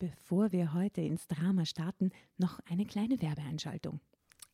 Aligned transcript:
Bevor 0.00 0.52
wir 0.52 0.74
heute 0.74 1.00
ins 1.00 1.26
Drama 1.26 1.64
starten, 1.64 2.12
noch 2.36 2.60
eine 2.70 2.86
kleine 2.86 3.20
Werbeeinschaltung. 3.20 3.98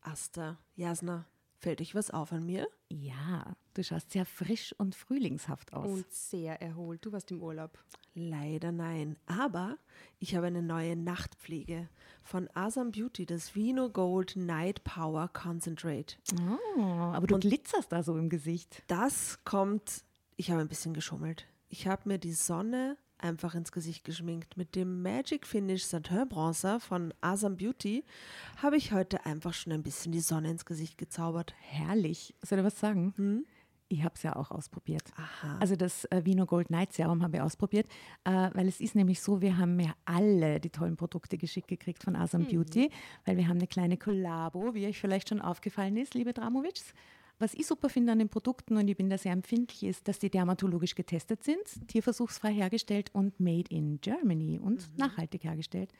Asta, 0.01 0.57
Jasna, 0.75 1.27
fällt 1.59 1.81
euch 1.81 1.93
was 1.93 2.09
auf 2.09 2.31
an 2.31 2.47
mir? 2.47 2.67
Ja, 2.89 3.55
du 3.75 3.83
schaust 3.83 4.09
sehr 4.09 4.25
frisch 4.25 4.73
und 4.79 4.95
frühlingshaft 4.95 5.71
aus. 5.73 5.87
Und 5.87 6.11
sehr 6.11 6.59
erholt. 6.63 7.05
Du 7.05 7.11
warst 7.11 7.29
im 7.29 7.43
Urlaub. 7.43 7.77
Leider 8.15 8.71
nein. 8.71 9.17
Aber 9.27 9.77
ich 10.17 10.35
habe 10.35 10.47
eine 10.47 10.63
neue 10.63 10.95
Nachtpflege 10.95 11.89
von 12.23 12.49
Asam 12.55 12.91
Beauty, 12.91 13.27
das 13.27 13.53
Vino 13.53 13.91
Gold 13.91 14.35
Night 14.35 14.83
Power 14.83 15.27
Concentrate. 15.27 16.15
oh, 16.75 16.81
aber 16.81 17.27
du 17.27 17.37
glitzerst 17.37 17.91
da 17.91 18.01
so 18.01 18.17
im 18.17 18.29
Gesicht. 18.29 18.81
Das 18.87 19.43
kommt, 19.43 20.03
ich 20.37 20.49
habe 20.49 20.61
ein 20.61 20.69
bisschen 20.69 20.95
geschummelt. 20.95 21.45
Ich 21.69 21.85
habe 21.85 22.09
mir 22.09 22.17
die 22.17 22.33
Sonne 22.33 22.97
einfach 23.17 23.55
ins 23.55 23.71
Gesicht 23.71 24.03
geschminkt. 24.03 24.57
Mit 24.57 24.75
dem 24.75 25.01
Magic 25.01 25.47
Finish 25.47 25.85
Satin 25.85 26.27
Bronzer 26.27 26.79
von 26.79 27.13
Asam 27.21 27.57
Beauty 27.57 28.03
habe 28.61 28.77
ich 28.77 28.91
heute 28.91 29.25
einfach 29.25 29.53
schon 29.53 29.73
ein 29.73 29.83
bisschen 29.83 30.11
die 30.11 30.19
Sonne 30.19 30.51
ins 30.51 30.65
Gesicht 30.65 30.97
gezaubert. 30.97 31.53
Herrlich. 31.59 32.35
Soll 32.41 32.59
ich 32.59 32.65
was 32.65 32.79
sagen? 32.79 33.13
Hm? 33.17 33.45
Ich 33.87 34.03
habe 34.03 34.15
es 34.15 34.23
ja 34.23 34.35
auch 34.35 34.49
ausprobiert. 34.49 35.03
Aha. 35.15 35.57
Also 35.59 35.75
das 35.75 36.05
äh, 36.05 36.25
Vino 36.25 36.45
Gold 36.47 36.71
Night 36.71 36.93
Serum 36.93 37.21
habe 37.21 37.37
ich 37.37 37.41
ausprobiert, 37.41 37.87
äh, 38.23 38.49
weil 38.53 38.67
es 38.67 38.81
ist 38.81 38.95
nämlich 38.95 39.21
so, 39.21 39.41
wir 39.41 39.57
haben 39.57 39.79
ja 39.79 39.93
alle 40.05 40.59
die 40.59 40.71
tollen 40.71 40.97
Produkte 40.97 41.37
geschickt 41.37 41.67
gekriegt 41.67 42.03
von 42.03 42.15
Asam 42.15 42.45
Beauty, 42.45 42.89
weil 43.25 43.37
wir 43.37 43.47
haben 43.47 43.57
eine 43.57 43.67
kleine 43.67 43.97
Kollabo, 43.97 44.73
wie 44.73 44.87
euch 44.87 44.99
vielleicht 44.99 45.29
schon 45.29 45.39
aufgefallen 45.39 45.97
ist, 45.97 46.15
liebe 46.15 46.33
Dramovics. 46.33 46.93
Was 47.37 47.53
ich 47.53 47.67
super 47.67 47.89
finde 47.89 48.13
an 48.13 48.19
den 48.19 48.29
Produkten 48.29 48.77
und 48.77 48.87
ich 48.87 48.95
bin 48.95 49.09
da 49.09 49.17
sehr 49.17 49.33
empfindlich, 49.33 49.83
ist, 49.83 50.07
dass 50.07 50.19
die 50.19 50.29
dermatologisch 50.29 50.95
getestet 50.95 51.43
sind, 51.43 51.59
tierversuchsfrei 51.87 52.53
hergestellt 52.53 53.09
und 53.13 53.39
made 53.39 53.69
in 53.69 53.99
Germany 53.99 54.57
und 54.57 54.97
nachhaltig 54.97 55.43
hergestellt. 55.43 55.91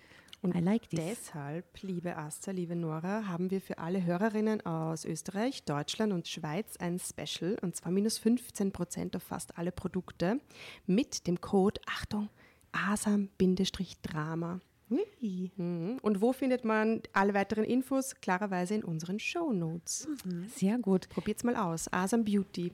Und 0.41 0.55
I 0.55 0.59
like 0.59 0.89
this. 0.89 0.99
Deshalb, 0.99 1.81
liebe 1.81 2.15
Asta, 2.15 2.51
liebe 2.51 2.75
Nora, 2.75 3.27
haben 3.27 3.51
wir 3.51 3.59
für 3.59 3.79
alle 3.79 4.05
Hörerinnen 4.05 4.65
aus 4.65 5.03
Österreich, 5.03 5.63
Deutschland 5.65 6.13
und 6.13 6.27
Schweiz 6.27 6.77
ein 6.77 6.99
Special 6.99 7.57
und 7.61 7.75
zwar 7.75 7.91
minus 7.91 8.17
15 8.17 8.71
Prozent 8.71 9.15
auf 9.15 9.23
fast 9.23 9.57
alle 9.57 9.71
Produkte 9.71 10.39
mit 10.85 11.27
dem 11.27 11.41
Code, 11.41 11.81
Achtung, 11.87 12.29
ASAM-Drama. 12.71 14.61
Ui. 14.89 15.51
Mhm. 15.57 15.99
Und 16.01 16.21
wo 16.21 16.33
findet 16.33 16.63
man 16.63 17.01
alle 17.13 17.33
weiteren 17.33 17.63
Infos? 17.63 18.15
Klarerweise 18.21 18.75
in 18.75 18.83
unseren 18.83 19.19
Show 19.19 19.51
Notes. 19.51 20.07
Sehr 20.55 20.77
gut. 20.77 21.09
Probiert's 21.09 21.43
mal 21.43 21.55
aus. 21.55 21.91
Asam 21.91 22.23
Beauty. 22.23 22.71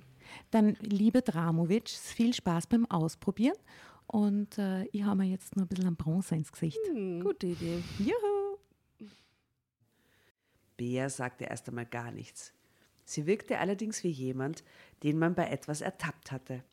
Dann, 0.51 0.75
liebe 0.81 1.21
Dramovic, 1.21 1.89
viel 1.89 2.33
Spaß 2.33 2.67
beim 2.67 2.85
Ausprobieren. 2.85 3.57
Und 4.07 4.57
äh, 4.57 4.85
ich 4.91 5.03
habe 5.03 5.19
mir 5.19 5.29
jetzt 5.29 5.55
noch 5.55 5.63
ein 5.63 5.69
bisschen 5.69 5.95
Bronze 5.95 6.35
ins 6.35 6.51
Gesicht. 6.51 6.79
Gute 7.21 7.47
Idee. 7.47 7.81
Juhu! 7.97 8.57
Bea 10.75 11.09
sagte 11.09 11.45
erst 11.45 11.69
einmal 11.69 11.85
gar 11.85 12.11
nichts. 12.11 12.53
Sie 13.05 13.25
wirkte 13.25 13.59
allerdings 13.59 14.03
wie 14.03 14.09
jemand, 14.09 14.63
den 15.03 15.17
man 15.17 15.35
bei 15.35 15.47
etwas 15.47 15.81
ertappt 15.81 16.31
hatte. 16.31 16.63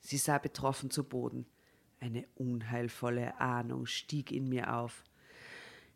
Sie 0.00 0.16
sah 0.16 0.38
betroffen 0.38 0.90
zu 0.90 1.04
Boden. 1.04 1.46
Eine 2.02 2.24
unheilvolle 2.34 3.38
Ahnung 3.38 3.86
stieg 3.86 4.32
in 4.32 4.48
mir 4.48 4.74
auf. 4.74 5.04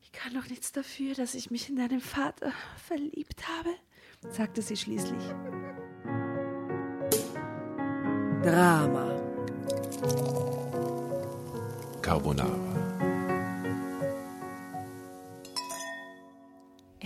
Ich 0.03 0.13
kann 0.13 0.35
doch 0.35 0.49
nichts 0.49 0.71
dafür, 0.71 1.15
dass 1.15 1.35
ich 1.35 1.51
mich 1.51 1.69
in 1.69 1.75
deinen 1.75 2.01
Vater 2.01 2.53
verliebt 2.77 3.49
habe, 3.49 3.71
sagte 4.31 4.63
sie 4.63 4.77
schließlich. 4.77 5.21
Drama. 8.45 9.21
Carbonara. 12.03 12.76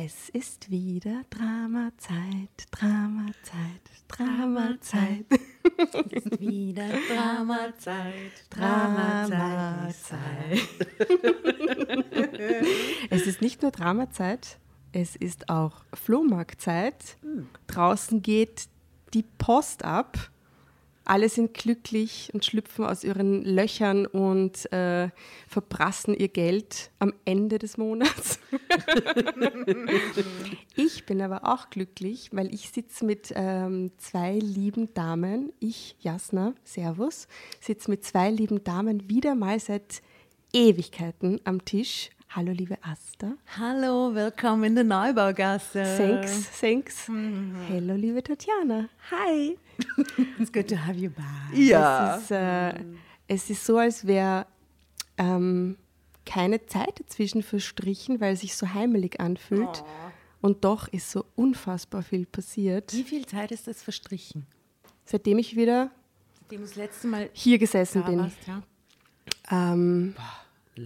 Es 0.03 0.31
ist 0.31 0.71
wieder 0.71 1.25
Dramazeit, 1.29 2.49
Dramazeit, 2.71 3.83
Dramazeit. 4.09 5.27
Ist 6.11 6.41
wieder 6.41 6.89
Dramazeit, 7.07 8.33
Dramazeit. 8.49 9.79
es 13.11 13.27
ist 13.27 13.43
nicht 13.43 13.61
nur 13.61 13.73
Dramazeit, 13.73 14.59
es 14.93 15.17
ist 15.17 15.51
auch 15.51 15.85
Flohmarktzeit. 15.93 17.19
Draußen 17.67 18.23
geht 18.23 18.69
die 19.13 19.25
Post 19.37 19.85
ab. 19.85 20.31
Alle 21.11 21.29
sind 21.29 21.55
glücklich 21.55 22.31
und 22.35 22.45
schlüpfen 22.45 22.85
aus 22.85 23.03
ihren 23.03 23.43
Löchern 23.43 24.07
und 24.07 24.73
äh, 24.73 25.09
verprassen 25.49 26.15
ihr 26.15 26.29
Geld 26.29 26.93
am 27.01 27.13
Ende 27.25 27.59
des 27.59 27.79
Monats. 27.79 28.39
ich 30.77 31.07
bin 31.07 31.21
aber 31.21 31.53
auch 31.53 31.69
glücklich, 31.69 32.29
weil 32.31 32.55
ich 32.55 32.71
sitze 32.71 33.05
mit 33.05 33.33
ähm, 33.35 33.91
zwei 33.99 34.39
lieben 34.39 34.95
Damen, 34.95 35.53
ich, 35.59 35.97
Jasna, 35.99 36.55
Servus, 36.63 37.27
sitze 37.61 37.91
mit 37.91 38.05
zwei 38.05 38.31
lieben 38.31 38.63
Damen 38.63 39.11
wieder 39.11 39.35
mal 39.35 39.59
seit 39.59 40.03
Ewigkeiten 40.53 41.41
am 41.43 41.65
Tisch. 41.65 42.11
Hallo, 42.33 42.53
liebe 42.53 42.77
Asta. 42.83 43.33
Hallo, 43.59 44.15
willkommen 44.15 44.63
in 44.65 44.75
der 44.77 44.85
Neubaugasse. 44.85 45.83
Thanks, 45.97 46.49
thanks. 46.61 47.09
Hello, 47.69 47.95
liebe 47.95 48.23
Tatjana. 48.23 48.89
Hi. 49.11 49.59
It's 50.39 50.53
good 50.53 50.69
to 50.69 50.77
have 50.77 50.97
you 50.97 51.11
back. 51.11 51.25
Ja. 51.55 52.17
Es 52.17 52.23
ist, 52.23 52.31
äh, 52.31 52.75
es 53.27 53.51
ist 53.51 53.67
so, 53.67 53.79
als 53.79 54.07
wäre 54.07 54.47
ähm, 55.19 55.77
keine 56.25 56.65
Zeit 56.67 57.01
dazwischen 57.01 57.43
verstrichen, 57.43 58.21
weil 58.21 58.35
es 58.35 58.43
sich 58.43 58.55
so 58.55 58.73
heimelig 58.75 59.19
anfühlt. 59.19 59.83
Und 60.41 60.65
doch 60.65 60.87
ist 60.89 61.11
so 61.11 61.25
unfassbar 61.35 62.03
viel 62.03 62.27
passiert, 62.27 62.93
Wie 62.95 63.03
viel 63.03 63.27
Zeit 63.27 63.51
ist 63.51 63.67
das 63.67 63.83
verstrichen? 63.83 64.47
seitdem 65.05 65.39
ich 65.39 65.57
wieder 65.57 65.91
Seitdem 66.43 66.61
das 66.63 66.77
letzte 66.77 67.09
Mal 67.09 67.29
hier 67.33 67.59
gesessen 67.59 68.05
bin. 68.05 68.21
warst, 68.21 68.37
ja? 68.47 68.63
Ähm, 69.51 70.15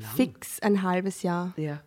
Lang. 0.01 0.11
fix 0.17 0.61
ein 0.61 0.83
halbes 0.83 1.23
Jahr. 1.23 1.55
Ja. 1.57 1.83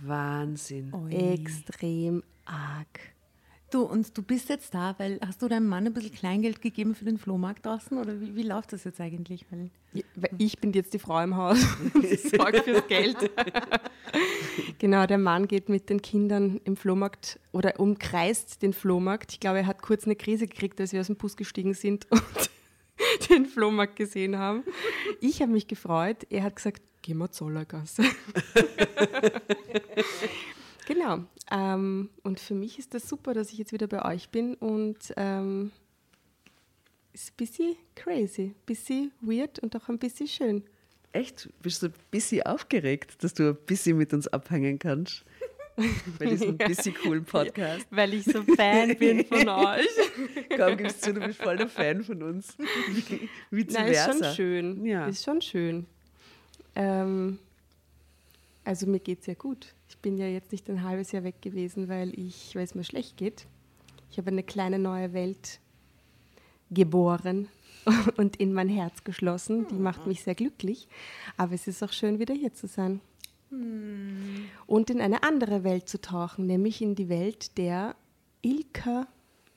Wahnsinn. 0.00 0.92
Ui. 0.94 1.14
Extrem 1.14 2.22
arg. 2.44 3.00
Du, 3.70 3.84
und 3.84 4.16
du 4.18 4.22
bist 4.22 4.50
jetzt 4.50 4.74
da, 4.74 4.94
weil 4.98 5.18
hast 5.26 5.40
du 5.40 5.48
deinem 5.48 5.66
Mann 5.66 5.86
ein 5.86 5.94
bisschen 5.94 6.12
Kleingeld 6.12 6.60
gegeben 6.60 6.94
für 6.94 7.06
den 7.06 7.16
Flohmarkt 7.16 7.64
draußen? 7.64 7.96
Oder 7.96 8.20
wie, 8.20 8.36
wie 8.36 8.42
läuft 8.42 8.74
das 8.74 8.84
jetzt 8.84 9.00
eigentlich? 9.00 9.46
Weil, 9.50 9.70
Ja, 9.94 10.02
weil 10.14 10.30
Ich 10.36 10.58
bin 10.58 10.74
jetzt 10.74 10.92
die 10.92 10.98
Frau 10.98 11.22
im 11.22 11.36
Haus. 11.36 11.58
Ich 12.02 12.22
sorge 12.22 12.62
fürs 12.62 12.86
Geld. 12.86 13.16
genau, 14.78 15.06
der 15.06 15.16
Mann 15.16 15.48
geht 15.48 15.70
mit 15.70 15.88
den 15.88 16.02
Kindern 16.02 16.60
im 16.64 16.76
Flohmarkt 16.76 17.40
oder 17.52 17.80
umkreist 17.80 18.60
den 18.60 18.74
Flohmarkt. 18.74 19.32
Ich 19.32 19.40
glaube, 19.40 19.60
er 19.60 19.66
hat 19.66 19.80
kurz 19.80 20.04
eine 20.04 20.16
Krise 20.16 20.46
gekriegt, 20.46 20.78
als 20.78 20.92
wir 20.92 21.00
aus 21.00 21.06
dem 21.06 21.16
Bus 21.16 21.36
gestiegen 21.38 21.72
sind 21.72 22.06
und 22.10 22.22
den 23.30 23.46
Flohmarkt 23.46 23.96
gesehen 23.96 24.38
haben. 24.38 24.64
Ich 25.20 25.42
habe 25.42 25.52
mich 25.52 25.66
gefreut. 25.66 26.26
Er 26.30 26.44
hat 26.44 26.56
gesagt, 26.56 26.82
gehen 27.02 27.18
wir 27.18 27.30
Zollergasse. 27.30 28.02
genau. 30.86 31.24
Ähm, 31.50 32.10
und 32.22 32.40
für 32.40 32.54
mich 32.54 32.78
ist 32.78 32.94
das 32.94 33.08
super, 33.08 33.34
dass 33.34 33.52
ich 33.52 33.58
jetzt 33.58 33.72
wieder 33.72 33.86
bei 33.86 34.04
euch 34.04 34.30
bin 34.30 34.54
und 34.54 35.12
ähm, 35.16 35.72
ist 37.12 37.30
ein 37.30 37.36
bisschen 37.36 37.76
crazy, 37.94 38.42
ein 38.42 38.54
bisschen 38.64 39.12
weird 39.20 39.58
und 39.58 39.76
auch 39.76 39.88
ein 39.88 39.98
bisschen 39.98 40.28
schön. 40.28 40.64
Echt? 41.12 41.50
Bist 41.60 41.82
du 41.82 41.88
ein 41.88 41.94
bisschen 42.10 42.46
aufgeregt, 42.46 43.22
dass 43.22 43.34
du 43.34 43.50
ein 43.50 43.58
bisschen 43.66 43.98
mit 43.98 44.14
uns 44.14 44.28
abhängen 44.28 44.78
kannst? 44.78 45.24
Bei 46.18 46.26
diesem 46.26 46.56
bisschen 46.58 46.94
coolen 46.94 47.24
Podcast. 47.24 47.86
Weil 47.90 48.14
ich 48.14 48.24
so 48.24 48.42
Fan 48.42 48.96
bin 48.96 49.24
von 49.24 49.48
euch. 49.48 49.88
Komm, 50.56 50.76
gibst 50.76 51.02
zu, 51.02 51.14
du 51.14 51.20
bist 51.20 51.42
voll 51.42 51.56
der 51.56 51.68
Fan 51.68 52.02
von 52.02 52.22
uns. 52.22 52.56
Vice 53.50 53.72
Nein, 53.72 53.92
ist 53.92 54.04
schon 54.04 54.34
schön. 54.34 54.86
Ja. 54.86 55.06
Ist 55.06 55.24
schon 55.24 55.40
schön. 55.40 55.86
Ähm, 56.74 57.38
also 58.64 58.86
mir 58.86 59.00
geht 59.00 59.20
es 59.20 59.26
ja 59.26 59.34
gut. 59.34 59.74
Ich 59.88 59.98
bin 59.98 60.18
ja 60.18 60.26
jetzt 60.26 60.52
nicht 60.52 60.68
ein 60.68 60.82
halbes 60.82 61.12
Jahr 61.12 61.24
weg 61.24 61.40
gewesen, 61.40 61.88
weil, 61.88 62.18
ich, 62.18 62.54
weil 62.54 62.64
es 62.64 62.74
mir 62.74 62.84
schlecht 62.84 63.16
geht. 63.16 63.46
Ich 64.10 64.18
habe 64.18 64.30
eine 64.30 64.42
kleine 64.42 64.78
neue 64.78 65.12
Welt 65.12 65.58
geboren 66.70 67.48
und 68.16 68.36
in 68.36 68.52
mein 68.52 68.68
Herz 68.68 69.04
geschlossen. 69.04 69.66
Die 69.68 69.74
macht 69.74 70.06
mich 70.06 70.22
sehr 70.22 70.34
glücklich. 70.34 70.88
Aber 71.36 71.54
es 71.54 71.66
ist 71.66 71.82
auch 71.82 71.92
schön, 71.92 72.18
wieder 72.18 72.34
hier 72.34 72.52
zu 72.52 72.66
sein. 72.66 73.00
Und 74.66 74.90
in 74.90 75.00
eine 75.00 75.22
andere 75.22 75.62
Welt 75.64 75.88
zu 75.88 76.00
tauchen, 76.00 76.46
nämlich 76.46 76.80
in 76.80 76.94
die 76.94 77.08
Welt 77.08 77.58
der 77.58 77.94
Ilka 78.40 79.06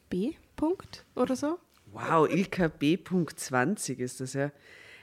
B. 0.10 0.34
Punkt 0.56 1.06
oder 1.16 1.36
so. 1.36 1.60
Wow, 1.92 2.30
Ilka 2.30 2.68
B.20 2.68 3.98
ist 3.98 4.20
das 4.20 4.34
ja. 4.34 4.52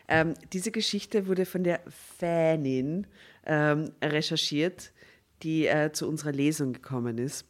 Ähm, 0.08 0.34
diese 0.52 0.70
Geschichte 0.70 1.26
wurde 1.26 1.46
von 1.46 1.64
der 1.64 1.80
Fanin 2.18 3.06
ähm, 3.46 3.92
recherchiert, 4.02 4.92
die 5.42 5.66
äh, 5.66 5.92
zu 5.92 6.08
unserer 6.08 6.32
Lesung 6.32 6.72
gekommen 6.72 7.18
ist. 7.18 7.46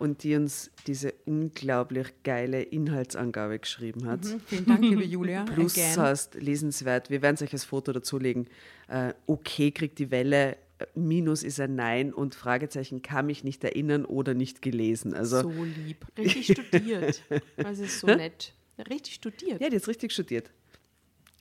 und 0.00 0.22
die 0.24 0.34
uns 0.34 0.70
diese 0.86 1.12
unglaublich 1.26 2.08
geile 2.24 2.62
Inhaltsangabe 2.62 3.58
geschrieben 3.58 4.06
hat. 4.06 4.20
Vielen 4.46 4.64
Dank, 4.64 4.80
liebe 4.80 5.04
Julia. 5.04 5.44
Plus 5.54 5.76
Again. 5.76 5.98
heißt 5.98 6.34
lesenswert, 6.36 7.10
wir 7.10 7.20
werden 7.20 7.34
es 7.34 7.42
euch 7.42 7.52
als 7.52 7.64
Foto 7.64 7.92
dazulegen. 7.92 8.48
Äh, 8.88 9.12
okay 9.26 9.70
kriegt 9.70 9.98
die 9.98 10.10
Welle, 10.10 10.56
Minus 10.94 11.42
ist 11.42 11.60
ein 11.60 11.74
Nein 11.74 12.12
und 12.12 12.34
Fragezeichen 12.34 13.02
kann 13.02 13.26
mich 13.26 13.44
nicht 13.44 13.62
erinnern 13.64 14.04
oder 14.04 14.34
nicht 14.34 14.62
gelesen. 14.62 15.14
Also 15.14 15.42
So 15.42 15.64
lieb. 15.64 16.06
Richtig 16.18 16.52
studiert. 16.52 17.22
Also 17.56 17.84
ist 17.84 18.00
so 18.00 18.06
nett. 18.06 18.54
Richtig 18.88 19.14
studiert. 19.14 19.60
Ja, 19.60 19.68
die 19.68 19.76
ist 19.76 19.88
richtig 19.88 20.12
studiert. 20.12 20.50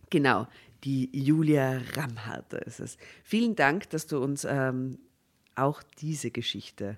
Genau, 0.09 0.47
die 0.83 1.09
Julia 1.13 1.81
Ramharter 1.93 2.65
ist 2.65 2.79
es. 2.79 2.97
Vielen 3.23 3.55
Dank, 3.55 3.89
dass 3.91 4.07
du 4.07 4.19
uns 4.19 4.45
ähm, 4.49 4.97
auch 5.55 5.83
diese 5.99 6.31
Geschichte 6.31 6.97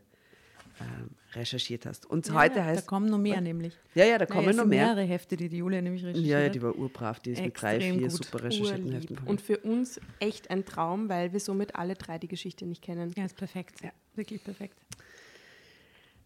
recherchiert 1.34 1.86
hast. 1.86 2.06
Und 2.06 2.28
Ja, 2.28 2.34
heute 2.36 2.58
ja, 2.58 2.66
heißt. 2.66 2.84
Da 2.84 2.86
kommen 2.88 3.10
noch 3.10 3.18
mehr 3.18 3.40
nämlich. 3.42 3.78
ja, 3.96 4.06
ja, 4.06 4.18
da 4.18 4.26
kommen 4.26 4.50
es 4.50 4.56
noch 4.56 4.64
sind 4.64 4.70
mehr. 4.70 4.86
mehrere 4.88 5.04
Hefte, 5.04 5.38
die 5.38 5.48
die 5.50 5.58
Julia 5.58 5.82
nämlich 5.82 6.04
recherchiert 6.04 6.28
Ja, 6.28 6.40
ja, 6.40 6.46
hat. 6.48 6.56
die 6.56 6.62
war 6.62 6.76
urbrav, 6.76 7.20
die 7.20 7.32
ist 7.32 7.42
mit 7.42 7.60
drei, 7.62 7.76
Extrem 7.78 8.00
vier 8.00 8.08
gut. 8.10 8.24
super 8.26 8.44
recherchierten 8.44 8.86
Urlieb. 8.86 9.10
Heften. 9.12 9.28
Und 9.28 9.42
für 9.42 9.58
uns 9.60 10.00
echt 10.20 10.50
ein 10.50 10.66
Traum, 10.66 11.08
weil 11.10 11.32
wir 11.34 11.40
somit 11.40 11.76
alle 11.76 11.96
drei 11.96 12.18
die 12.18 12.28
Geschichte 12.28 12.66
nicht 12.66 12.82
kennen. 12.82 13.14
Ja, 13.16 13.26
ist 13.26 13.38
perfekt. 13.38 13.80
Wirklich 14.16 14.44
perfekt. 14.44 14.78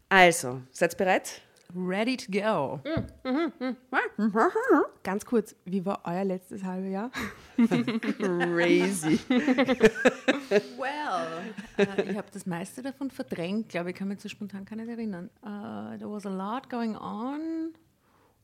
Also, 0.09 0.61
seid 0.71 0.97
bereit? 0.97 1.41
Ready 1.73 2.17
to 2.17 2.31
go. 2.31 2.79
Ganz 5.03 5.25
kurz, 5.25 5.55
wie 5.65 5.85
war 5.85 6.01
euer 6.05 6.23
letztes 6.23 6.63
halbe 6.63 6.89
Jahr? 6.89 7.11
Crazy. 8.19 9.19
Well, 10.77 11.53
äh, 11.77 12.11
ich 12.11 12.17
habe 12.17 12.27
das 12.31 12.45
meiste 12.45 12.83
davon 12.83 13.09
verdrängt, 13.09 13.69
glaube 13.69 13.89
ich, 13.89 13.95
kann 13.95 14.07
mich 14.07 14.21
so 14.21 14.29
spontan 14.29 14.63
gar 14.63 14.75
nicht 14.75 14.89
erinnern. 14.89 15.29
Uh, 15.41 15.97
there 15.97 16.09
was 16.09 16.25
a 16.25 16.29
lot 16.29 16.69
going 16.69 16.95
on, 16.95 17.73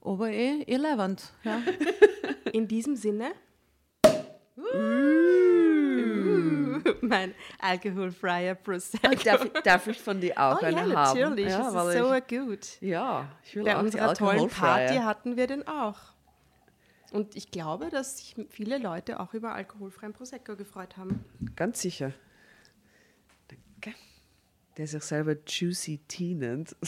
aber 0.02 0.30
eh 0.30 0.64
irrelevant. 0.64 1.32
Ja. 1.44 1.62
In 2.54 2.68
diesem 2.68 2.96
Sinne. 2.96 3.32
mein 7.08 7.34
alkoholfreier 7.60 8.56
Prosecco. 8.56 9.16
darf, 9.24 9.46
ich, 9.46 9.52
darf 9.64 9.88
ich 9.88 10.00
von 10.00 10.22
dir 10.22 10.38
auch 10.38 10.58
Oh 10.58 10.62
ja, 10.62 10.68
eine 10.68 10.96
haben? 10.96 11.20
natürlich. 11.20 11.48
Ja, 11.48 11.68
ist 11.68 11.98
so 11.98 12.14
ich, 12.14 12.28
gut. 12.28 12.82
ja, 12.82 13.28
ich 13.44 13.56
will 13.56 13.64
Bei 13.64 13.78
auch 13.78 13.82
unserer 13.82 14.14
tollen. 14.14 14.50
Party 14.50 14.98
hatten 14.98 15.38
wir 15.38 15.48
den 15.48 15.68
auch. 15.68 15.98
Und 17.12 17.36
ich 17.36 17.52
glaube, 17.52 17.90
dass 17.90 18.20
sich 18.20 18.36
viele 18.50 18.78
Leute 18.78 19.20
auch 19.20 19.34
über 19.34 19.54
alkoholfreien 19.54 20.14
Prosecco 20.14 20.56
gefreut 20.56 20.96
haben. 20.96 21.26
Ganz 21.56 21.82
sicher. 21.82 22.14
Danke. 23.50 23.98
Der 24.78 24.88
sich 24.88 25.04
selber 25.04 25.36
Juicy 25.46 26.00
Tea 26.08 26.36
nennt. 26.36 26.76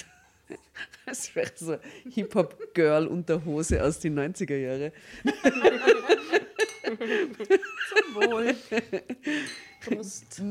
Das 1.06 1.34
wäre 1.36 1.52
so 1.56 1.78
Hip-Hop-Girl 2.10 3.08
unter 3.08 3.44
Hose 3.46 3.84
aus 3.84 4.00
den 4.00 4.18
90er 4.20 4.56
Jahren. 4.56 4.92
Wohl. 8.14 8.56
Prost. 9.86 10.42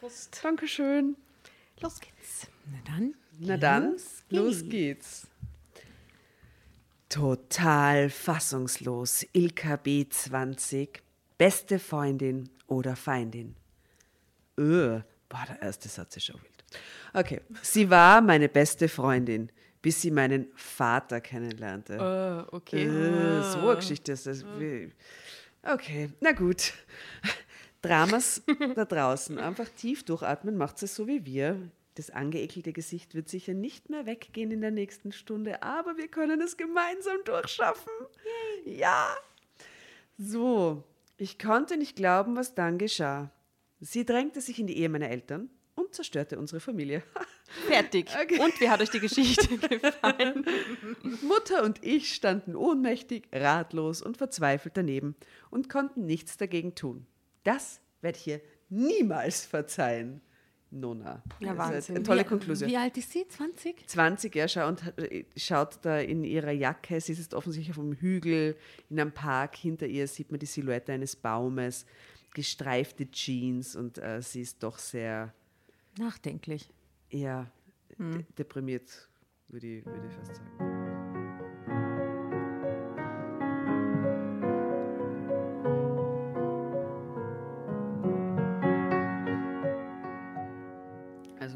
Prost. 0.00 0.40
Dankeschön. 0.42 1.16
Los 1.80 2.00
geht's. 2.00 2.46
Na 2.70 2.78
dann. 2.84 3.14
Na 3.38 3.56
dann, 3.56 3.92
los 3.92 4.22
los 4.30 4.68
geht's. 4.68 5.26
Total 7.08 8.08
fassungslos. 8.08 9.26
Ilka 9.32 9.74
B20. 9.74 11.00
Beste 11.36 11.78
Freundin 11.78 12.48
oder 12.68 12.94
Feindin? 12.94 13.56
Öh, 14.58 15.00
boah, 15.28 15.44
der 15.48 15.60
erste 15.60 15.88
Satz 15.88 16.16
ist 16.16 16.26
schon 16.26 16.40
wild. 16.40 16.64
Okay, 17.12 17.40
sie 17.62 17.90
war 17.90 18.20
meine 18.20 18.48
beste 18.48 18.88
Freundin, 18.88 19.50
bis 19.82 20.00
sie 20.00 20.10
meinen 20.10 20.46
Vater 20.54 21.20
kennenlernte. 21.20 22.46
Oh, 22.50 22.56
okay. 22.56 22.84
Äh, 22.86 23.42
so 23.42 23.58
eine 23.58 23.76
Geschichte 23.76 24.12
ist 24.12 24.26
das. 24.26 24.44
Okay, 25.64 26.10
na 26.20 26.32
gut. 26.32 26.72
Dramas 27.82 28.42
da 28.74 28.84
draußen. 28.84 29.38
Einfach 29.38 29.68
tief 29.68 30.04
durchatmen, 30.04 30.56
macht 30.56 30.82
es 30.82 30.94
so 30.94 31.06
wie 31.06 31.26
wir. 31.26 31.70
Das 31.96 32.08
angeekelte 32.08 32.72
Gesicht 32.72 33.14
wird 33.14 33.28
sicher 33.28 33.52
nicht 33.52 33.90
mehr 33.90 34.06
weggehen 34.06 34.50
in 34.50 34.62
der 34.62 34.70
nächsten 34.70 35.12
Stunde, 35.12 35.62
aber 35.62 35.98
wir 35.98 36.08
können 36.08 36.40
es 36.40 36.56
gemeinsam 36.56 37.18
durchschaffen. 37.24 37.92
Ja. 38.64 39.14
So, 40.16 40.84
ich 41.18 41.38
konnte 41.38 41.76
nicht 41.76 41.96
glauben, 41.96 42.34
was 42.34 42.54
dann 42.54 42.78
geschah. 42.78 43.30
Sie 43.80 44.06
drängte 44.06 44.40
sich 44.40 44.58
in 44.58 44.66
die 44.66 44.78
Ehe 44.78 44.88
meiner 44.88 45.10
Eltern 45.10 45.50
und 45.74 45.94
zerstörte 45.94 46.38
unsere 46.38 46.60
Familie. 46.60 47.02
Fertig. 47.68 48.08
Okay. 48.18 48.40
Und 48.40 48.58
wie 48.60 48.70
hat 48.70 48.80
euch 48.80 48.90
die 48.90 49.00
Geschichte 49.00 49.58
gefallen? 49.68 50.46
Mutter 51.22 51.62
und 51.64 51.84
ich 51.84 52.14
standen 52.14 52.56
ohnmächtig, 52.56 53.28
ratlos 53.32 54.00
und 54.00 54.16
verzweifelt 54.16 54.76
daneben 54.76 55.14
und 55.50 55.68
konnten 55.68 56.06
nichts 56.06 56.38
dagegen 56.38 56.74
tun. 56.74 57.06
Das 57.44 57.80
werde 58.00 58.18
ich 58.18 58.26
ihr 58.26 58.40
niemals 58.68 59.44
verzeihen. 59.44 60.20
Nona. 60.74 61.22
Ja, 61.38 61.52
Das 61.52 61.66
ist 61.66 61.72
Wahnsinn. 61.74 61.96
Eine 61.96 62.04
tolle 62.04 62.20
wie, 62.22 62.28
Konklusion. 62.28 62.70
Wie 62.70 62.76
alt 62.78 62.96
ist 62.96 63.10
sie? 63.12 63.28
20? 63.28 63.86
20 63.86 64.34
Jahre 64.34 64.48
schaut, 64.48 64.82
schaut 65.36 65.78
da 65.82 65.98
in 65.98 66.24
ihrer 66.24 66.52
Jacke. 66.52 66.98
Sie 67.00 67.12
ist 67.12 67.34
offensichtlich 67.34 67.76
auf 67.76 67.82
einem 67.82 67.92
Hügel 67.92 68.56
in 68.88 68.98
einem 68.98 69.12
Park. 69.12 69.56
Hinter 69.56 69.86
ihr 69.86 70.08
sieht 70.08 70.30
man 70.30 70.40
die 70.40 70.46
Silhouette 70.46 70.92
eines 70.92 71.14
Baumes, 71.14 71.84
gestreifte 72.32 73.10
Jeans 73.10 73.76
und 73.76 73.98
äh, 73.98 74.22
sie 74.22 74.40
ist 74.40 74.62
doch 74.62 74.78
sehr 74.78 75.34
Nachdenklich. 75.98 76.70
eher 77.10 77.50
de 77.98 78.24
deprimiert, 78.38 79.10
würde 79.48 79.66
ich, 79.66 79.84
würde 79.84 80.06
ich 80.08 80.14
fast 80.14 80.36
sagen. 80.36 80.71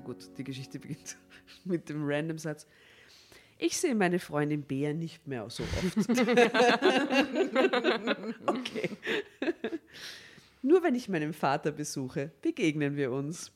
Gut, 0.06 0.38
die 0.38 0.44
Geschichte 0.44 0.78
beginnt 0.78 1.16
mit 1.64 1.88
dem 1.88 2.06
random 2.06 2.38
Satz. 2.38 2.66
Ich 3.58 3.76
sehe 3.76 3.96
meine 3.96 4.20
Freundin 4.20 4.62
Bea 4.62 4.92
nicht 4.92 5.26
mehr 5.26 5.50
so 5.50 5.64
oft. 5.64 6.08
okay. 8.46 8.90
Nur 10.62 10.84
wenn 10.84 10.94
ich 10.94 11.08
meinen 11.08 11.32
Vater 11.32 11.72
besuche, 11.72 12.30
begegnen 12.40 12.96
wir 12.96 13.10
uns. 13.10 13.50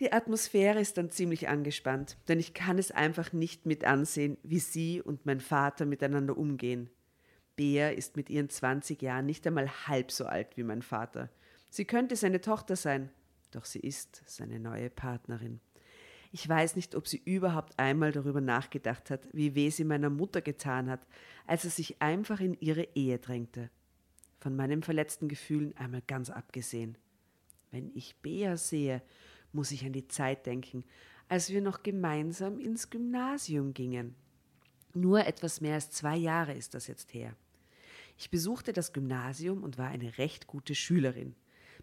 Die 0.00 0.12
Atmosphäre 0.12 0.80
ist 0.80 0.96
dann 0.96 1.10
ziemlich 1.10 1.48
angespannt, 1.48 2.16
denn 2.26 2.40
ich 2.40 2.54
kann 2.54 2.78
es 2.78 2.90
einfach 2.90 3.32
nicht 3.32 3.66
mit 3.66 3.84
ansehen, 3.84 4.36
wie 4.42 4.58
sie 4.58 5.00
und 5.00 5.26
mein 5.26 5.40
Vater 5.40 5.84
miteinander 5.84 6.36
umgehen. 6.36 6.90
Bea 7.54 7.90
ist 7.90 8.16
mit 8.16 8.30
ihren 8.30 8.48
20 8.48 9.00
Jahren 9.00 9.26
nicht 9.26 9.46
einmal 9.46 9.68
halb 9.86 10.10
so 10.10 10.24
alt 10.24 10.56
wie 10.56 10.64
mein 10.64 10.82
Vater. 10.82 11.28
Sie 11.68 11.84
könnte 11.84 12.16
seine 12.16 12.40
Tochter 12.40 12.74
sein, 12.74 13.10
doch 13.50 13.64
sie 13.64 13.80
ist 13.80 14.22
seine 14.26 14.60
neue 14.60 14.90
Partnerin. 14.90 15.60
Ich 16.32 16.48
weiß 16.48 16.76
nicht, 16.76 16.94
ob 16.94 17.08
sie 17.08 17.20
überhaupt 17.24 17.78
einmal 17.78 18.12
darüber 18.12 18.40
nachgedacht 18.40 19.10
hat, 19.10 19.26
wie 19.32 19.54
weh 19.54 19.70
sie 19.70 19.84
meiner 19.84 20.10
Mutter 20.10 20.40
getan 20.40 20.88
hat, 20.88 21.04
als 21.46 21.64
er 21.64 21.70
sich 21.70 22.00
einfach 22.00 22.40
in 22.40 22.56
ihre 22.60 22.86
Ehe 22.94 23.18
drängte. 23.18 23.70
Von 24.38 24.54
meinen 24.54 24.82
verletzten 24.82 25.28
Gefühlen 25.28 25.76
einmal 25.76 26.02
ganz 26.06 26.30
abgesehen. 26.30 26.96
Wenn 27.72 27.90
ich 27.94 28.16
Bea 28.22 28.56
sehe, 28.56 29.02
muss 29.52 29.72
ich 29.72 29.84
an 29.84 29.92
die 29.92 30.06
Zeit 30.06 30.46
denken, 30.46 30.84
als 31.28 31.50
wir 31.50 31.60
noch 31.60 31.82
gemeinsam 31.82 32.58
ins 32.58 32.90
Gymnasium 32.90 33.74
gingen. 33.74 34.14
Nur 34.94 35.26
etwas 35.26 35.60
mehr 35.60 35.74
als 35.74 35.90
zwei 35.90 36.16
Jahre 36.16 36.54
ist 36.54 36.74
das 36.74 36.86
jetzt 36.86 37.12
her. 37.14 37.36
Ich 38.18 38.30
besuchte 38.30 38.72
das 38.72 38.92
Gymnasium 38.92 39.62
und 39.62 39.78
war 39.78 39.88
eine 39.88 40.18
recht 40.18 40.46
gute 40.46 40.74
Schülerin. 40.74 41.34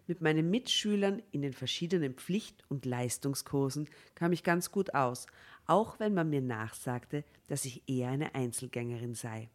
Mit 0.08 0.22
meinen 0.22 0.50
Mitschülern 0.50 1.22
in 1.32 1.42
den 1.42 1.52
verschiedenen 1.52 2.14
Pflicht- 2.14 2.64
und 2.70 2.86
Leistungskursen 2.86 3.90
kam 4.14 4.32
ich 4.32 4.42
ganz 4.42 4.72
gut 4.72 4.94
aus, 4.94 5.26
auch 5.66 6.00
wenn 6.00 6.14
man 6.14 6.30
mir 6.30 6.40
nachsagte, 6.40 7.24
dass 7.46 7.66
ich 7.66 7.82
eher 7.86 8.08
eine 8.08 8.34
Einzelgängerin 8.34 9.14
sei. 9.14 9.50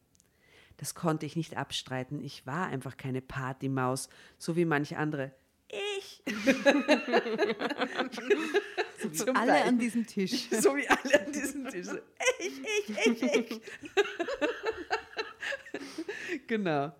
Das 0.77 0.93
konnte 0.93 1.25
ich 1.25 1.35
nicht 1.35 1.57
abstreiten, 1.57 2.21
ich 2.23 2.45
war 2.45 2.67
einfach 2.67 2.97
keine 2.97 3.21
Partymaus, 3.21 4.09
so 4.37 4.55
wie 4.55 4.65
manche 4.65 4.95
andere. 4.97 5.31
Ich! 5.69 6.21
Zum 9.11 9.35
Alle 9.35 9.53
Beispiel. 9.53 9.69
an 9.69 9.79
diesem 9.79 10.05
Tisch. 10.05 10.49
So 10.51 10.75
wie 10.75 10.87
alle 10.87 11.25
an 11.25 11.31
diesem 11.31 11.67
Tisch. 11.67 11.87
So, 11.87 11.97
ich, 12.39 12.61
ich, 12.87 13.07
ich, 13.07 13.23
ich. 13.23 13.61
genau. 16.47 16.93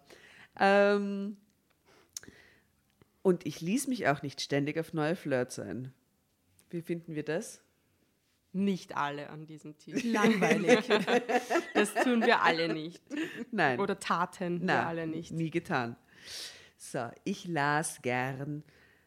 Ähm, 0.60 1.38
und 3.24 3.46
ich 3.46 3.62
ließ 3.62 3.88
mich 3.88 4.08
auch 4.08 4.22
nicht 4.22 4.42
ständig 4.42 4.78
auf 4.78 4.94
neue 4.94 5.16
Flirts 5.16 5.58
ein. 5.58 5.92
Wie 6.70 6.82
finden 6.82 7.16
wir 7.16 7.24
das? 7.24 7.62
Nicht 8.52 8.96
alle 8.96 9.30
an 9.30 9.48
diesem 9.48 9.78
Tisch. 9.80 10.04
Langweilig. 10.04 10.88
Das 11.74 11.94
tun 11.96 12.24
wir 12.24 12.44
alle 12.44 12.72
nicht. 12.72 13.02
Nein. 13.52 13.80
Oder 13.80 14.00
taten 14.00 14.60
wir 14.60 14.68
Na, 14.68 14.88
alle 14.88 15.08
nicht. 15.08 15.32
Nie 15.32 15.50
getan. 15.50 15.96
So, 16.78 17.10
ich 17.24 17.48
las 17.48 18.04
gern, 18.04 18.64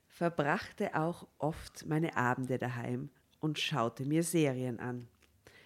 verbrachte 0.08 0.96
auch 0.96 1.28
oft 1.38 1.86
meine 1.86 2.16
Abende 2.16 2.58
daheim 2.58 3.10
und 3.38 3.60
schaute 3.60 4.04
mir 4.04 4.24
Serien 4.24 4.80
an. 4.80 5.06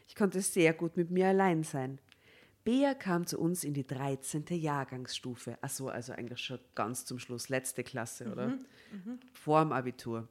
Ich 0.08 0.16
konnte 0.16 0.40
sehr 0.42 0.74
gut 0.74 0.96
mit 0.96 1.10
mir 1.10 1.28
allein 1.28 1.62
sein. 1.62 2.00
Bea 2.64 2.94
kam 2.94 3.26
zu 3.26 3.38
uns 3.38 3.64
in 3.64 3.74
die 3.74 3.86
13. 3.86 4.44
Jahrgangsstufe. 4.48 5.58
Ach 5.62 5.70
so, 5.70 5.88
also 5.88 6.12
eigentlich 6.12 6.40
schon 6.40 6.58
ganz 6.74 7.04
zum 7.04 7.18
Schluss, 7.18 7.48
letzte 7.48 7.82
Klasse, 7.82 8.30
oder? 8.30 8.58
Vorm 9.32 9.72
Abitur. 9.72 10.28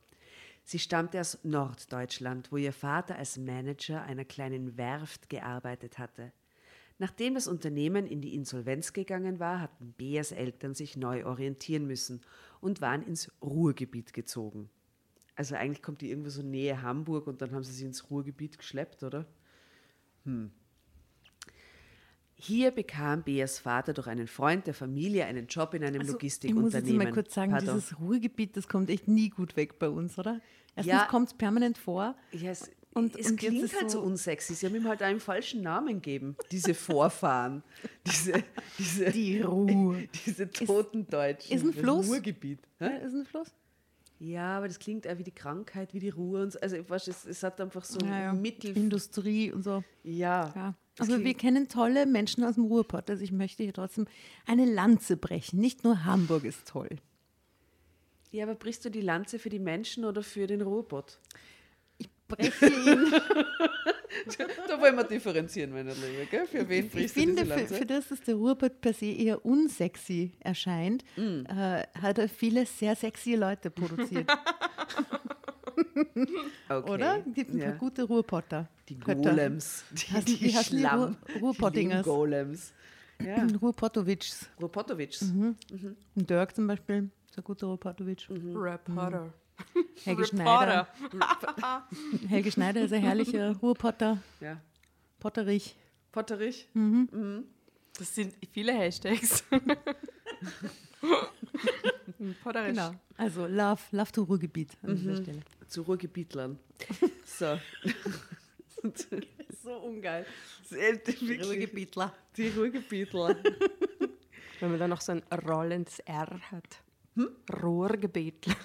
Sie 0.64 0.78
stammte 0.78 1.20
aus 1.20 1.40
Norddeutschland, 1.44 2.52
wo 2.52 2.58
ihr 2.58 2.74
Vater 2.74 3.16
als 3.16 3.38
Manager 3.38 4.04
einer 4.04 4.26
kleinen 4.26 4.78
Werft 4.78 5.30
gearbeitet 5.30 5.98
hatte. 5.98 6.32
Nachdem 7.00 7.34
das 7.34 7.48
Unternehmen 7.48 8.06
in 8.06 8.22
die 8.22 8.36
Insolvenz 8.36 8.94
gegangen 8.94 9.40
war, 9.40 9.62
hatten 9.62 9.94
Beas 9.98 10.32
Eltern 10.32 10.76
sich 10.76 10.98
neu 10.98 11.26
orientieren 11.26 11.88
müssen 11.88 12.22
und 12.60 12.82
waren 12.82 13.02
ins 13.02 13.32
Ruhrgebiet 13.42 14.14
gezogen. 14.14 14.70
Also 15.36 15.56
eigentlich 15.56 15.82
kommt 15.82 16.02
die 16.02 16.10
irgendwo 16.10 16.30
so 16.30 16.44
nähe 16.44 16.82
Hamburg 16.82 17.26
und 17.26 17.42
dann 17.42 17.54
haben 17.54 17.64
sie 17.64 17.72
sie 17.72 17.86
ins 17.86 18.12
Ruhrgebiet 18.12 18.58
geschleppt, 18.58 19.04
oder? 19.04 19.26
Hm. 20.26 20.52
Hier 22.42 22.72
bekam 22.72 23.24
Beas 23.24 23.60
Vater 23.60 23.92
durch 23.94 24.08
einen 24.08 24.28
Freund 24.28 24.66
der 24.66 24.74
Familie 24.74 25.26
einen 25.26 25.48
Job 25.48 25.74
in 25.74 25.84
einem 25.84 26.00
Also, 26.00 26.02
ich 26.02 26.06
muss 26.08 26.14
Logistikunternehmen. 26.14 27.02
jetzt 27.02 27.08
mal 27.10 27.14
kurz 27.14 27.34
sagen, 27.34 27.52
Pardon. 27.52 27.76
dieses 27.76 28.00
Ruhrgebiet, 28.00 28.56
das 28.56 28.68
kommt 28.70 28.90
echt 28.90 29.08
nie 29.10 29.30
gut 29.30 29.58
weg 29.58 29.78
bei 29.78 29.90
uns, 29.90 30.18
oder? 30.18 30.40
Erstens 30.76 30.94
Ja. 30.94 31.06
kommt 31.06 31.28
es 31.28 31.34
permanent 31.34 31.78
vor. 31.78 32.16
Ja, 32.32 32.52
es, 32.52 32.72
Und- 32.94 33.18
es 33.18 33.32
und 33.32 33.38
klingt 33.38 33.62
ist 33.64 33.76
halt 33.78 33.92
so 33.92 34.00
so- 34.00 34.06
unsexy. 34.06 34.54
Sie 34.54 34.66
haben 34.66 34.76
ihm 34.76 34.88
halt 34.88 35.02
einen 35.02 35.20
falschen 35.20 35.62
Namen 35.62 35.96
gegeben. 35.96 36.38
Diese 36.52 36.74
Vorfahren. 36.74 37.62
diese, 38.08 38.42
diese, 38.78 39.12
Die 39.12 39.42
Ruhr. 39.42 39.98
diese 40.26 40.50
toten 40.50 41.08
Deutschen. 41.08 41.54
ist 41.56 41.64
ein 41.64 41.72
Das 41.74 41.82
Fluss. 41.82 42.08
Ruhrgebiet. 42.08 42.60
Ja, 42.80 42.88
ist 42.88 43.14
ein 43.16 43.26
Fluss? 43.26 43.54
Ja, 44.22 44.58
aber 44.58 44.68
das 44.68 44.80
klingt 44.80 45.08
auch 45.08 45.18
wie 45.18 45.24
die 45.24 45.32
Krankheit, 45.32 45.94
wie 45.94 46.00
die 46.00 46.10
Ruhe. 46.10 46.42
Und 46.44 46.54
so. 46.54 46.60
Also, 46.60 46.78
ich 46.78 46.90
weiß, 46.90 47.08
es, 47.10 47.26
es 47.26 47.44
hat 47.44 47.60
einfach 47.62 47.84
so 47.86 48.00
Ja, 48.06 48.20
ja. 48.24 48.34
Mittel. 48.34 48.76
Industrie 48.78 49.52
und 49.52 49.64
so. 49.64 49.84
Ja. 50.04 50.52
Ja. 50.56 50.74
Das 51.00 51.10
Aber 51.10 51.24
wir 51.24 51.34
kennen 51.34 51.68
tolle 51.68 52.06
Menschen 52.06 52.44
aus 52.44 52.56
dem 52.56 52.66
Ruhrpott. 52.66 53.10
Also 53.10 53.24
ich 53.24 53.32
möchte 53.32 53.64
hier 53.64 53.74
trotzdem 53.74 54.06
eine 54.46 54.66
Lanze 54.66 55.18
brechen. 55.18 55.60
Nicht 55.60 55.84
nur 55.84 56.04
Hamburg 56.06 56.44
ist 56.44 56.68
toll. 56.68 56.90
ja, 58.32 58.44
aber 58.44 58.56
brichst 58.56 58.86
du 58.86 58.92
die 58.92 59.02
Lanze 59.02 59.40
für 59.40 59.50
die 59.50 59.60
Menschen 59.60 60.06
oder 60.06 60.22
für 60.24 60.46
den 60.48 60.62
Ruhrpott? 60.62 61.20
Ich 61.98 62.10
breche 62.28 62.68
ihn. 62.68 63.14
Da 64.68 64.80
wollen 64.82 64.96
wir 64.96 65.04
differenzieren, 65.04 65.72
meine 65.72 65.94
Liebe. 65.94 66.26
Gell? 66.30 66.46
Für 66.48 66.68
wen 66.68 66.86
Ich 66.88 66.92
brichst 66.92 67.16
du 67.16 67.20
finde, 67.22 67.44
diese 67.44 67.54
für, 67.54 67.60
Lanze? 67.60 67.76
für 67.76 67.86
das, 67.86 68.08
dass 68.10 68.22
der 68.22 68.36
Ruhrpott 68.36 68.82
per 68.82 68.94
se 68.94 69.06
eher 69.06 69.46
unsexy 69.46 70.32
erscheint, 70.40 71.04
Mm. 71.16 71.44
äh, 71.48 71.84
hat 72.02 72.18
er 72.18 72.28
viele 72.28 72.66
sehr 72.66 72.96
sexy 72.96 73.36
Leute 73.36 73.70
produziert, 73.70 74.30
okay. 76.70 76.90
oder? 76.92 77.20
Gibt 77.22 77.52
ein 77.52 77.58
ja. 77.60 77.66
paar 77.70 77.76
gute 77.76 78.04
Ruhrpotter. 78.04 78.68
Die 78.88 79.00
Götter. 79.00 79.30
Golems. 79.30 79.84
Die, 79.92 80.26
die 80.26 80.38
die 80.38 80.52
Schlamm. 80.52 81.00
Ruhr- 81.00 81.42
Ruhrpottingers? 81.42 82.04
Die 82.04 82.10
Golems. 82.10 82.74
Ja. 83.22 83.46
Ruhrpottowitschs. 83.62 84.50
Ruhrpottowitschs. 84.62 85.32
Und 85.32 86.30
Dirk 86.30 86.56
zum 86.56 86.68
Beispiel, 86.68 87.10
ist 87.30 87.38
ein 87.38 87.44
guter 87.44 87.68
Ruhrpottowitsch. 87.68 88.30
Mhm. 88.30 88.56
Reporter. 88.56 89.34
Helge 90.04 90.26
Schneider. 90.26 90.88
Helge 92.30 92.52
Schneider 92.52 92.82
ist 92.82 92.94
ein 92.94 93.02
herrlicher 93.02 93.56
Ruhrpotter. 93.58 94.18
Ja. 94.40 94.62
Potterich. 95.20 95.76
Potterich. 96.12 96.68
Das 97.98 98.16
sind 98.16 98.34
viele 98.54 98.72
Hashtags. 98.74 99.44
Potterisch. 102.44 102.70
Genau. 102.76 102.92
Also 103.18 103.46
Love, 103.48 103.82
Love 103.92 104.12
to 104.12 104.24
Ruhrgebiet 104.24 104.72
an 104.84 104.96
dieser 104.96 105.12
Mhm. 105.12 105.24
Stelle. 105.24 105.40
Zu 105.68 105.82
Ruhrgebietlern. 105.84 106.60
So. 107.26 107.58
So 109.64 109.72
ungeil. 109.78 110.26
Wirklich. 110.70 111.46
Ruhrgebietler. 111.46 112.14
Die 112.38 112.48
Ruhrgebietler. 112.50 113.36
Wenn 114.60 114.70
man 114.72 114.80
dann 114.80 114.90
noch 114.90 115.02
so 115.02 115.14
ein 115.14 115.24
rollendes 115.48 116.00
R 116.00 116.40
hat. 116.52 116.82
Hm? 117.16 117.30
Rohrgebetler. 117.62 118.56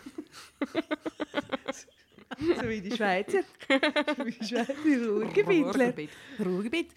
so 2.38 2.68
wie 2.68 2.80
die 2.80 2.90
Schweizer. 2.92 3.42
wie 4.24 4.30
die 4.32 4.44
Schweizer. 4.44 4.74
Die 4.84 4.94
Ruhrgebietler. 4.94 5.72
Rohrgebet. 5.72 6.10
Ruhrgebiet. 6.44 6.90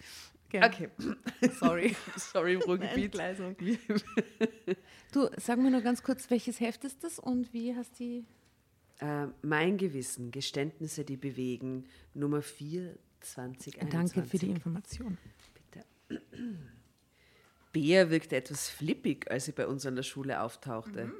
Gell. 0.50 0.64
Okay. 0.64 0.88
Sorry. 1.60 1.94
Sorry, 2.16 2.54
Ruhrgebiet. 2.54 3.14
Du, 5.12 5.26
sag 5.38 5.58
mir 5.58 5.70
nur 5.70 5.80
ganz 5.80 6.02
kurz, 6.02 6.28
welches 6.30 6.60
Heft 6.60 6.84
ist 6.84 7.02
das 7.02 7.18
und 7.18 7.54
wie 7.54 7.74
hast 7.74 7.98
die. 7.98 8.26
Äh, 8.98 9.28
mein 9.40 9.78
Gewissen, 9.78 10.30
Geständnisse, 10.30 11.02
die 11.04 11.16
bewegen, 11.16 11.86
Nummer 12.12 12.42
4, 12.42 12.94
2021. 13.20 13.90
Danke 13.90 14.28
für 14.28 14.38
die 14.38 14.50
Information. 14.50 15.16
Bitte. 16.08 16.22
Bea 17.72 18.10
wirkte 18.10 18.36
etwas 18.36 18.68
flippig, 18.68 19.30
als 19.30 19.46
sie 19.46 19.52
bei 19.52 19.66
uns 19.66 19.86
an 19.86 19.96
der 19.96 20.02
Schule 20.02 20.42
auftauchte. 20.42 21.12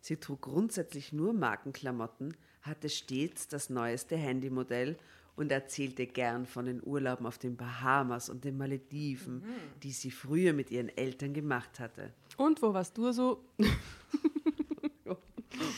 Sie 0.00 0.16
trug 0.16 0.42
grundsätzlich 0.42 1.12
nur 1.12 1.32
Markenklamotten, 1.32 2.36
hatte 2.62 2.88
stets 2.88 3.48
das 3.48 3.70
neueste 3.70 4.18
Handymodell 4.18 4.96
und 5.40 5.50
erzählte 5.50 6.06
gern 6.06 6.46
von 6.46 6.66
den 6.66 6.80
Urlauben 6.84 7.26
auf 7.26 7.38
den 7.38 7.56
Bahamas 7.56 8.28
und 8.28 8.44
den 8.44 8.58
Malediven, 8.58 9.42
die 9.82 9.92
sie 9.92 10.10
früher 10.10 10.52
mit 10.52 10.70
ihren 10.70 10.90
Eltern 10.90 11.32
gemacht 11.32 11.80
hatte. 11.80 12.12
Und 12.36 12.60
wo 12.60 12.74
warst 12.74 12.98
du 12.98 13.10
so? 13.10 13.42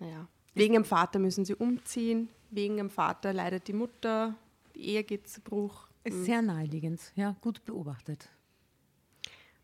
naja, 0.00 0.28
wegen 0.52 0.74
dem 0.74 0.84
Vater 0.84 1.18
müssen 1.18 1.46
sie 1.46 1.54
umziehen, 1.54 2.28
wegen 2.50 2.76
dem 2.76 2.90
Vater 2.90 3.32
leidet 3.32 3.68
die 3.68 3.72
Mutter, 3.72 4.34
die 4.74 4.88
Ehe 4.88 5.02
geht 5.02 5.30
zu 5.30 5.40
Bruch. 5.40 5.88
Ist 6.02 6.26
sehr 6.26 6.42
naheliegend. 6.42 7.00
Ja, 7.14 7.36
gut 7.40 7.64
beobachtet. 7.64 8.28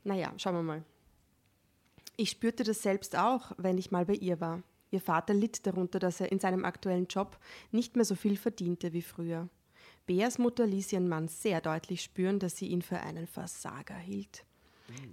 Naja, 0.02 0.32
schauen 0.38 0.54
wir 0.54 0.62
mal. 0.62 0.84
Ich 2.20 2.28
spürte 2.28 2.64
das 2.64 2.82
selbst 2.82 3.16
auch, 3.16 3.52
wenn 3.56 3.78
ich 3.78 3.92
mal 3.92 4.04
bei 4.04 4.12
ihr 4.12 4.42
war. 4.42 4.62
Ihr 4.90 5.00
Vater 5.00 5.32
litt 5.32 5.66
darunter, 5.66 5.98
dass 5.98 6.20
er 6.20 6.30
in 6.30 6.38
seinem 6.38 6.66
aktuellen 6.66 7.06
Job 7.06 7.38
nicht 7.70 7.96
mehr 7.96 8.04
so 8.04 8.14
viel 8.14 8.36
verdiente 8.36 8.92
wie 8.92 9.00
früher. 9.00 9.48
Beas 10.04 10.36
Mutter 10.36 10.66
ließ 10.66 10.92
ihren 10.92 11.08
Mann 11.08 11.28
sehr 11.28 11.62
deutlich 11.62 12.02
spüren, 12.02 12.38
dass 12.38 12.58
sie 12.58 12.66
ihn 12.66 12.82
für 12.82 13.00
einen 13.00 13.26
Versager 13.26 13.96
hielt. 13.96 14.44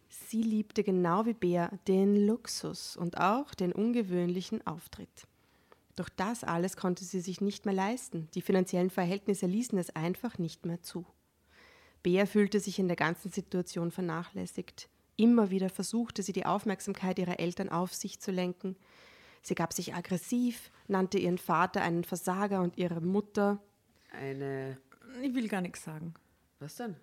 Sie 0.10 0.42
liebte 0.42 0.84
genau 0.84 1.26
wie 1.26 1.34
Bea 1.34 1.72
den 1.88 2.28
Luxus 2.28 2.98
und 2.98 3.18
auch 3.18 3.54
den 3.54 3.72
ungewöhnlichen 3.72 4.68
Auftritt. 4.68 5.28
Doch 5.96 6.10
das 6.10 6.44
alles 6.44 6.76
konnte 6.76 7.06
sie 7.06 7.22
sich 7.22 7.40
nicht 7.40 7.66
mehr 7.66 7.74
leisten. 7.74 8.28
Die 8.36 8.42
finanziellen 8.42 8.90
Verhältnisse 8.90 9.46
ließen 9.46 9.80
es 9.80 9.96
einfach 9.96 10.40
nicht 10.40 10.66
mehr 10.66 10.82
zu. 10.82 11.06
Bea 12.04 12.26
fühlte 12.26 12.60
sich 12.60 12.80
in 12.80 12.90
der 12.90 12.98
ganzen 12.98 13.32
Situation 13.32 13.92
vernachlässigt. 13.92 14.90
Immer 15.18 15.50
wieder 15.50 15.70
versuchte 15.70 16.22
sie 16.24 16.32
die 16.34 16.46
Aufmerksamkeit 16.46 17.18
ihrer 17.20 17.40
Eltern 17.40 17.70
auf 17.70 17.94
sich 17.94 18.20
zu 18.20 18.32
lenken. 18.32 18.76
Sie 19.42 19.56
gab 19.56 19.74
sich 19.74 19.94
aggressiv, 19.96 20.72
nannte 20.88 21.18
ihren 21.18 21.38
Vater 21.38 21.82
einen 21.82 22.04
Versager 22.04 22.62
und 22.62 22.78
ihre 22.78 23.02
Mutter 23.02 23.60
Eine, 24.12 24.78
Ich 25.22 25.34
will 25.34 25.48
gar 25.48 25.62
nichts 25.62 25.84
sagen. 25.84 26.14
was 26.60 26.76
denn? 26.76 26.96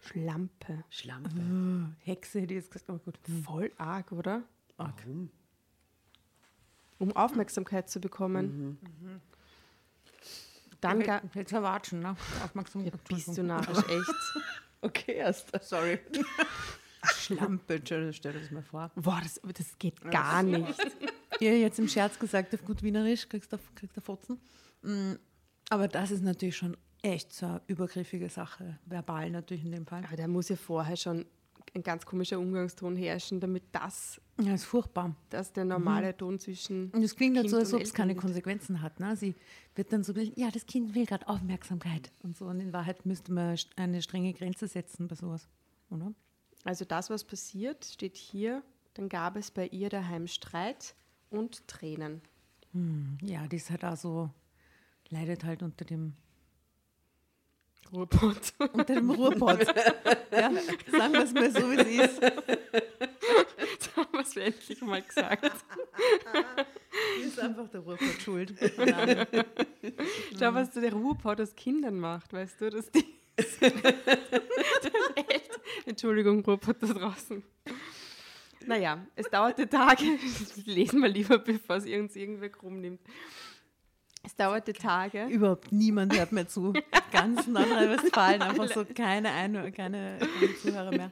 Schlampe. 0.00 0.84
Schlampe. 0.90 1.94
Hexe 2.00 2.40
hätte 2.40 2.54
ich 2.54 2.60
jetzt 2.62 2.70
gesagt, 2.72 2.90
aber 2.90 2.98
gut. 2.98 3.18
Voll 3.44 3.72
arg, 3.78 4.10
oder? 4.12 4.42
Warum? 4.76 5.30
Um 6.98 7.14
Aufmerksamkeit 7.16 7.88
zu 7.88 8.00
bekommen. 8.00 8.78
Dann 10.80 10.98
Dann 10.98 11.06
ga- 11.06 11.22
Jetzt 11.34 11.52
erwatschen, 11.52 12.00
ne? 12.00 12.16
Aufmerksamkeit. 12.44 12.92
bist 13.08 13.36
du 13.38 13.42
narrisch, 13.42 13.78
echt. 13.88 14.14
Okay, 14.84 15.12
erst. 15.14 15.52
Sorry. 15.62 16.00
Schlampe, 17.22 17.80
stell 17.84 18.10
dir 18.12 18.32
das 18.40 18.50
mal 18.50 18.62
vor. 18.62 18.90
Boah, 18.96 19.20
das, 19.22 19.40
das 19.56 19.78
geht 19.78 20.00
gar 20.10 20.42
nicht. 20.42 20.74
Ihr 21.40 21.58
jetzt 21.60 21.78
im 21.78 21.88
Scherz 21.88 22.18
gesagt, 22.18 22.54
auf 22.54 22.64
gut 22.64 22.82
Wienerisch 22.82 23.28
kriegst 23.28 23.52
du, 23.52 23.58
kriegst 23.74 23.96
du 23.96 24.00
Fotzen. 24.00 24.38
Mm, 24.82 25.12
Aber 25.70 25.88
das 25.88 26.10
ist 26.10 26.22
natürlich 26.22 26.56
schon 26.56 26.76
echt 27.02 27.32
so 27.32 27.46
eine 27.46 27.62
übergriffige 27.66 28.28
Sache. 28.28 28.78
Verbal 28.86 29.30
natürlich 29.30 29.64
in 29.64 29.72
dem 29.72 29.86
Fall. 29.86 30.04
Aber 30.06 30.16
da 30.16 30.26
muss 30.28 30.48
ja 30.48 30.56
vorher 30.56 30.96
schon 30.96 31.26
ein 31.74 31.82
ganz 31.82 32.04
komischer 32.04 32.38
Umgangston 32.38 32.96
herrschen, 32.96 33.40
damit 33.40 33.62
das, 33.72 34.20
Ja, 34.40 34.52
ist 34.54 34.64
furchtbar. 34.64 35.14
das 35.30 35.52
der 35.52 35.64
normale 35.64 36.14
Ton 36.16 36.38
zwischen. 36.38 36.90
Und 36.90 37.02
es 37.02 37.16
klingt 37.16 37.36
halt 37.36 37.48
so, 37.48 37.56
als 37.56 37.72
ob 37.72 37.80
es 37.80 37.94
keine. 37.94 38.14
Konsequenzen 38.14 38.82
hat. 38.82 39.00
Ne? 39.00 39.16
Sie 39.16 39.34
wird 39.74 39.92
dann 39.92 40.04
so, 40.04 40.12
ja, 40.12 40.50
das 40.50 40.66
Kind 40.66 40.94
will 40.94 41.06
gerade 41.06 41.26
Aufmerksamkeit 41.28 42.10
und 42.22 42.36
so. 42.36 42.46
Und 42.46 42.60
in 42.60 42.72
Wahrheit 42.72 43.06
müsste 43.06 43.32
man 43.32 43.56
eine 43.76 44.02
strenge 44.02 44.32
Grenze 44.34 44.68
setzen 44.68 45.08
bei 45.08 45.14
sowas, 45.14 45.48
oder? 45.88 46.12
Also 46.64 46.84
das, 46.84 47.10
was 47.10 47.24
passiert, 47.24 47.84
steht 47.84 48.16
hier. 48.16 48.62
Dann 48.94 49.08
gab 49.08 49.36
es 49.36 49.50
bei 49.50 49.66
ihr 49.68 49.88
daheim 49.88 50.26
Streit 50.26 50.94
und 51.30 51.66
Tränen. 51.66 52.20
Ja, 53.22 53.46
die 53.48 53.56
ist 53.56 53.70
halt 53.70 53.84
auch 53.84 53.96
so, 53.96 54.30
leidet 55.08 55.44
halt 55.44 55.62
unter 55.62 55.84
dem, 55.84 56.14
Ruhrpott. 57.92 58.54
unter 58.72 58.94
dem 58.94 59.10
Ruhrpott. 59.10 59.66
ja, 60.32 60.50
sagen 60.90 61.12
wir 61.12 61.22
es 61.22 61.32
mal 61.32 61.50
so, 61.50 61.70
wie 61.70 62.00
es 62.00 62.12
ist. 62.12 62.22
Jetzt 62.22 63.96
haben 63.96 64.12
wir 64.12 64.20
es 64.20 64.36
endlich 64.36 64.80
mal 64.82 65.02
gesagt. 65.02 65.44
Ist 67.24 67.38
einfach 67.38 67.68
der 67.68 67.80
Ruhrpott 67.80 68.22
schuld. 68.22 68.54
Schau, 70.38 70.54
was 70.54 70.70
der 70.72 70.92
Ruhrpott 70.92 71.40
aus 71.40 71.54
Kindern 71.54 71.98
macht, 71.98 72.32
weißt 72.32 72.60
du, 72.60 72.70
dass 72.70 72.90
die. 72.90 73.04
Entschuldigung, 75.86 76.44
Ruhrpott 76.44 76.76
da 76.80 76.86
draußen. 76.86 77.42
Naja, 78.64 79.04
es 79.16 79.28
dauerte 79.28 79.68
Tage. 79.68 80.04
Lesen 80.66 81.00
wir 81.02 81.08
lieber, 81.08 81.38
bevor 81.38 81.76
es 81.76 81.84
uns 81.84 82.14
irgendwer 82.14 82.48
krumm 82.48 82.80
nimmt. 82.80 83.00
Es 84.22 84.36
dauerte 84.36 84.72
Tage. 84.72 85.26
Überhaupt 85.26 85.72
niemand 85.72 86.16
hört 86.16 86.30
mehr 86.30 86.46
zu. 86.46 86.72
Ganz 87.10 87.48
Nordrhein-Westfalen, 87.48 88.40
einfach 88.40 88.68
so 88.68 88.84
keine, 88.84 89.32
Ein 89.32 89.54
keine, 89.72 89.72
keine 89.72 90.18
Zuhörer 90.62 90.92
mehr. 90.92 91.10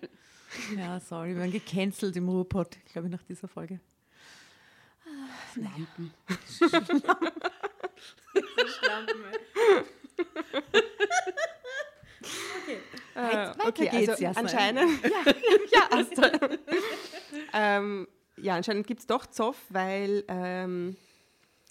Ja, 0.76 1.00
sorry, 1.00 1.30
wir 1.30 1.38
werden 1.38 1.50
gecancelt 1.50 2.14
im 2.14 2.28
Ruhrpott, 2.28 2.76
glaube 2.92 3.08
ich, 3.08 3.12
nach 3.12 3.22
dieser 3.24 3.48
Folge. 3.48 3.80
Schlampen. 5.52 6.14
Äh, 10.72 11.29
Weiter 13.14 13.54
okay, 13.66 13.88
geht's, 13.88 14.22
also 14.22 14.40
anscheinend. 14.40 15.02
Ja, 15.04 15.32
ja, 15.72 15.98
Asta. 15.98 16.48
ähm, 17.52 18.08
ja, 18.36 18.56
anscheinend 18.56 18.86
gibt 18.86 19.00
es 19.00 19.06
doch 19.06 19.26
Zoff, 19.26 19.56
weil 19.68 20.24
ähm, 20.28 20.96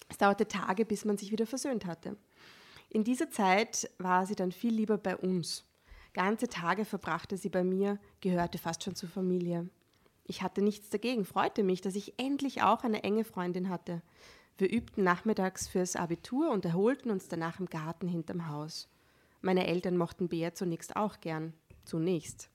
es 0.08 0.18
dauerte 0.18 0.46
Tage, 0.46 0.84
bis 0.84 1.04
man 1.04 1.16
sich 1.16 1.32
wieder 1.32 1.46
versöhnt 1.46 1.86
hatte. 1.86 2.16
In 2.88 3.04
dieser 3.04 3.30
Zeit 3.30 3.90
war 3.98 4.26
sie 4.26 4.34
dann 4.34 4.52
viel 4.52 4.74
lieber 4.74 4.98
bei 4.98 5.16
uns. 5.16 5.64
Ganze 6.12 6.48
Tage 6.48 6.84
verbrachte 6.84 7.36
sie 7.36 7.48
bei 7.48 7.62
mir, 7.62 7.98
gehörte 8.20 8.58
fast 8.58 8.82
schon 8.82 8.96
zur 8.96 9.08
Familie. 9.08 9.68
Ich 10.24 10.42
hatte 10.42 10.62
nichts 10.62 10.90
dagegen, 10.90 11.24
freute 11.24 11.62
mich, 11.62 11.80
dass 11.80 11.94
ich 11.94 12.18
endlich 12.18 12.62
auch 12.62 12.82
eine 12.82 13.02
enge 13.02 13.24
Freundin 13.24 13.68
hatte. 13.68 14.02
Wir 14.58 14.70
übten 14.70 15.04
nachmittags 15.04 15.68
fürs 15.68 15.96
Abitur 15.96 16.50
und 16.50 16.64
erholten 16.64 17.10
uns 17.10 17.28
danach 17.28 17.60
im 17.60 17.66
Garten 17.66 18.08
hinterm 18.08 18.48
Haus. 18.48 18.88
Meine 19.40 19.66
Eltern 19.66 19.96
mochten 19.96 20.28
Bea 20.28 20.54
zunächst 20.54 20.96
auch 20.96 21.20
gern. 21.20 21.54
Zunächst. 21.84 22.50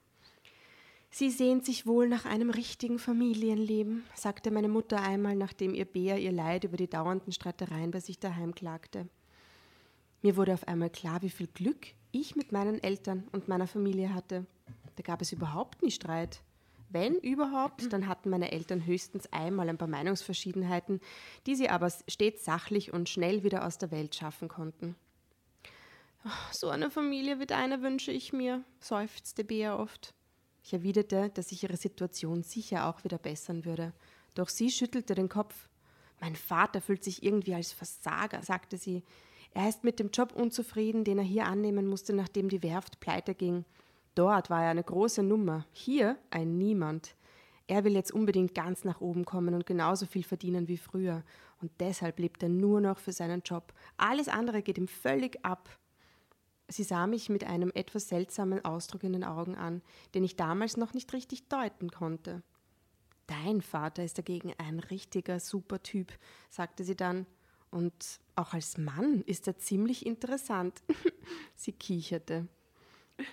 Sie 1.10 1.30
sehnt 1.30 1.66
sich 1.66 1.88
wohl 1.88 2.10
nach 2.10 2.26
einem 2.26 2.50
richtigen 2.50 3.00
Familienleben, 3.00 4.04
sagte 4.16 4.52
meine 4.52 4.68
Mutter 4.68 5.02
einmal, 5.02 5.36
nachdem 5.36 5.74
ihr 5.74 5.86
Bea 5.86 6.18
ihr 6.18 6.34
Leid 6.34 6.66
über 6.66 6.76
die 6.76 6.90
dauernden 6.90 7.32
Streitereien 7.32 7.92
bei 7.92 8.02
sich 8.02 8.20
daheim 8.20 8.54
klagte. 8.54 9.08
Mir 10.22 10.36
wurde 10.36 10.54
auf 10.54 10.68
einmal 10.68 10.90
klar, 10.90 11.22
wie 11.22 11.30
viel 11.30 11.48
Glück 11.48 11.88
ich 12.12 12.36
mit 12.36 12.52
meinen 12.52 12.84
Eltern 12.84 13.28
und 13.32 13.48
meiner 13.48 13.68
Familie 13.68 14.14
hatte. 14.14 14.46
Da 14.96 15.04
gab 15.04 15.22
es 15.22 15.32
überhaupt 15.32 15.84
nie 15.84 15.92
Streit. 15.92 16.42
Wenn 16.90 17.16
überhaupt, 17.16 17.92
dann 17.94 18.08
hatten 18.08 18.30
meine 18.30 18.52
Eltern 18.52 18.86
höchstens 18.86 19.32
einmal 19.32 19.70
ein 19.70 19.78
paar 19.78 19.88
Meinungsverschiedenheiten, 19.88 21.00
die 21.46 21.56
sie 21.56 21.70
aber 21.70 21.92
stets 22.08 22.46
sachlich 22.46 22.94
und 22.94 23.10
schnell 23.10 23.44
wieder 23.44 23.66
aus 23.66 23.78
der 23.78 23.92
Welt 23.92 24.16
schaffen 24.16 24.48
konnten. 24.48 24.96
"Ach, 26.28 26.52
So 26.52 26.70
eine 26.70 26.90
Familie 26.90 27.40
wie 27.40 27.46
deine 27.46 27.84
wünsche 27.84 28.12
ich 28.12 28.34
mir, 28.34 28.64
seufzte 28.80 29.44
Bea 29.44 29.78
oft. 29.78 30.16
Ich 30.64 30.74
erwiderte, 30.74 31.30
dass 31.30 31.50
sich 31.50 31.62
ihre 31.62 31.78
Situation 31.78 32.42
sicher 32.42 32.88
auch 32.88 33.04
wieder 33.04 33.20
bessern 33.20 33.64
würde. 33.64 33.94
Doch 34.34 34.50
sie 34.50 34.72
schüttelte 34.72 35.14
den 35.14 35.30
Kopf. 35.30 35.70
Mein 36.20 36.36
Vater 36.36 36.82
fühlt 36.82 37.04
sich 37.04 37.22
irgendwie 37.22 37.54
als 37.54 37.74
Versager, 37.74 38.42
sagte 38.42 38.78
sie. 38.78 39.04
Er 39.52 39.70
ist 39.70 39.84
mit 39.84 40.00
dem 40.00 40.10
Job 40.10 40.34
unzufrieden, 40.34 41.04
den 41.04 41.20
er 41.20 41.24
hier 41.24 41.46
annehmen 41.46 41.86
musste, 41.86 42.14
nachdem 42.14 42.50
die 42.50 42.64
Werft 42.64 43.00
pleite 43.00 43.36
ging. 43.36 43.64
Dort 44.16 44.50
war 44.50 44.64
er 44.64 44.72
eine 44.72 44.84
große 44.84 45.22
Nummer, 45.22 45.68
hier 45.72 46.18
ein 46.32 46.58
Niemand. 46.58 47.16
Er 47.68 47.84
will 47.84 47.94
jetzt 47.94 48.12
unbedingt 48.12 48.56
ganz 48.56 48.84
nach 48.84 49.00
oben 49.00 49.26
kommen 49.26 49.54
und 49.54 49.68
genauso 49.68 50.08
viel 50.08 50.24
verdienen 50.24 50.68
wie 50.68 50.78
früher. 50.78 51.24
Und 51.62 51.72
deshalb 51.80 52.18
lebt 52.18 52.42
er 52.42 52.50
nur 52.50 52.82
noch 52.82 52.98
für 52.98 53.12
seinen 53.12 53.42
Job. 53.42 53.74
Alles 53.98 54.28
andere 54.28 54.64
geht 54.64 54.80
ihm 54.80 54.88
völlig 54.88 55.46
ab. 55.46 55.70
Sie 56.68 56.84
sah 56.84 57.06
mich 57.06 57.30
mit 57.30 57.44
einem 57.44 57.72
etwas 57.76 58.10
seltsamen 58.10 58.64
Ausdruck 58.66 59.04
in 59.04 59.14
den 59.14 59.24
Augen 59.24 59.56
an, 59.56 59.82
den 60.14 60.24
ich 60.24 60.36
damals 60.36 60.78
noch 60.78 60.94
nicht 60.94 61.14
richtig 61.14 61.48
deuten 61.48 61.92
konnte. 61.92 62.42
Dein 63.28 63.62
Vater 63.62 64.04
ist 64.04 64.18
dagegen 64.18 64.54
ein 64.58 64.80
richtiger 64.80 65.40
super 65.40 65.82
Typ, 65.82 66.12
sagte 66.50 66.84
sie 66.84 66.96
dann. 66.96 67.26
Und 67.72 68.20
auch 68.36 68.54
als 68.54 68.78
Mann 68.78 69.22
ist 69.22 69.48
er 69.48 69.58
ziemlich 69.58 70.06
interessant. 70.06 70.82
sie 71.56 71.72
kicherte. 71.72 72.48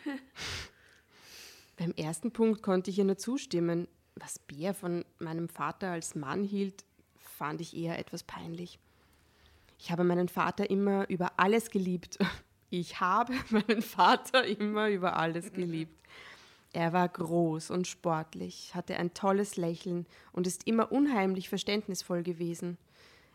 Beim 1.76 1.92
ersten 1.92 2.32
Punkt 2.32 2.62
konnte 2.62 2.90
ich 2.90 2.98
ihr 2.98 3.04
nur 3.04 3.18
zustimmen. 3.18 3.88
Was 4.14 4.38
Bär 4.38 4.74
von 4.74 5.04
meinem 5.18 5.48
Vater 5.48 5.90
als 5.90 6.14
Mann 6.14 6.44
hielt, 6.44 6.84
fand 7.16 7.60
ich 7.60 7.76
eher 7.76 7.98
etwas 7.98 8.22
peinlich. 8.22 8.78
Ich 9.78 9.90
habe 9.90 10.04
meinen 10.04 10.28
Vater 10.28 10.70
immer 10.70 11.08
über 11.08 11.38
alles 11.38 11.70
geliebt. 11.70 12.18
Ich 12.72 13.00
habe 13.00 13.34
meinen 13.50 13.82
Vater 13.82 14.46
immer 14.46 14.88
über 14.88 15.18
alles 15.18 15.52
geliebt. 15.52 15.94
Er 16.72 16.94
war 16.94 17.06
groß 17.06 17.70
und 17.70 17.86
sportlich, 17.86 18.74
hatte 18.74 18.96
ein 18.96 19.12
tolles 19.12 19.58
Lächeln 19.58 20.06
und 20.32 20.46
ist 20.46 20.66
immer 20.66 20.90
unheimlich 20.90 21.50
verständnisvoll 21.50 22.22
gewesen. 22.22 22.78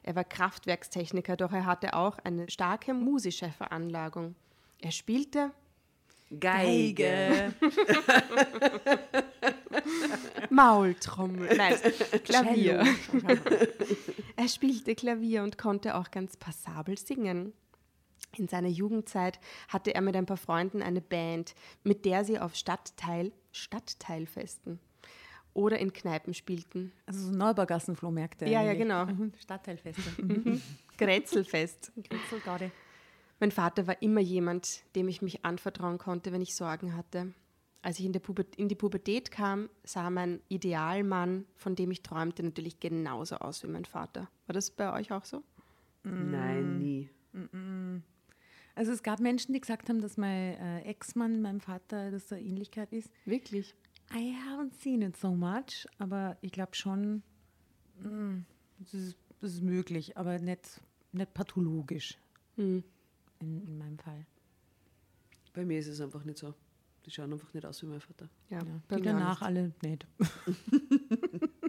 Er 0.02 0.16
war 0.16 0.24
Kraftwerkstechniker, 0.24 1.38
doch 1.38 1.52
er 1.52 1.68
hatte 1.68 1.94
auch 1.94 2.18
eine 2.24 2.50
starke 2.50 2.96
musische 2.96 3.52
Veranlagung. 3.52 4.34
Er 4.82 4.92
spielte 4.92 5.52
Geige. 6.40 7.54
Maultrommel, 10.50 11.56
nein, 11.56 11.76
Klavier. 12.24 12.84
er 14.36 14.48
spielte 14.48 14.96
Klavier 14.96 15.44
und 15.44 15.60
konnte 15.60 15.96
auch 15.96 16.10
ganz 16.10 16.36
passabel 16.38 16.98
singen. 16.98 17.54
In 18.36 18.48
seiner 18.48 18.68
Jugendzeit 18.68 19.40
hatte 19.68 19.96
er 19.96 20.02
mit 20.02 20.16
ein 20.16 20.26
paar 20.26 20.38
Freunden 20.38 20.82
eine 20.82 21.02
Band, 21.02 21.56
mit 21.84 22.06
der 22.06 22.24
sie 22.24 22.40
auf 22.40 22.56
Stadtteil, 22.56 23.32
Stadtteilfesten 23.52 24.80
oder 25.54 25.80
in 25.80 25.92
Kneipen 25.92 26.34
spielten. 26.34 26.92
Also 27.08 27.20
so 27.20 27.32
Neubaugassenflohmärkte. 27.32 28.46
Ja, 28.46 28.62
ja, 28.62 28.72
eigentlich. 28.72 28.80
genau. 28.80 29.06
Mhm. 29.06 29.34
Stadtteilfeste. 29.40 30.22
Mhm. 30.22 30.62
Grätzelfest. 30.98 31.92
Kritzelgarde. 32.10 32.72
Mein 33.40 33.52
Vater 33.52 33.88
war 33.88 34.02
immer 34.02 34.22
jemand, 34.22 34.84
dem 34.96 35.08
ich 35.08 35.22
mich 35.22 35.46
anvertrauen 35.46 35.98
konnte, 35.98 36.32
wenn 36.32 36.42
ich 36.42 36.56
Sorgen 36.56 36.96
hatte. 36.96 37.34
Als 37.82 38.00
ich 38.00 38.06
in, 38.06 38.14
in 38.58 38.68
die 38.68 38.76
Pubertät 38.76 39.32
kam, 39.32 39.70
sah 39.84 40.10
mein 40.10 40.42
Idealmann, 40.48 41.46
von 41.56 41.76
dem 41.76 41.92
ich 41.92 42.02
träumte, 42.02 42.44
natürlich 42.44 42.80
genauso 42.80 43.38
aus 43.38 43.64
wie 43.64 43.68
mein 43.68 43.86
Vater. 43.86 44.30
War 44.46 44.54
das 44.54 44.72
bei 44.72 44.92
euch 44.94 45.12
auch 45.12 45.26
so? 45.26 45.44
Nein, 46.04 46.80
nie. 46.80 47.10
Also 48.78 48.92
es 48.92 49.02
gab 49.02 49.20
Menschen, 49.20 49.54
die 49.54 49.60
gesagt 49.60 49.90
haben, 49.90 50.02
dass 50.02 50.18
mein 50.18 50.54
äh, 50.54 50.82
Ex-Mann 50.82 51.42
meinem 51.42 51.60
Vater, 51.62 52.12
dass 52.12 52.28
da 52.28 52.36
Ähnlichkeit 52.36 52.94
ist. 52.94 53.10
Wirklich? 53.26 53.74
I 54.14 54.36
haven't 54.48 54.76
seen 54.80 55.02
it 55.02 55.18
so 55.18 55.32
much, 55.34 55.88
aber 55.98 56.38
ich 56.42 56.52
glaube 56.52 56.76
schon, 56.76 57.24
mm, 58.02 58.46
das 58.80 58.94
ist, 58.94 59.18
ist 59.42 59.62
möglich, 59.64 60.16
aber 60.16 60.38
nicht, 60.40 60.80
nicht 61.12 61.34
pathologisch 61.34 62.18
Hm. 62.56 62.84
in, 63.40 63.62
in 63.68 63.78
meinem 63.80 63.98
Fall. 63.98 64.26
Bei 65.54 65.66
mir 65.66 65.80
ist 65.80 65.88
es 65.88 66.00
einfach 66.00 66.24
nicht 66.24 66.38
so. 66.38 66.54
Die 67.06 67.12
schauen 67.12 67.34
einfach 67.34 67.52
nicht 67.54 67.66
aus 67.66 67.82
wie 67.82 67.88
mein 67.88 68.00
Vater. 68.02 68.30
Ja, 68.50 68.60
Ja, 68.60 68.82
bei 68.88 68.98
die 68.98 69.02
danach 69.02 69.42
alle 69.42 69.74
nicht. 69.82 70.06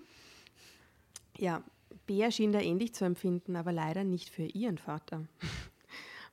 Ja, 1.38 1.62
Bea 2.06 2.30
schien 2.32 2.50
da 2.52 2.60
ähnlich 2.60 2.94
zu 2.94 3.04
empfinden, 3.04 3.54
aber 3.54 3.70
leider 3.72 4.02
nicht 4.04 4.28
für 4.28 4.42
ihren 4.42 4.76
Vater. 4.76 5.24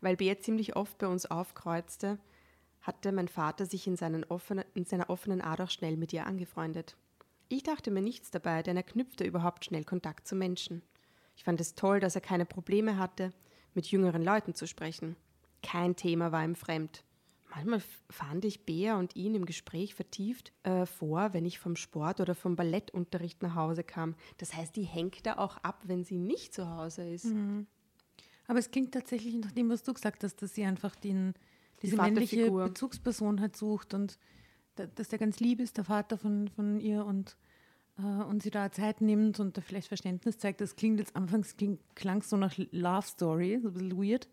Weil 0.02 0.18
Bea 0.18 0.40
ziemlich 0.40 0.76
oft 0.76 0.98
bei 0.98 1.08
uns 1.08 1.26
aufkreuzte, 1.26 2.20
hatte 2.82 3.12
mein 3.12 3.28
Vater 3.28 3.66
sich 3.66 3.88
in, 3.88 4.24
offenen, 4.26 4.66
in 4.74 4.86
seiner 4.86 5.10
offenen 5.10 5.42
Art 5.42 5.62
auch 5.62 5.70
schnell 5.70 5.98
mit 5.98 6.14
ihr 6.14 6.28
angefreundet. 6.28 6.96
Ich 7.48 7.64
dachte 7.64 7.92
mir 7.92 8.02
nichts 8.02 8.32
dabei, 8.32 8.64
denn 8.64 8.78
er 8.78 8.84
knüpfte 8.84 9.24
überhaupt 9.24 9.66
schnell 9.66 9.84
Kontakt 9.84 10.28
zu 10.28 10.36
Menschen. 10.36 10.82
Ich 11.36 11.44
fand 11.44 11.60
es 11.62 11.76
toll, 11.76 12.00
dass 12.00 12.16
er 12.16 12.22
keine 12.22 12.46
Probleme 12.46 12.98
hatte, 12.98 13.32
mit 13.74 13.88
jüngeren 13.88 14.24
Leuten 14.24 14.56
zu 14.56 14.68
sprechen. 14.68 15.16
Kein 15.62 15.96
Thema 15.96 16.32
war 16.32 16.44
ihm 16.44 16.56
fremd. 16.56 17.04
Manchmal 17.50 17.82
fand 18.10 18.44
ich 18.44 18.66
Bea 18.66 18.98
und 18.98 19.16
ihn 19.16 19.34
im 19.34 19.46
Gespräch 19.46 19.96
vertieft 19.96 20.52
äh, 20.64 20.86
vor, 20.86 21.34
wenn 21.34 21.46
ich 21.46 21.58
vom 21.60 21.76
Sport 21.76 22.20
oder 22.20 22.36
vom 22.36 22.56
Ballettunterricht 22.56 23.42
nach 23.42 23.56
Hause 23.56 23.84
kam. 23.84 24.16
Das 24.38 24.54
heißt, 24.54 24.76
die 24.76 24.84
hängt 24.84 25.26
da 25.26 25.38
auch 25.38 25.58
ab, 25.58 25.84
wenn 25.86 26.04
sie 26.04 26.18
nicht 26.18 26.54
zu 26.54 26.70
Hause 26.70 27.08
ist. 27.08 27.28
Aber 28.48 28.60
es 28.60 28.72
klingt 28.72 28.94
tatsächlich 28.94 29.36
nach 29.36 29.52
dem, 29.52 29.70
was 29.70 29.84
du 29.84 29.94
gesagt 29.94 30.24
hast, 30.24 30.42
dass 30.42 30.54
sie 30.54 30.66
einfach 30.66 30.96
den, 30.96 31.34
diese 31.82 31.98
männliche 31.98 32.38
Vaterfigur. 32.38 32.66
Bezugsperson 32.66 33.42
halt 33.42 33.56
sucht 33.56 33.94
und 33.94 34.18
da, 34.76 34.86
dass 34.88 35.10
der 35.10 35.20
ganz 35.20 35.40
lieb 35.40 35.60
ist, 35.60 35.78
der 35.78 35.86
Vater 35.86 36.18
von, 36.18 36.50
von 36.50 36.80
ihr 36.80 37.06
und, 37.06 37.38
äh, 37.98 38.02
und 38.02 38.44
sie 38.44 38.52
da 38.52 38.72
Zeit 38.72 39.02
nimmt 39.02 39.40
und 39.40 39.58
da 39.58 39.62
vielleicht 39.62 39.88
Verständnis 39.88 40.38
zeigt. 40.38 40.62
Das 40.62 40.76
klingt 40.76 41.00
jetzt 41.00 41.16
anfangs 41.16 41.56
kling, 41.58 41.80
klang 41.96 42.22
so 42.22 42.38
nach 42.38 42.54
Love 42.72 43.08
Story, 43.08 43.60
so 43.62 43.70
ein 43.70 43.74
bisschen 43.74 43.98
weird. 43.98 44.28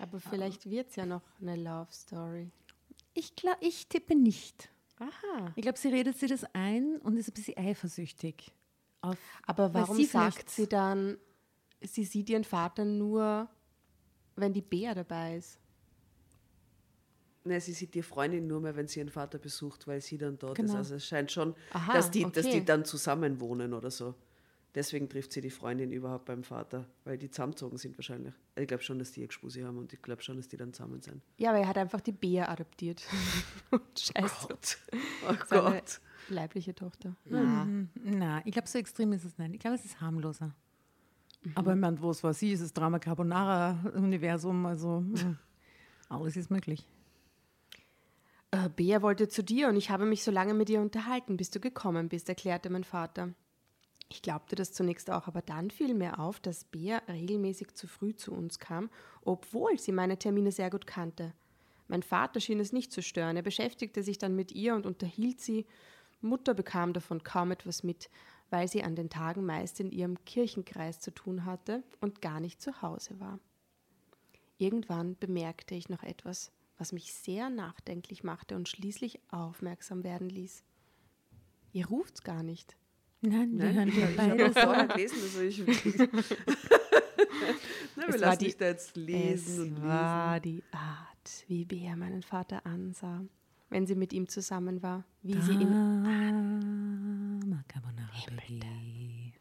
Aber 0.00 0.20
vielleicht 0.20 0.68
wird 0.68 0.90
es 0.90 0.96
ja 0.96 1.06
noch 1.06 1.22
eine 1.40 1.56
Love 1.56 1.92
Story. 1.92 2.50
Ich, 3.14 3.34
glaub, 3.34 3.56
ich 3.60 3.88
tippe 3.88 4.14
nicht. 4.14 4.70
Aha. 4.98 5.52
Ich 5.56 5.62
glaube, 5.62 5.78
sie 5.78 5.88
redet 5.88 6.18
sich 6.18 6.30
das 6.30 6.44
ein 6.54 6.98
und 6.98 7.16
ist 7.16 7.28
ein 7.28 7.34
bisschen 7.34 7.56
eifersüchtig. 7.56 8.52
Auf, 9.00 9.16
Aber 9.46 9.74
warum 9.74 9.96
sie 9.96 10.04
sagt 10.04 10.50
sie 10.50 10.68
dann, 10.68 11.18
sie 11.82 12.04
sieht 12.04 12.28
ihren 12.30 12.44
Vater 12.44 12.84
nur, 12.84 13.48
wenn 14.36 14.52
die 14.52 14.62
Bea 14.62 14.94
dabei 14.94 15.36
ist? 15.36 15.58
Nein, 17.44 17.60
sie 17.60 17.72
sieht 17.72 17.94
die 17.94 18.02
Freundin 18.02 18.46
nur 18.46 18.60
mehr, 18.60 18.76
wenn 18.76 18.88
sie 18.88 19.00
ihren 19.00 19.08
Vater 19.08 19.38
besucht, 19.38 19.86
weil 19.86 20.00
sie 20.00 20.18
dann 20.18 20.38
dort 20.38 20.56
Genau. 20.56 20.72
ist. 20.72 20.76
Also 20.76 20.94
es 20.96 21.06
scheint 21.06 21.32
schon, 21.32 21.54
Aha, 21.72 21.92
dass, 21.94 22.10
die, 22.10 22.22
dass 22.30 22.44
okay. 22.44 22.60
die 22.60 22.64
dann 22.64 22.84
zusammen 22.84 23.40
wohnen 23.40 23.72
oder 23.72 23.90
so. 23.90 24.14
Deswegen 24.74 25.08
trifft 25.08 25.32
sie 25.32 25.40
die 25.40 25.48
Freundin 25.50 25.90
überhaupt 25.92 26.26
beim 26.26 26.44
Vater, 26.44 26.86
weil 27.04 27.16
die 27.16 27.30
zusammengezogen 27.30 27.78
sind 27.78 27.96
wahrscheinlich. 27.96 28.34
Also 28.54 28.62
Ich 28.62 28.68
glaube 28.68 28.82
schon, 28.82 28.98
dass 28.98 29.12
die 29.12 29.26
Gespusi 29.26 29.62
haben 29.62 29.78
und 29.78 29.92
ich 29.94 30.02
glaube 30.02 30.22
schon, 30.22 30.36
dass 30.36 30.46
die 30.46 30.58
dann 30.58 30.74
zusammen 30.74 31.00
sind. 31.00 31.22
Ja, 31.38 31.50
aber 31.50 31.60
er 31.60 31.68
hat 31.68 31.78
einfach 31.78 32.02
die 32.02 32.12
Bea 32.12 32.48
adoptiert. 32.48 33.02
Scheiße. 33.98 34.48
Gott. 34.48 34.78
Oh 35.28 35.34
Seine 35.46 35.62
Gott. 35.76 36.00
leibliche 36.28 36.74
Tochter. 36.74 37.16
Mhm. 37.24 37.88
Na, 37.94 38.40
ich 38.46 38.52
glaube, 38.52 38.68
so 38.68 38.78
extrem 38.78 39.12
ist 39.12 39.24
es 39.24 39.36
nicht. 39.38 39.54
Ich 39.54 39.60
glaube, 39.60 39.74
es 39.76 39.84
ist 39.84 40.00
harmloser. 40.00 40.54
Aber 41.54 41.72
ich 41.74 41.78
meine, 41.78 42.00
wo 42.00 42.10
es 42.10 42.22
war 42.24 42.34
sie, 42.34 42.52
ist 42.52 42.62
das 42.62 42.72
Drama 42.72 42.98
Carbonara-Universum, 42.98 44.66
also 44.66 45.00
mm, 45.00 45.38
alles 46.08 46.36
ist 46.36 46.50
möglich. 46.50 46.84
Äh, 48.50 48.68
Bea 48.70 49.02
wollte 49.02 49.28
zu 49.28 49.42
dir 49.42 49.68
und 49.68 49.76
ich 49.76 49.90
habe 49.90 50.04
mich 50.04 50.24
so 50.24 50.30
lange 50.30 50.54
mit 50.54 50.70
ihr 50.70 50.80
unterhalten, 50.80 51.36
bis 51.36 51.50
du 51.50 51.60
gekommen 51.60 52.08
bist, 52.08 52.28
erklärte 52.28 52.70
mein 52.70 52.84
Vater. 52.84 53.34
Ich 54.10 54.22
glaubte 54.22 54.56
das 54.56 54.72
zunächst 54.72 55.10
auch, 55.10 55.26
aber 55.26 55.42
dann 55.42 55.70
fiel 55.70 55.94
mir 55.94 56.18
auf, 56.18 56.40
dass 56.40 56.64
Bea 56.64 57.02
regelmäßig 57.08 57.74
zu 57.74 57.86
früh 57.86 58.14
zu 58.14 58.32
uns 58.32 58.58
kam, 58.58 58.88
obwohl 59.22 59.78
sie 59.78 59.92
meine 59.92 60.18
Termine 60.18 60.50
sehr 60.50 60.70
gut 60.70 60.86
kannte. 60.86 61.34
Mein 61.88 62.02
Vater 62.02 62.40
schien 62.40 62.60
es 62.60 62.72
nicht 62.72 62.92
zu 62.92 63.02
stören. 63.02 63.36
Er 63.36 63.42
beschäftigte 63.42 64.02
sich 64.02 64.18
dann 64.18 64.34
mit 64.34 64.52
ihr 64.52 64.74
und 64.74 64.86
unterhielt 64.86 65.40
sie. 65.40 65.66
Mutter 66.20 66.54
bekam 66.54 66.92
davon 66.92 67.22
kaum 67.22 67.50
etwas 67.50 67.82
mit, 67.82 68.10
weil 68.50 68.68
sie 68.68 68.82
an 68.82 68.96
den 68.96 69.10
Tagen 69.10 69.44
meist 69.44 69.80
in 69.80 69.90
ihrem 69.90 70.22
Kirchenkreis 70.24 71.00
zu 71.00 71.10
tun 71.12 71.44
hatte 71.44 71.82
und 72.00 72.20
gar 72.22 72.40
nicht 72.40 72.60
zu 72.62 72.80
Hause 72.82 73.18
war. 73.20 73.38
Irgendwann 74.56 75.16
bemerkte 75.18 75.74
ich 75.74 75.88
noch 75.88 76.02
etwas, 76.02 76.50
was 76.78 76.92
mich 76.92 77.12
sehr 77.12 77.50
nachdenklich 77.50 78.24
machte 78.24 78.56
und 78.56 78.68
schließlich 78.68 79.20
aufmerksam 79.30 80.02
werden 80.04 80.28
ließ. 80.28 80.64
Ihr 81.72 81.86
ruft's 81.86 82.22
gar 82.22 82.42
nicht. 82.42 82.76
Nein, 83.20 83.58
wir 83.58 83.64
Nein, 83.66 83.74
hören 83.74 83.88
ich 83.88 83.94
hier 83.94 84.44
habe 84.44 84.52
vorher 84.54 84.86
gelesen, 84.86 85.18
also 85.22 85.40
ich. 85.42 85.62
Na, 87.96 88.08
wir 88.08 88.18
lassen 88.18 88.38
die- 88.38 88.44
dich 88.46 88.56
da 88.56 88.66
jetzt 88.66 88.96
lesen 88.96 89.52
es 89.52 89.58
und 89.58 89.70
lesen. 89.76 89.82
war 89.82 90.40
die 90.40 90.62
Art, 90.70 91.44
wie 91.48 91.64
Bea 91.64 91.96
meinen 91.96 92.22
Vater 92.22 92.64
ansah, 92.64 93.24
wenn 93.70 93.86
sie 93.86 93.96
mit 93.96 94.12
ihm 94.12 94.28
zusammen 94.28 94.82
war, 94.82 95.04
wie 95.22 95.40
sie 95.40 95.52
ihn 95.52 95.68
Drama 97.58 97.64
Carbonara, 97.66 98.12
Baby. 98.48 99.32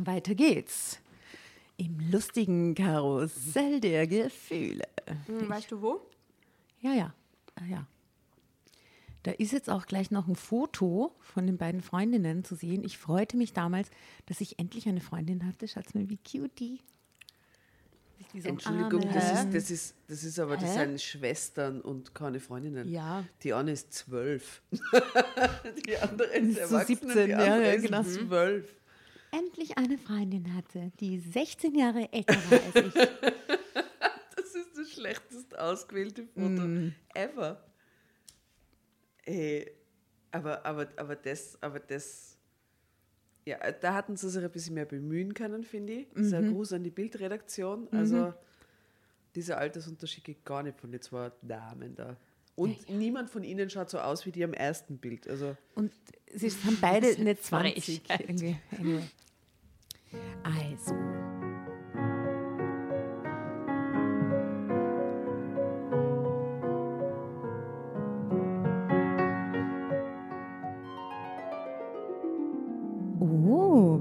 Weiter 0.00 0.34
geht's. 0.34 1.00
Im 1.76 2.10
lustigen 2.10 2.74
Karussell 2.74 3.80
der 3.80 4.06
Gefühle. 4.06 4.88
Hm, 5.26 5.48
Weißt 5.48 5.70
du 5.70 5.82
wo? 5.82 6.00
Ja, 6.80 6.92
ja, 6.92 7.14
ah, 7.56 7.64
ja. 7.64 7.86
Da 9.22 9.32
ist 9.32 9.52
jetzt 9.52 9.68
auch 9.68 9.86
gleich 9.86 10.10
noch 10.10 10.26
ein 10.26 10.36
Foto 10.36 11.14
von 11.20 11.46
den 11.46 11.58
beiden 11.58 11.80
Freundinnen 11.80 12.44
zu 12.44 12.54
sehen. 12.54 12.82
Ich 12.84 12.98
freute 12.98 13.36
mich 13.36 13.52
damals, 13.52 13.90
dass 14.26 14.40
ich 14.40 14.58
endlich 14.58 14.88
eine 14.88 15.00
Freundin 15.00 15.46
hatte. 15.46 15.68
Schaut 15.68 15.94
mal, 15.94 16.08
wie. 16.08 16.18
Sich 16.26 16.50
die 16.58 16.80
so 18.40 18.48
Entschuldigung, 18.48 19.00
das 19.12 19.32
ist, 19.32 19.54
das, 19.54 19.70
ist, 19.70 19.94
das 20.08 20.24
ist 20.24 20.38
aber, 20.38 20.56
das 20.56 20.70
Hä? 20.76 20.78
sind 20.86 21.00
Schwestern 21.00 21.80
und 21.80 22.14
keine 22.14 22.40
Freundinnen. 22.40 22.88
Ja. 22.88 23.24
Die 23.42 23.52
eine 23.54 23.72
ist 23.72 23.92
zwölf. 23.92 24.62
die 25.86 25.96
andere 25.96 26.28
ist 26.36 26.58
Ist 26.58 26.68
so 26.68 26.74
erwachsen, 26.76 26.96
17, 26.96 27.24
die 27.26 27.30
ja, 27.30 27.38
andere 27.38 27.62
ja, 27.66 27.72
ist 27.72 27.82
genau. 27.84 28.02
zwölf. 28.02 28.74
endlich 29.30 29.76
eine 29.78 29.98
Freundin 29.98 30.54
hatte, 30.54 30.90
die 31.00 31.18
16 31.18 31.74
Jahre 31.74 32.12
älter 32.12 32.34
war 32.50 32.60
als 32.74 32.86
ich. 32.94 32.94
Das 34.36 34.54
ist 34.54 34.78
das 34.78 34.90
schlechtest 34.90 35.58
ausgewählte 35.58 36.24
Foto 36.26 36.62
Mm. 36.62 36.94
ever. 37.14 37.62
Ey, 39.26 39.70
aber, 40.30 40.64
aber, 40.64 40.88
aber 40.96 41.16
das, 41.16 41.58
aber 41.60 41.80
das, 41.80 42.37
ja, 43.48 43.72
da 43.72 43.94
hatten 43.94 44.16
sie 44.16 44.28
sich 44.28 44.44
ein 44.44 44.50
bisschen 44.50 44.74
mehr 44.74 44.84
bemühen 44.84 45.32
können, 45.32 45.64
finde 45.64 45.92
ich. 45.94 46.12
Ist 46.14 46.34
ein 46.34 46.52
Gruß 46.52 46.74
an 46.74 46.84
die 46.84 46.90
Bildredaktion. 46.90 47.88
Also, 47.92 48.34
dieser 49.34 49.58
Altersunterschied 49.58 50.24
geht 50.24 50.44
gar 50.44 50.62
nicht 50.62 50.78
von 50.78 50.90
den 50.92 51.00
zwei 51.00 51.32
Damen 51.42 51.94
da. 51.94 52.16
Und 52.56 52.90
niemand 52.90 53.30
von 53.30 53.44
ihnen 53.44 53.70
schaut 53.70 53.88
so 53.88 53.98
aus 54.00 54.26
wie 54.26 54.32
die 54.32 54.44
am 54.44 54.52
ersten 54.52 54.98
Bild. 54.98 55.28
Also, 55.28 55.56
Und 55.76 55.92
sie 56.34 56.50
sind 56.50 56.80
beide 56.80 57.06
nicht 57.22 57.44
20. 57.44 58.02
Frechheit. 58.04 58.20
Irgendwie. 58.20 58.56
Anyway. 58.78 59.02
Also. 60.42 60.57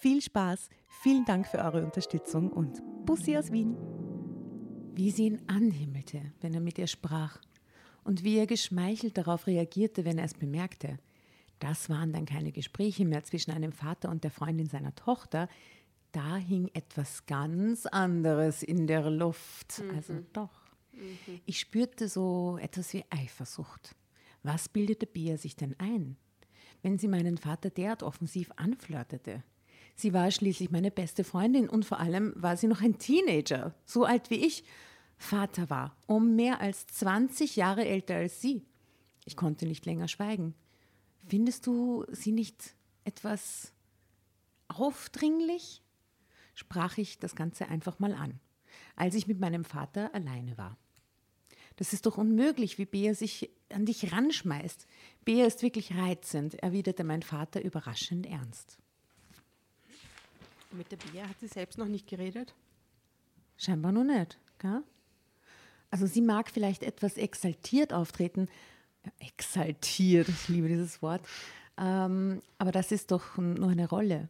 Viel 0.00 0.22
Spaß, 0.22 0.70
vielen 1.02 1.26
Dank 1.26 1.46
für 1.46 1.58
eure 1.58 1.84
Unterstützung 1.84 2.50
und 2.50 2.80
Bussi 3.04 3.36
aus 3.36 3.52
Wien. 3.52 3.76
Wie 4.94 5.10
sie 5.10 5.26
ihn 5.26 5.42
anhimmelte, 5.46 6.22
wenn 6.40 6.54
er 6.54 6.60
mit 6.60 6.78
ihr 6.78 6.86
sprach, 6.86 7.38
und 8.02 8.24
wie 8.24 8.38
er 8.38 8.46
geschmeichelt 8.46 9.18
darauf 9.18 9.46
reagierte, 9.46 10.06
wenn 10.06 10.16
er 10.16 10.24
es 10.24 10.32
bemerkte. 10.32 10.98
Das 11.58 11.90
waren 11.90 12.14
dann 12.14 12.24
keine 12.24 12.50
Gespräche 12.50 13.04
mehr 13.04 13.24
zwischen 13.24 13.50
einem 13.50 13.72
Vater 13.72 14.08
und 14.08 14.24
der 14.24 14.30
Freundin 14.30 14.70
seiner 14.70 14.94
Tochter, 14.94 15.50
da 16.12 16.36
hing 16.36 16.70
etwas 16.72 17.26
ganz 17.26 17.84
anderes 17.84 18.62
in 18.62 18.86
der 18.86 19.10
Luft. 19.10 19.82
Also 19.94 20.14
doch. 20.32 20.62
Ich 21.44 21.60
spürte 21.60 22.08
so 22.08 22.56
etwas 22.58 22.94
wie 22.94 23.04
Eifersucht. 23.10 23.94
Was 24.44 24.70
bildete 24.70 25.04
Bea 25.04 25.36
sich 25.36 25.56
denn 25.56 25.78
ein, 25.78 26.16
wenn 26.80 26.96
sie 26.96 27.08
meinen 27.08 27.36
Vater 27.36 27.68
derart 27.68 28.02
offensiv 28.02 28.50
anflirtete? 28.56 29.42
Sie 30.00 30.14
war 30.14 30.30
schließlich 30.30 30.70
meine 30.70 30.90
beste 30.90 31.24
Freundin 31.24 31.68
und 31.68 31.84
vor 31.84 32.00
allem 32.00 32.32
war 32.34 32.56
sie 32.56 32.68
noch 32.68 32.80
ein 32.80 32.96
Teenager, 32.96 33.74
so 33.84 34.06
alt 34.06 34.30
wie 34.30 34.46
ich. 34.46 34.64
Vater 35.18 35.68
war 35.68 35.94
um 36.06 36.36
mehr 36.36 36.62
als 36.62 36.86
20 36.86 37.56
Jahre 37.56 37.84
älter 37.84 38.14
als 38.14 38.40
sie. 38.40 38.64
Ich 39.26 39.36
konnte 39.36 39.66
nicht 39.66 39.84
länger 39.84 40.08
schweigen. 40.08 40.54
Findest 41.28 41.66
du 41.66 42.06
sie 42.10 42.32
nicht 42.32 42.74
etwas 43.04 43.74
aufdringlich? 44.68 45.82
sprach 46.54 46.96
ich 46.96 47.18
das 47.18 47.36
Ganze 47.36 47.68
einfach 47.68 47.98
mal 47.98 48.14
an, 48.14 48.40
als 48.96 49.14
ich 49.14 49.26
mit 49.26 49.38
meinem 49.38 49.64
Vater 49.64 50.14
alleine 50.14 50.56
war. 50.56 50.78
Das 51.76 51.92
ist 51.92 52.06
doch 52.06 52.16
unmöglich, 52.16 52.78
wie 52.78 52.86
Bea 52.86 53.12
sich 53.12 53.50
an 53.68 53.84
dich 53.84 54.12
ranschmeißt. 54.12 54.86
Bea 55.26 55.44
ist 55.44 55.62
wirklich 55.62 55.94
reizend, 55.94 56.54
erwiderte 56.54 57.04
mein 57.04 57.22
Vater 57.22 57.62
überraschend 57.62 58.24
ernst. 58.24 58.79
Mit 60.72 60.92
der 60.92 60.96
Bea 60.98 61.28
hat 61.28 61.40
sie 61.40 61.48
selbst 61.48 61.78
noch 61.78 61.88
nicht 61.88 62.06
geredet. 62.06 62.54
Scheinbar 63.56 63.92
noch 63.92 64.04
nicht, 64.04 64.38
gell? 64.58 64.82
Also 65.90 66.06
sie 66.06 66.20
mag 66.20 66.50
vielleicht 66.50 66.82
etwas 66.82 67.16
exaltiert 67.16 67.92
auftreten. 67.92 68.48
Ja, 69.04 69.12
exaltiert, 69.18 70.28
ich 70.28 70.48
liebe 70.48 70.68
dieses 70.68 71.02
Wort. 71.02 71.22
Ähm, 71.76 72.40
aber 72.58 72.70
das 72.70 72.92
ist 72.92 73.10
doch 73.10 73.36
nur 73.38 73.70
eine 73.70 73.88
Rolle. 73.88 74.28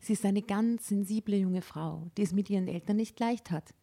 Sie 0.00 0.12
ist 0.12 0.24
eine 0.24 0.42
ganz 0.42 0.88
sensible 0.88 1.36
junge 1.36 1.62
Frau, 1.62 2.10
die 2.16 2.22
es 2.22 2.32
mit 2.32 2.50
ihren 2.50 2.68
Eltern 2.68 2.96
nicht 2.96 3.18
leicht 3.18 3.50
hat. 3.50 3.74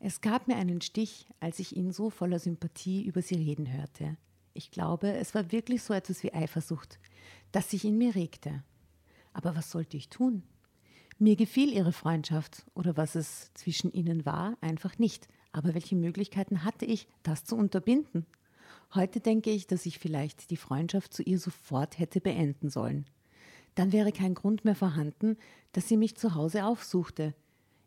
Es 0.00 0.20
gab 0.20 0.46
mir 0.46 0.56
einen 0.56 0.80
Stich, 0.80 1.26
als 1.40 1.58
ich 1.58 1.76
ihn 1.76 1.92
so 1.92 2.10
voller 2.10 2.38
Sympathie 2.38 3.04
über 3.04 3.22
sie 3.22 3.34
reden 3.34 3.72
hörte. 3.72 4.16
Ich 4.54 4.70
glaube, 4.70 5.12
es 5.12 5.34
war 5.34 5.50
wirklich 5.50 5.82
so 5.82 5.94
etwas 5.94 6.22
wie 6.22 6.32
Eifersucht, 6.32 6.98
das 7.50 7.70
sich 7.70 7.84
in 7.84 7.98
mir 7.98 8.14
regte. 8.14 8.62
Aber 9.32 9.56
was 9.56 9.70
sollte 9.70 9.96
ich 9.96 10.08
tun? 10.08 10.42
Mir 11.20 11.34
gefiel 11.34 11.72
ihre 11.72 11.92
Freundschaft 11.92 12.64
oder 12.74 12.96
was 12.96 13.16
es 13.16 13.52
zwischen 13.54 13.92
ihnen 13.92 14.24
war, 14.24 14.56
einfach 14.60 14.98
nicht. 14.98 15.26
Aber 15.50 15.74
welche 15.74 15.96
Möglichkeiten 15.96 16.62
hatte 16.62 16.84
ich, 16.84 17.08
das 17.24 17.44
zu 17.44 17.56
unterbinden? 17.56 18.24
Heute 18.94 19.18
denke 19.18 19.50
ich, 19.50 19.66
dass 19.66 19.84
ich 19.84 19.98
vielleicht 19.98 20.50
die 20.50 20.56
Freundschaft 20.56 21.12
zu 21.12 21.24
ihr 21.24 21.40
sofort 21.40 21.98
hätte 21.98 22.20
beenden 22.20 22.70
sollen. 22.70 23.06
Dann 23.74 23.92
wäre 23.92 24.12
kein 24.12 24.34
Grund 24.34 24.64
mehr 24.64 24.76
vorhanden, 24.76 25.36
dass 25.72 25.88
sie 25.88 25.96
mich 25.96 26.16
zu 26.16 26.36
Hause 26.36 26.64
aufsuchte. 26.64 27.34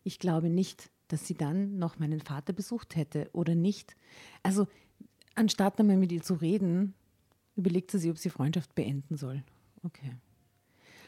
Ich 0.04 0.20
glaube 0.20 0.50
nicht, 0.50 0.92
dass 1.08 1.26
sie 1.26 1.36
dann 1.36 1.78
noch 1.78 2.00
meinen 2.00 2.20
Vater 2.20 2.52
besucht 2.52 2.96
hätte 2.98 3.30
oder 3.32 3.56
nicht. 3.56 3.96
Also, 4.44 4.68
anstatt 5.36 5.80
einmal 5.80 5.98
mit 5.98 6.12
ihr 6.12 6.22
zu 6.22 6.34
reden, 6.34 6.94
überlegte 7.56 7.98
sie, 7.98 8.12
ob 8.12 8.18
sie 8.18 8.30
Freundschaft 8.30 8.76
beenden 8.76 9.16
soll. 9.16 9.44
Okay. 9.84 10.18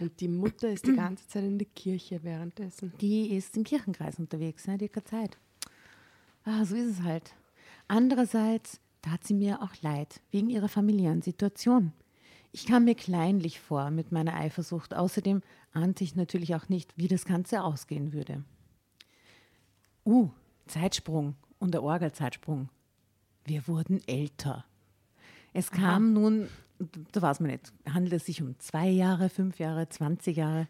Und 0.03 0.19
die 0.19 0.27
Mutter 0.27 0.69
ist 0.69 0.85
die 0.85 0.95
ganze 0.97 1.25
Zeit 1.29 1.45
in 1.45 1.57
der 1.57 1.67
Kirche 1.67 2.21
währenddessen. 2.23 2.91
Die 2.99 3.33
ist 3.33 3.55
im 3.55 3.63
Kirchenkreis 3.63 4.19
unterwegs, 4.19 4.67
ne? 4.67 4.77
die 4.77 4.85
hat 4.85 4.93
keine 4.93 5.05
Zeit. 5.05 5.37
Ah, 6.43 6.65
so 6.65 6.75
ist 6.75 6.99
es 6.99 7.03
halt. 7.03 7.33
Andererseits 7.87 8.81
tat 9.01 9.23
sie 9.23 9.33
mir 9.33 9.61
auch 9.61 9.81
leid, 9.81 10.19
wegen 10.29 10.49
ihrer 10.49 10.67
familiären 10.67 11.21
Situation. 11.21 11.93
Ich 12.51 12.65
kam 12.65 12.83
mir 12.83 12.95
kleinlich 12.95 13.61
vor 13.61 13.91
mit 13.91 14.11
meiner 14.11 14.35
Eifersucht. 14.35 14.93
Außerdem 14.93 15.41
ahnte 15.71 16.03
ich 16.03 16.17
natürlich 16.17 16.53
auch 16.53 16.67
nicht, 16.67 16.97
wie 16.97 17.07
das 17.07 17.23
Ganze 17.23 17.63
ausgehen 17.63 18.11
würde. 18.11 18.43
Uh, 20.05 20.31
Zeitsprung 20.67 21.35
und 21.59 21.73
der 21.73 21.81
Orgelzeitsprung. 21.81 22.67
Wir 23.45 23.69
wurden 23.69 24.05
älter. 24.05 24.65
Es 25.53 25.69
kam 25.71 26.13
nun, 26.13 26.49
da 27.11 27.21
weiß 27.21 27.39
man 27.39 27.51
nicht, 27.51 27.71
handelt 27.87 28.13
es 28.13 28.25
sich 28.25 28.41
um 28.41 28.57
zwei 28.59 28.89
Jahre, 28.89 29.29
fünf 29.29 29.59
Jahre, 29.59 29.87
20 29.87 30.35
Jahre. 30.35 30.67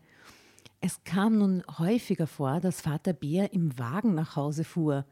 Es 0.82 1.04
kam 1.06 1.38
nun 1.38 1.64
häufiger 1.80 2.28
vor, 2.28 2.60
dass 2.60 2.82
Vater 2.82 3.14
Bär 3.14 3.54
im 3.54 3.80
Wagen 3.80 4.14
nach 4.14 4.36
Hause 4.36 4.66
fuhr, 4.66 5.06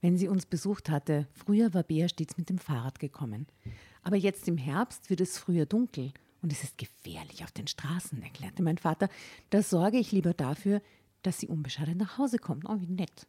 wenn 0.00 0.16
sie 0.16 0.28
uns 0.28 0.46
besucht 0.46 0.88
hatte. 0.88 1.26
Früher 1.32 1.74
war 1.74 1.82
Bär 1.82 2.08
stets 2.08 2.38
mit 2.38 2.48
dem 2.48 2.58
Fahrrad 2.58 3.00
gekommen. 3.00 3.46
Aber 4.02 4.16
jetzt 4.16 4.46
im 4.46 4.56
Herbst 4.56 5.10
wird 5.10 5.20
es 5.20 5.38
früher 5.38 5.66
dunkel 5.66 6.12
und 6.42 6.52
es 6.52 6.62
ist 6.62 6.78
gefährlich 6.78 7.42
auf 7.42 7.50
den 7.50 7.66
Straßen, 7.66 8.22
erklärte 8.22 8.62
mein 8.62 8.78
Vater. 8.78 9.08
Da 9.50 9.62
sorge 9.62 9.98
ich 9.98 10.12
lieber 10.12 10.32
dafür, 10.32 10.80
dass 11.22 11.40
sie 11.40 11.48
unbeschadet 11.48 11.96
nach 11.96 12.18
Hause 12.18 12.38
kommt. 12.38 12.64
Oh, 12.68 12.78
wie 12.78 12.86
nett. 12.86 13.26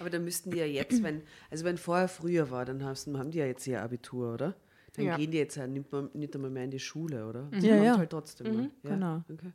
Aber 0.00 0.10
dann 0.10 0.24
müssten 0.24 0.50
die 0.50 0.58
ja 0.58 0.66
jetzt, 0.66 1.02
wenn, 1.02 1.22
also 1.50 1.64
wenn 1.64 1.78
vorher 1.78 2.08
früher 2.08 2.50
war, 2.50 2.66
dann 2.66 2.84
haben, 2.84 3.18
haben 3.18 3.30
die 3.30 3.38
ja 3.38 3.46
jetzt 3.46 3.66
ihr 3.66 3.82
Abitur, 3.82 4.34
oder? 4.34 4.54
Dann 4.98 5.06
Ja. 5.06 5.16
gehen 5.16 5.30
die 5.30 5.38
jetzt 5.38 5.56
ja 5.56 5.66
nicht, 5.66 5.90
mehr, 5.90 6.08
nicht 6.12 6.34
einmal 6.34 6.50
mehr 6.50 6.64
in 6.64 6.70
die 6.70 6.78
Schule, 6.78 7.26
oder? 7.26 7.48
Ja, 7.52 7.74
Kommt 7.74 7.84
ja. 7.84 7.98
Halt 7.98 8.10
trotzdem 8.10 8.56
noch. 8.56 8.62
ja? 8.84 8.90
genau. 8.90 9.24
Okay. 9.32 9.52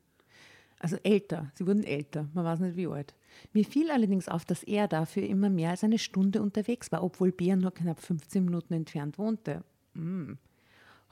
Also 0.79 0.97
älter, 1.03 1.49
sie 1.53 1.65
wurden 1.65 1.84
älter, 1.84 2.27
man 2.34 2.43
weiß 2.43 2.60
nicht 2.60 2.75
wie 2.75 2.88
alt. 2.88 3.13
Mir 3.53 3.63
fiel 3.63 3.89
allerdings 3.89 4.27
auf, 4.27 4.43
dass 4.43 4.63
er 4.63 4.88
dafür 4.89 5.23
immer 5.23 5.49
mehr 5.49 5.69
als 5.69 5.84
eine 5.84 5.97
Stunde 5.97 6.41
unterwegs 6.41 6.91
war, 6.91 7.03
obwohl 7.03 7.32
Bär 7.32 7.56
nur 7.56 7.73
knapp 7.73 8.01
15 8.01 8.43
Minuten 8.43 8.73
entfernt 8.73 9.17
wohnte. 9.17 9.63
Hm. 9.95 10.38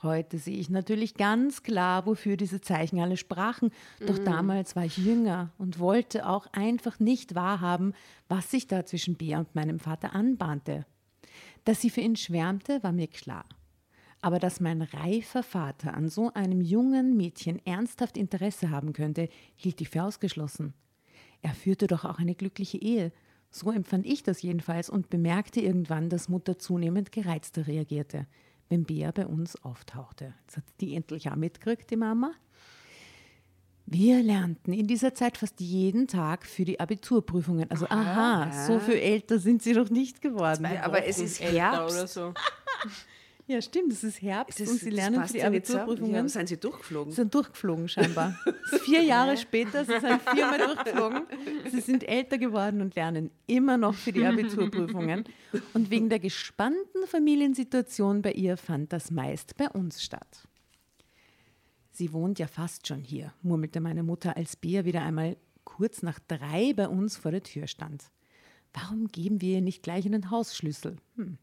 Heute 0.04 0.40
sehe 0.40 0.58
ich 0.58 0.70
natürlich 0.70 1.14
ganz 1.14 1.62
klar, 1.64 2.06
wofür 2.08 2.36
diese 2.36 2.60
Zeichen 2.60 3.00
alle 3.00 3.18
sprachen. 3.18 3.70
Doch 4.06 4.18
damals 4.18 4.76
war 4.76 4.84
ich 4.84 4.98
jünger 4.98 5.52
und 5.60 5.78
wollte 5.80 6.28
auch 6.28 6.48
einfach 6.54 7.00
nicht 7.00 7.36
wahrhaben, 7.36 7.94
was 8.28 8.50
sich 8.52 8.66
da 8.68 8.84
zwischen 8.86 9.16
Bär 9.16 9.38
und 9.40 9.54
meinem 9.56 9.80
Vater 9.80 10.14
anbahnte. 10.16 10.86
Dass 11.66 11.80
sie 11.82 11.92
für 11.92 12.02
ihn 12.02 12.16
schwärmte, 12.16 12.82
war 12.84 12.92
mir 12.92 13.08
klar. 13.08 13.46
Aber 14.22 14.38
dass 14.38 14.60
mein 14.60 14.84
reifer 14.84 15.42
Vater 15.42 15.96
an 15.96 16.08
so 16.08 16.32
einem 16.34 16.62
jungen 16.62 17.18
Mädchen 17.18 17.60
ernsthaft 17.66 18.18
Interesse 18.18 18.70
haben 18.70 18.94
könnte, 18.94 19.30
hielt 19.56 19.82
ich 19.82 19.90
für 19.90 20.04
ausgeschlossen. 20.04 20.74
Er 21.42 21.54
führte 21.54 21.88
doch 21.88 22.06
auch 22.06 22.20
eine 22.20 22.36
glückliche 22.36 22.78
Ehe. 22.78 23.12
So 23.50 23.72
empfand 23.72 24.06
ich 24.06 24.22
das 24.22 24.44
jedenfalls 24.44 24.90
und 24.90 25.10
bemerkte 25.10 25.60
irgendwann, 25.60 26.10
dass 26.10 26.30
Mutter 26.30 26.60
zunehmend 26.60 27.12
gereizter 27.12 27.66
reagierte, 27.66 28.28
wenn 28.70 28.84
Bea 28.86 29.12
bei 29.12 29.26
uns 29.26 29.62
auftauchte. 29.64 30.36
Jetzt 30.42 30.58
hat 30.58 30.64
die 30.80 30.96
endlich 30.96 31.30
auch 31.30 31.36
mitgekriegt, 31.36 31.90
die 31.90 31.98
Mama. 31.98 32.32
Wir 33.88 34.24
lernten 34.24 34.72
in 34.72 34.88
dieser 34.88 35.16
Zeit 35.16 35.38
fast 35.38 35.60
jeden 35.60 36.08
Tag 36.08 36.46
für 36.46 36.64
die 36.64 36.80
Abiturprüfungen. 36.80 37.70
Also, 37.72 37.88
aha, 37.90 38.66
so 38.68 38.80
viel 38.80 38.96
älter 38.96 39.38
sind 39.40 39.64
sie 39.64 39.74
noch 39.74 39.90
nicht 39.90 40.22
geworden. 40.22 40.66
Aber 40.82 41.04
es 41.04 41.20
ist 41.20 41.42
Herbst. 41.42 41.98
oder 41.98 42.08
so. 42.08 42.34
Ja, 43.52 43.62
stimmt, 43.62 43.92
es 43.92 44.02
ist 44.06 44.22
Herbst 44.22 44.62
Das- 44.62 44.70
und 44.70 44.80
sie 44.80 44.90
lernen 44.90 45.28
für 45.28 45.34
die. 45.34 45.44
Abiturprüfungen. 45.44 46.14
Ja, 46.14 46.28
sind 46.30 46.48
sie 46.48 46.56
durchgeflogen? 46.56 47.12
Sie 47.12 47.18
sind 47.18 47.36
durchgeflogen 47.36 47.90
scheinbar. 47.90 48.40
Es 48.72 48.82
vier 48.84 49.04
Jahre 49.04 49.36
später, 49.36 49.84
sie 49.84 50.00
sind 50.00 50.22
viermal 50.22 50.58
durchgeflogen. 50.68 51.24
Sie 51.70 51.82
sind 51.82 52.08
älter 52.08 52.38
geworden 52.38 52.80
und 52.80 52.96
lernen 52.96 53.30
immer 53.48 53.78
noch 53.78 53.94
für 53.94 54.14
die 54.14 54.26
Abiturprüfungen. 54.26 55.26
Und 55.74 55.90
wegen 55.90 56.08
der 56.08 56.20
gespannten 56.20 57.06
Familiensituation 57.08 58.22
bei 58.22 58.32
ihr 58.32 58.56
fand 58.56 58.94
das 58.94 59.12
meist 59.12 59.58
bei 59.58 59.68
uns 59.70 60.02
statt. 60.02 60.48
Sie 61.92 62.14
wohnt 62.14 62.40
ja 62.40 62.48
fast 62.48 62.88
schon 62.88 63.02
hier, 63.02 63.34
murmelte 63.42 63.82
meine 63.82 64.04
Mutter, 64.04 64.38
als 64.38 64.56
Bea 64.56 64.86
wieder 64.86 65.02
einmal 65.02 65.36
kurz 65.66 66.04
nach 66.04 66.20
drei 66.26 66.72
bei 66.74 66.88
uns 66.88 67.18
vor 67.18 67.32
der 67.32 67.44
Tür 67.44 67.68
stand. 67.68 68.06
Warum 68.74 69.08
geben 69.08 69.42
wir 69.42 69.56
ihr 69.56 69.62
nicht 69.62 69.84
gleich 69.84 70.06
einen 70.06 70.32
Hausschlüssel? 70.32 70.96
Hm. 71.18 71.38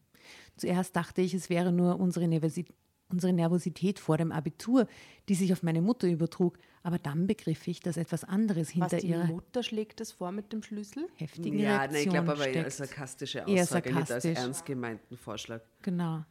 Zuerst 0.59 0.95
dachte 0.95 1.21
ich, 1.21 1.33
es 1.33 1.49
wäre 1.49 1.71
nur 1.71 1.99
unsere 1.99 2.25
Universi 2.25 2.65
unsere 3.11 3.33
Nervosität 3.33 3.97
vor 3.97 4.17
dem 4.17 4.31
Abitur, 4.31 4.85
die 5.29 5.33
sich 5.33 5.51
auf 5.51 5.63
meine 5.63 5.81
Mutter 5.81 6.07
übertrug. 6.07 6.59
Aber 6.83 6.99
dann 6.99 7.25
begriff 7.25 7.67
ich, 7.67 7.79
dass 7.79 7.97
etwas 7.97 8.23
anderes 8.23 8.69
hinter 8.69 8.91
Was, 8.91 9.01
die 9.01 9.07
ihrer 9.07 9.25
Mutter 9.25 9.63
schlägt 9.63 9.99
das 9.99 10.11
vor 10.11 10.31
mit 10.31 10.53
dem 10.53 10.61
Schlüssel? 10.61 11.07
heftigen 11.15 11.57
Ja, 11.57 11.77
Reaktion 11.77 11.93
nein, 11.93 12.03
ich 12.03 12.09
glaube 12.09 12.31
aber 12.33 12.45
eher 12.45 12.51
steckt. 12.51 12.65
als 12.65 12.77
sarkastische 12.77 13.39
Eher 13.47 13.63
Aussage, 13.63 13.89
nicht 13.89 13.97
als 13.97 14.07
sarkastisch. 14.09 14.37
ernst 14.37 14.65
gemeinten 14.65 15.17
Vorschlag. 15.17 15.61
Genau. 15.81 16.23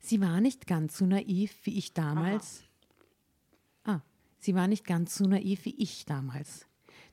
Sie 0.00 0.20
war 0.20 0.40
nicht 0.40 0.66
ganz 0.66 0.96
so 0.96 1.04
naiv 1.06 1.54
wie 1.64 1.76
ich 1.76 1.92
damals. 1.92 2.62
Ah, 3.84 4.00
sie 4.38 4.54
war 4.54 4.68
nicht 4.68 4.86
ganz 4.86 5.16
so 5.16 5.26
naiv 5.26 5.64
wie 5.66 5.74
ich 5.76 6.06
damals. 6.06 6.66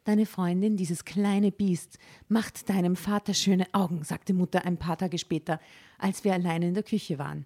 Deine 0.03 0.25
Freundin, 0.25 0.75
dieses 0.75 1.05
kleine 1.05 1.51
Biest, 1.51 1.97
macht 2.27 2.69
deinem 2.69 2.95
Vater 2.95 3.33
schöne 3.33 3.67
Augen, 3.73 4.03
sagte 4.03 4.33
Mutter 4.33 4.65
ein 4.65 4.77
paar 4.77 4.97
Tage 4.97 5.17
später, 5.17 5.59
als 5.97 6.23
wir 6.25 6.33
alleine 6.33 6.67
in 6.67 6.73
der 6.73 6.83
Küche 6.83 7.17
waren. 7.19 7.45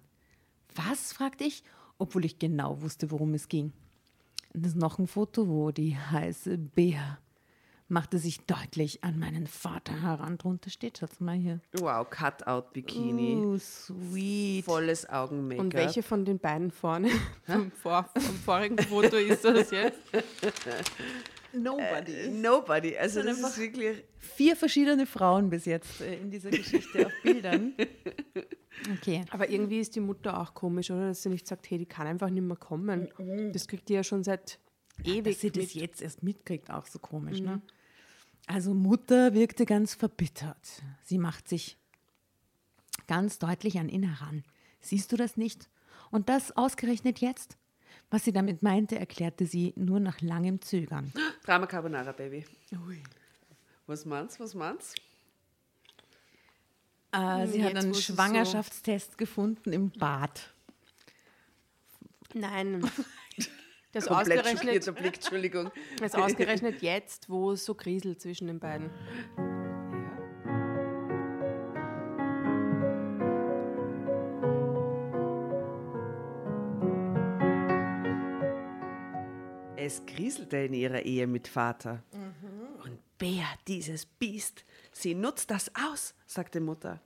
Was? 0.74 1.12
fragte 1.12 1.44
ich, 1.44 1.62
obwohl 1.98 2.24
ich 2.24 2.38
genau 2.38 2.80
wusste, 2.82 3.10
worum 3.10 3.34
es 3.34 3.48
ging. 3.48 3.72
Das 4.54 4.72
ist 4.72 4.76
noch 4.76 4.98
ein 4.98 5.06
Foto, 5.06 5.46
wo 5.48 5.70
die 5.70 5.96
heiße 5.96 6.58
Bea 6.58 7.18
machte 7.88 8.18
sich 8.18 8.40
deutlich 8.40 9.02
an 9.02 9.18
meinen 9.18 9.46
Vater 9.46 10.02
heran. 10.02 10.36
Drunter 10.36 10.70
steht, 10.70 10.98
schaut 10.98 11.20
mal 11.20 11.36
hier. 11.36 11.60
Wow, 11.72 12.06
Cutout-Bikini, 12.10 13.36
Oh, 13.36 13.58
sweet. 13.58 14.64
volles 14.64 15.08
Augen-Make-up. 15.08 15.64
Und 15.64 15.74
welche 15.74 16.02
von 16.02 16.24
den 16.24 16.38
beiden 16.38 16.70
vorne 16.70 17.08
vom, 17.44 17.70
vor, 17.70 18.08
vom 18.14 18.36
vorigen 18.36 18.78
Foto 18.78 19.16
ist 19.16 19.44
das 19.44 19.70
jetzt? 19.70 19.98
Nobody. 21.62 22.28
Nobody. 22.28 22.96
Also 22.96 23.22
das 23.22 23.38
ist 23.38 23.58
wirklich... 23.58 24.04
Vier 24.18 24.56
verschiedene 24.56 25.06
Frauen 25.06 25.50
bis 25.50 25.64
jetzt 25.64 26.00
äh, 26.00 26.16
in 26.16 26.30
dieser 26.30 26.50
Geschichte 26.50 27.06
auf 27.06 27.12
Bildern. 27.22 27.74
Okay. 28.96 29.24
Aber 29.30 29.50
irgendwie 29.50 29.80
ist 29.80 29.96
die 29.96 30.00
Mutter 30.00 30.40
auch 30.40 30.54
komisch, 30.54 30.90
oder? 30.92 31.08
Dass 31.08 31.22
sie 31.22 31.28
nicht 31.30 31.46
sagt, 31.46 31.68
hey, 31.68 31.78
die 31.78 31.86
kann 31.86 32.06
einfach 32.06 32.30
nicht 32.30 32.44
mehr 32.44 32.56
kommen. 32.56 33.08
Das 33.52 33.66
kriegt 33.66 33.88
die 33.88 33.94
ja 33.94 34.04
schon 34.04 34.22
seit 34.22 34.58
ewig 35.04 35.34
Dass 35.34 35.40
sie 35.40 35.50
das 35.50 35.64
mit. 35.64 35.74
jetzt 35.74 36.02
erst 36.02 36.22
mitkriegt, 36.22 36.70
auch 36.70 36.86
so 36.86 36.98
komisch, 36.98 37.40
ne? 37.40 37.60
Also 38.46 38.72
Mutter 38.74 39.34
wirkte 39.34 39.66
ganz 39.66 39.94
verbittert. 39.94 40.82
Sie 41.02 41.18
macht 41.18 41.48
sich 41.48 41.76
ganz 43.06 43.38
deutlich 43.38 43.78
an 43.78 43.88
ihn 43.88 44.04
heran. 44.04 44.44
Siehst 44.80 45.12
du 45.12 45.16
das 45.16 45.36
nicht? 45.36 45.68
Und 46.10 46.28
das 46.28 46.56
ausgerechnet 46.56 47.18
jetzt? 47.18 47.58
Was 48.10 48.24
sie 48.24 48.32
damit 48.32 48.62
meinte, 48.62 48.98
erklärte 48.98 49.44
sie 49.46 49.74
nur 49.76 50.00
nach 50.00 50.20
langem 50.20 50.60
Zögern. 50.62 51.12
Drama 51.44 51.66
Carbonara, 51.66 52.12
Baby. 52.12 52.44
Was 53.86 54.04
meinst 54.04 54.40
Was 54.40 54.54
meinst 54.54 54.96
Äh, 57.12 57.46
sie 57.46 57.62
hat 57.64 57.72
jetzt, 57.72 57.84
einen 57.84 57.94
wo 57.94 57.98
es 57.98 58.06
so- 58.06 58.12
Schwangerschaftstest 58.14 59.16
gefunden 59.18 59.72
im 59.72 59.90
Bad. 59.90 60.52
Nein. 62.34 62.88
Das 63.92 64.04
Komplett 64.04 64.40
ausgerechnet, 64.44 64.96
Blick, 64.96 65.14
Entschuldigung. 65.14 65.70
das 65.98 66.14
ausgerechnet 66.14 66.82
jetzt, 66.82 67.30
wo 67.30 67.52
es 67.52 67.64
so 67.64 67.72
kriselt 67.74 68.20
zwischen 68.20 68.46
den 68.46 68.60
beiden. 68.60 68.90
Es 79.88 80.04
kriselte 80.04 80.58
in 80.58 80.74
ihrer 80.74 81.00
Ehe 81.06 81.26
mit 81.26 81.48
Vater. 81.48 82.02
Und 82.84 82.98
Bea, 83.16 83.46
dieses 83.66 84.04
Biest, 84.04 84.66
sie 84.92 85.14
nutzt 85.14 85.50
das 85.50 85.72
aus, 85.74 86.14
sagte 86.26 86.60
Mutter. 86.60 87.00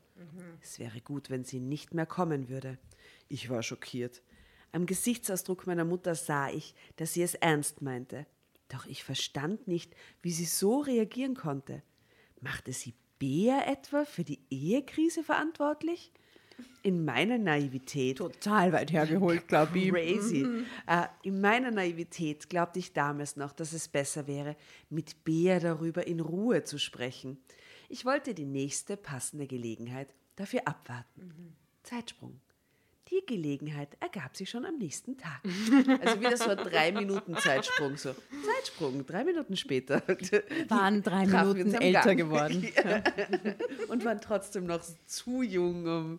Es 0.60 0.80
wäre 0.80 1.00
gut, 1.00 1.30
wenn 1.30 1.44
sie 1.44 1.60
nicht 1.60 1.94
mehr 1.94 2.06
kommen 2.06 2.48
würde. 2.48 2.78
Ich 3.28 3.48
war 3.48 3.62
schockiert. 3.62 4.20
Am 4.72 4.86
Gesichtsausdruck 4.86 5.64
meiner 5.68 5.84
Mutter 5.84 6.16
sah 6.16 6.50
ich, 6.50 6.74
dass 6.96 7.12
sie 7.12 7.22
es 7.22 7.34
ernst 7.34 7.82
meinte. 7.82 8.26
Doch 8.66 8.84
ich 8.86 9.04
verstand 9.04 9.68
nicht, 9.68 9.94
wie 10.20 10.32
sie 10.32 10.44
so 10.44 10.80
reagieren 10.80 11.36
konnte. 11.36 11.84
Machte 12.40 12.72
sie 12.72 12.94
Bea 13.20 13.62
etwa 13.64 14.04
für 14.04 14.24
die 14.24 14.40
Ehekrise 14.50 15.22
verantwortlich? 15.22 16.10
In 16.82 17.04
meiner 17.04 17.38
Naivität 17.38 18.18
Total 18.18 18.72
weit 18.72 18.92
hergeholt, 18.92 19.46
glaube 19.48 19.78
ich. 19.78 19.90
Crazy. 19.90 20.46
Äh, 20.86 21.06
in 21.22 21.40
meiner 21.40 21.70
Naivität 21.70 22.48
glaubte 22.48 22.78
ich 22.78 22.92
damals 22.92 23.36
noch, 23.36 23.52
dass 23.52 23.72
es 23.72 23.88
besser 23.88 24.26
wäre, 24.26 24.56
mit 24.90 25.24
Bea 25.24 25.60
darüber 25.60 26.06
in 26.06 26.20
Ruhe 26.20 26.64
zu 26.64 26.78
sprechen. 26.78 27.38
Ich 27.88 28.04
wollte 28.04 28.34
die 28.34 28.46
nächste 28.46 28.96
passende 28.96 29.46
Gelegenheit 29.46 30.14
dafür 30.36 30.66
abwarten. 30.66 31.54
Zeitsprung. 31.82 32.40
Die 33.12 33.26
Gelegenheit 33.26 33.94
ergab 34.00 34.34
sich 34.34 34.48
schon 34.48 34.64
am 34.64 34.78
nächsten 34.78 35.18
Tag. 35.18 35.42
Also 36.00 36.18
wieder 36.18 36.36
so 36.38 36.48
ein 36.48 36.56
drei 36.64 36.92
Minuten 36.92 37.36
Zeitsprung. 37.36 37.98
So. 37.98 38.14
Zeitsprung, 38.46 39.04
drei 39.04 39.22
Minuten 39.22 39.54
später. 39.54 40.02
Waren 40.68 41.02
drei 41.02 41.26
Minuten 41.26 41.74
älter 41.74 42.14
Gang. 42.14 42.16
geworden. 42.16 42.66
Ja. 42.82 43.02
Und 43.88 44.04
waren 44.06 44.20
trotzdem 44.20 44.64
noch 44.64 44.82
zu 45.04 45.42
jung, 45.42 45.86
um 45.86 46.18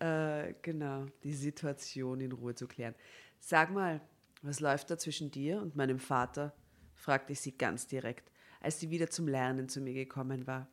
äh, 0.00 0.52
genau 0.60 1.06
die 1.24 1.32
Situation 1.32 2.20
in 2.20 2.32
Ruhe 2.32 2.54
zu 2.54 2.68
klären. 2.68 2.94
Sag 3.40 3.70
mal, 3.70 4.02
was 4.42 4.60
läuft 4.60 4.90
da 4.90 4.98
zwischen 4.98 5.30
dir 5.30 5.62
und 5.62 5.76
meinem 5.76 5.98
Vater? 5.98 6.52
fragte 6.94 7.32
ich 7.32 7.40
sie 7.40 7.56
ganz 7.56 7.86
direkt, 7.86 8.30
als 8.60 8.80
sie 8.80 8.90
wieder 8.90 9.08
zum 9.08 9.28
Lernen 9.28 9.70
zu 9.70 9.80
mir 9.80 9.94
gekommen 9.94 10.46
war. 10.46 10.68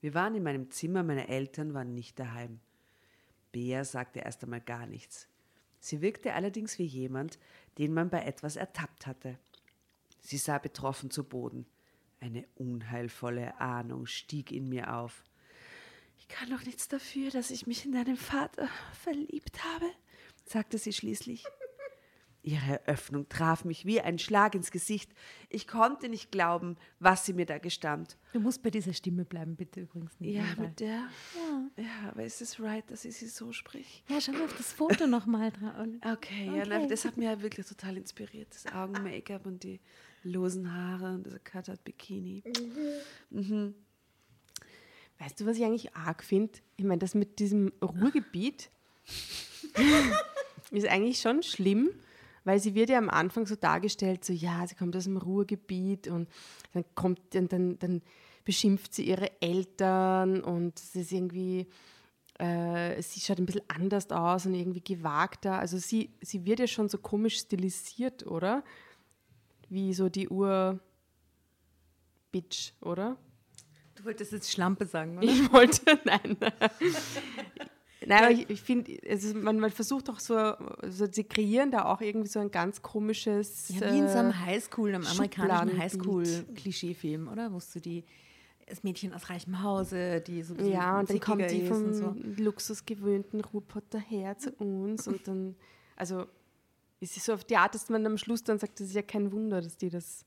Wir 0.00 0.14
waren 0.14 0.34
in 0.34 0.42
meinem 0.42 0.68
Zimmer, 0.70 1.04
meine 1.04 1.28
Eltern 1.28 1.74
waren 1.74 1.94
nicht 1.94 2.18
daheim. 2.18 2.58
Bea 3.56 3.84
sagte 3.84 4.18
erst 4.18 4.44
einmal 4.44 4.60
gar 4.60 4.86
nichts. 4.86 5.28
Sie 5.80 6.02
wirkte 6.02 6.34
allerdings 6.34 6.78
wie 6.78 6.84
jemand, 6.84 7.38
den 7.78 7.94
man 7.94 8.10
bei 8.10 8.22
etwas 8.22 8.56
ertappt 8.56 9.06
hatte. 9.06 9.38
Sie 10.20 10.36
sah 10.36 10.58
betroffen 10.58 11.10
zu 11.10 11.24
Boden. 11.24 11.64
Eine 12.20 12.46
unheilvolle 12.56 13.58
Ahnung 13.58 14.04
stieg 14.04 14.52
in 14.52 14.68
mir 14.68 14.94
auf. 14.94 15.24
Ich 16.18 16.28
kann 16.28 16.50
doch 16.50 16.66
nichts 16.66 16.88
dafür, 16.88 17.30
dass 17.30 17.50
ich 17.50 17.66
mich 17.66 17.86
in 17.86 17.92
deinen 17.92 18.18
Vater 18.18 18.68
verliebt 18.92 19.64
habe, 19.64 19.86
sagte 20.44 20.76
sie 20.76 20.92
schließlich. 20.92 21.42
Ihre 22.46 22.80
Eröffnung 22.86 23.28
traf 23.28 23.64
mich 23.64 23.84
wie 23.86 24.00
ein 24.00 24.20
Schlag 24.20 24.54
ins 24.54 24.70
Gesicht. 24.70 25.10
Ich 25.48 25.66
konnte 25.66 26.08
nicht 26.08 26.30
glauben, 26.30 26.76
was 27.00 27.26
sie 27.26 27.32
mir 27.32 27.44
da 27.44 27.58
gestand. 27.58 28.16
Du 28.32 28.38
musst 28.38 28.62
bei 28.62 28.70
dieser 28.70 28.92
Stimme 28.92 29.24
bleiben, 29.24 29.56
bitte 29.56 29.80
übrigens. 29.80 30.12
Ja, 30.20 30.42
Nina, 30.44 30.56
weil- 30.56 30.66
mit 30.68 30.78
der. 30.80 31.08
Ja, 31.76 32.08
aber 32.10 32.22
ist 32.24 32.40
es 32.40 32.60
right, 32.60 32.88
dass 32.88 33.04
ich 33.04 33.16
sie 33.16 33.26
so 33.26 33.52
sprich? 33.52 34.04
ja 34.08 34.20
schau 34.20 34.30
mal 34.30 34.44
auf 34.44 34.56
das 34.56 34.72
Foto 34.72 35.08
nochmal 35.08 35.50
dran. 35.50 36.00
Okay, 36.08 36.46
ja, 36.56 36.62
na, 36.68 36.86
das 36.86 37.04
hat 37.04 37.16
mich 37.16 37.26
ja 37.26 37.42
wirklich 37.42 37.66
total 37.66 37.96
inspiriert. 37.96 38.46
Das 38.54 38.72
Augen-Make-up 38.72 39.44
und 39.44 39.64
die 39.64 39.80
losen 40.22 40.72
Haare 40.72 41.14
und 41.14 41.26
das 41.26 41.42
Cut-Out-Bikini. 41.42 42.44
Weißt 45.18 45.40
du, 45.40 45.46
was 45.46 45.56
ich 45.56 45.64
eigentlich 45.64 45.96
arg 45.96 46.22
finde? 46.22 46.52
Ich 46.76 46.84
meine, 46.84 46.98
das 46.98 47.14
mit 47.16 47.38
diesem 47.40 47.72
Ruhrgebiet 47.82 48.70
ist 50.70 50.86
eigentlich 50.86 51.18
schon 51.20 51.42
schlimm, 51.42 51.90
weil 52.46 52.60
sie 52.60 52.76
wird 52.76 52.90
ja 52.90 52.98
am 52.98 53.10
Anfang 53.10 53.44
so 53.44 53.56
dargestellt, 53.56 54.24
so 54.24 54.32
ja, 54.32 54.64
sie 54.68 54.76
kommt 54.76 54.94
aus 54.94 55.02
dem 55.04 55.16
Ruhrgebiet 55.16 56.06
und 56.06 56.28
dann 56.72 56.84
kommt 56.94 57.18
dann, 57.34 57.48
dann, 57.48 57.76
dann 57.80 58.02
beschimpft 58.44 58.94
sie 58.94 59.02
ihre 59.02 59.42
Eltern 59.42 60.44
und 60.44 60.78
es 60.78 60.94
ist 60.94 61.10
irgendwie, 61.10 61.66
äh, 62.38 63.02
sie 63.02 63.18
schaut 63.18 63.38
ein 63.38 63.46
bisschen 63.46 63.68
anders 63.68 64.08
aus 64.12 64.46
und 64.46 64.54
irgendwie 64.54 64.80
gewagter. 64.80 65.58
Also 65.58 65.78
sie, 65.78 66.14
sie 66.20 66.46
wird 66.46 66.60
ja 66.60 66.68
schon 66.68 66.88
so 66.88 66.98
komisch 66.98 67.38
stilisiert, 67.38 68.24
oder? 68.24 68.62
Wie 69.68 69.92
so 69.92 70.08
die 70.08 70.28
Ur-Bitch, 70.28 70.80
oder? 72.80 73.16
Du 73.96 74.04
wolltest 74.04 74.30
jetzt 74.30 74.52
Schlampe 74.52 74.86
sagen, 74.86 75.18
oder? 75.18 75.26
Ich 75.26 75.52
wollte, 75.52 75.98
nein. 76.04 76.36
Nein, 78.06 78.22
aber 78.22 78.30
ich, 78.32 78.48
ich 78.48 78.62
finde, 78.62 78.96
also 79.08 79.34
man, 79.36 79.58
man 79.58 79.70
versucht 79.70 80.08
auch 80.08 80.20
so, 80.20 80.54
so, 80.88 81.06
sie 81.10 81.24
kreieren 81.24 81.70
da 81.70 81.86
auch 81.86 82.00
irgendwie 82.00 82.28
so 82.28 82.38
ein 82.38 82.50
ganz 82.50 82.80
komisches. 82.80 83.68
Ja, 83.68 83.92
wie 83.92 83.98
in 83.98 84.08
so 84.08 84.18
einem 84.18 84.30
äh, 84.30 84.46
Highschool, 84.46 84.94
einem 84.94 85.06
amerikanischen. 85.06 85.78
Highschool-Klischeefilm, 85.78 87.28
oder? 87.28 87.52
Wusst 87.52 87.74
du 87.74 87.80
die, 87.80 88.04
das 88.66 88.84
Mädchen 88.84 89.12
aus 89.12 89.28
reichem 89.28 89.62
Hause, 89.62 90.20
die 90.20 90.42
so 90.42 90.54
ein 90.54 90.58
bisschen 90.58 90.72
ja, 90.72 91.00
und 91.00 91.10
dann 91.10 91.20
kommt 91.20 91.50
die 91.50 91.66
vom 91.66 91.92
so. 91.92 92.14
luxusgewöhnten 92.36 93.40
Ruhrpotter 93.40 93.98
her 93.98 94.38
zu 94.38 94.50
uns 94.52 95.08
und 95.08 95.26
dann, 95.26 95.56
also 95.96 96.26
ist 97.00 97.16
es 97.16 97.24
so 97.24 97.34
auf 97.34 97.44
die 97.44 97.56
Art, 97.56 97.74
dass 97.74 97.88
man 97.88 98.06
am 98.06 98.18
Schluss 98.18 98.42
dann 98.42 98.58
sagt, 98.58 98.80
das 98.80 98.88
ist 98.88 98.94
ja 98.94 99.02
kein 99.02 99.32
Wunder, 99.32 99.60
dass 99.60 99.76
die 99.76 99.90
das. 99.90 100.24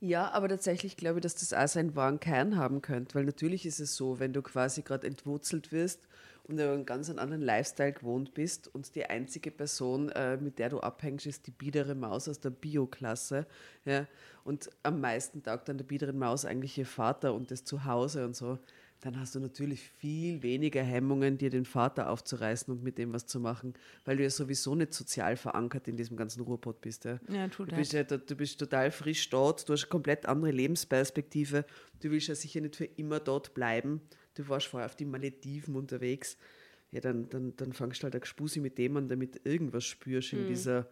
Ja, 0.00 0.30
aber 0.32 0.48
tatsächlich 0.48 0.96
glaube 0.96 1.18
ich, 1.18 1.22
dass 1.22 1.34
das 1.34 1.52
auch 1.54 1.68
seinen 1.68 1.96
wahren 1.96 2.20
Kern 2.20 2.56
haben 2.56 2.82
könnte, 2.82 3.14
weil 3.14 3.24
natürlich 3.24 3.64
ist 3.64 3.80
es 3.80 3.96
so, 3.96 4.18
wenn 4.18 4.32
du 4.32 4.42
quasi 4.42 4.82
gerade 4.82 5.06
entwurzelt 5.06 5.72
wirst 5.72 6.06
und 6.46 6.54
über 6.54 6.72
einen 6.72 6.86
ganz 6.86 7.10
anderen 7.10 7.42
Lifestyle 7.42 7.92
gewohnt 7.92 8.34
bist 8.34 8.68
und 8.74 8.94
die 8.94 9.04
einzige 9.06 9.50
Person, 9.50 10.10
äh, 10.10 10.36
mit 10.36 10.58
der 10.58 10.68
du 10.68 10.80
abhängst, 10.80 11.26
ist 11.26 11.46
die 11.46 11.50
biedere 11.50 11.94
Maus 11.94 12.28
aus 12.28 12.40
der 12.40 12.50
Bio-Klasse, 12.50 13.46
ja, 13.84 14.06
und 14.44 14.70
am 14.82 15.00
meisten 15.00 15.42
taugt 15.42 15.68
dann 15.68 15.78
der 15.78 15.84
biederen 15.84 16.18
Maus 16.18 16.44
eigentlich 16.44 16.76
ihr 16.76 16.86
Vater 16.86 17.32
und 17.34 17.50
das 17.50 17.64
Zuhause 17.64 18.24
und 18.26 18.36
so, 18.36 18.58
dann 19.04 19.20
hast 19.20 19.34
du 19.34 19.40
natürlich 19.40 19.82
viel 19.82 20.42
weniger 20.42 20.82
Hemmungen, 20.82 21.36
dir 21.36 21.50
den 21.50 21.66
Vater 21.66 22.08
aufzureißen 22.08 22.72
und 22.72 22.82
mit 22.82 22.96
dem 22.96 23.12
was 23.12 23.26
zu 23.26 23.38
machen, 23.38 23.74
weil 24.06 24.16
du 24.16 24.22
ja 24.22 24.30
sowieso 24.30 24.74
nicht 24.74 24.94
sozial 24.94 25.36
verankert 25.36 25.88
in 25.88 25.96
diesem 25.96 26.16
ganzen 26.16 26.40
Ruhrpott 26.42 26.80
bist. 26.80 27.04
Ja. 27.04 27.18
Ja, 27.28 27.48
du, 27.48 27.66
bist 27.66 27.92
ja, 27.92 28.04
du 28.04 28.34
bist 28.34 28.58
total 28.58 28.90
frisch 28.90 29.28
dort, 29.28 29.68
du 29.68 29.74
hast 29.74 29.84
eine 29.84 29.90
komplett 29.90 30.24
andere 30.24 30.52
Lebensperspektive, 30.52 31.66
du 32.00 32.10
willst 32.10 32.28
ja 32.28 32.34
sicher 32.34 32.62
nicht 32.62 32.76
für 32.76 32.86
immer 32.86 33.20
dort 33.20 33.52
bleiben. 33.52 34.00
Du 34.34 34.48
warst 34.48 34.66
vorher 34.66 34.86
auf 34.86 34.96
die 34.96 35.04
Malediven 35.04 35.76
unterwegs. 35.76 36.36
Ja, 36.90 37.00
dann, 37.00 37.28
dann, 37.28 37.56
dann 37.56 37.72
fangst 37.72 38.02
du 38.02 38.04
halt 38.04 38.14
ein 38.14 38.20
Gespusi 38.20 38.60
mit 38.60 38.78
dem 38.78 38.96
an, 38.96 39.08
damit 39.08 39.36
du 39.36 39.50
irgendwas 39.50 39.84
spürst 39.84 40.32
in 40.32 40.46
dieser 40.46 40.88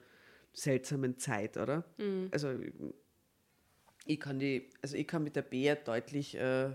seltsamen 0.52 1.18
Zeit, 1.18 1.56
oder? 1.56 1.84
Also 2.32 2.58
ich 4.06 4.18
kann 4.20 4.38
die, 4.38 4.68
also 4.82 4.96
ich 4.96 5.06
kann 5.06 5.22
mit 5.22 5.36
der 5.36 5.42
Bea 5.42 5.76
deutlich, 5.76 6.34
äh, 6.34 6.74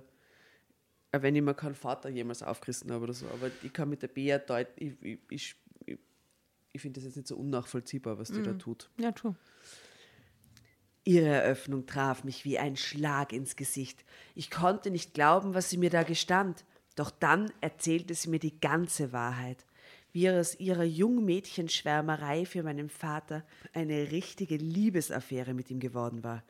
wenn 1.11 1.35
ich 1.35 1.41
mir 1.41 1.53
keinen 1.53 1.75
Vater 1.75 2.09
jemals 2.09 2.41
aufgerissen 2.43 2.91
habe 2.91 3.03
oder 3.03 3.13
so, 3.13 3.27
aber 3.27 3.51
ich 3.63 3.73
kann 3.73 3.89
mit 3.89 4.01
der 4.01 4.07
Bea 4.07 4.37
deutlich, 4.39 4.93
ich, 5.01 5.03
ich, 5.03 5.19
ich, 5.29 5.55
ich, 5.85 5.97
ich 6.73 6.81
finde 6.81 6.99
das 6.99 7.05
jetzt 7.05 7.17
nicht 7.17 7.27
so 7.27 7.35
unnachvollziehbar, 7.35 8.17
was 8.17 8.31
die 8.31 8.41
da 8.41 8.53
tut. 8.53 8.89
Ja, 8.97 9.11
true. 9.11 9.35
Ihre 11.07 11.29
Eröffnung 11.29 11.85
traf 11.85 12.25
mich 12.25 12.43
wie 12.43 12.59
ein 12.59 12.75
Schlag 12.75 13.31
ins 13.31 13.55
Gesicht. 13.55 14.03
Ich 14.35 14.51
konnte 14.51 14.91
nicht 14.91 15.13
glauben, 15.13 15.53
was 15.53 15.69
sie 15.69 15.77
mir 15.77 15.89
da 15.89 16.03
gestand. 16.03 16.65
Doch 16.97 17.11
dann 17.11 17.49
erzählte 17.61 18.13
sie 18.13 18.29
mir 18.29 18.39
die 18.39 18.59
ganze 18.59 19.13
Wahrheit, 19.13 19.65
wie 20.11 20.29
aus 20.29 20.59
ihrer 20.59 20.83
Jungmädchenschwärmerei 20.83 22.45
für 22.45 22.61
meinen 22.61 22.89
Vater 22.89 23.45
eine 23.71 24.11
richtige 24.11 24.57
Liebesaffäre 24.57 25.53
mit 25.53 25.71
ihm 25.71 25.79
geworden 25.79 26.25
war. 26.25 26.43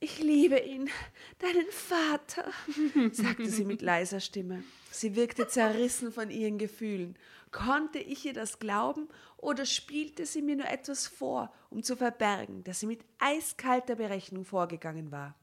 Ich 0.00 0.18
liebe 0.18 0.58
ihn, 0.58 0.90
deinen 1.38 1.70
Vater, 1.70 2.50
sagte 3.12 3.48
sie 3.48 3.64
mit 3.64 3.80
leiser 3.80 4.18
Stimme. 4.18 4.64
Sie 4.90 5.14
wirkte 5.14 5.46
zerrissen 5.46 6.10
von 6.10 6.30
ihren 6.30 6.58
Gefühlen. 6.58 7.14
Konnte 7.54 8.00
ich 8.00 8.26
ihr 8.26 8.32
das 8.32 8.58
glauben 8.58 9.06
oder 9.36 9.64
spielte 9.64 10.26
sie 10.26 10.42
mir 10.42 10.56
nur 10.56 10.66
etwas 10.66 11.06
vor, 11.06 11.54
um 11.70 11.84
zu 11.84 11.96
verbergen, 11.96 12.64
dass 12.64 12.80
sie 12.80 12.88
mit 12.88 13.04
eiskalter 13.20 13.94
Berechnung 13.94 14.44
vorgegangen 14.44 15.12
war? 15.12 15.36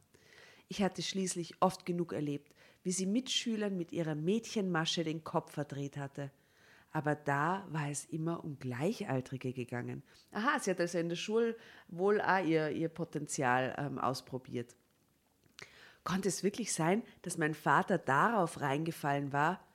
Ich 0.67 0.83
hatte 0.83 1.03
schließlich 1.03 1.61
oft 1.61 1.85
genug 1.85 2.11
erlebt, 2.11 2.53
wie 2.83 2.91
sie 2.91 3.05
Mitschülern 3.05 3.77
mit 3.77 3.93
ihrer 3.93 4.15
Mädchenmasche 4.15 5.05
den 5.05 5.23
Kopf 5.23 5.53
verdreht 5.53 5.95
hatte. 5.95 6.31
Aber 6.91 7.15
da 7.15 7.65
war 7.69 7.89
es 7.89 8.03
immer 8.03 8.43
um 8.43 8.59
Gleichaltrige 8.59 9.53
gegangen. 9.53 10.03
Aha, 10.33 10.59
sie 10.59 10.71
hat 10.71 10.81
also 10.81 10.97
in 10.97 11.07
der 11.07 11.15
Schule 11.15 11.55
wohl 11.87 12.19
auch 12.19 12.43
ihr, 12.43 12.71
ihr 12.71 12.89
Potenzial 12.89 13.73
ähm, 13.77 13.97
ausprobiert. 13.97 14.75
Konnte 16.03 16.27
es 16.27 16.43
wirklich 16.43 16.73
sein, 16.73 17.03
dass 17.21 17.37
mein 17.37 17.53
Vater 17.53 17.97
darauf 17.97 18.59
reingefallen 18.59 19.31
war? 19.31 19.65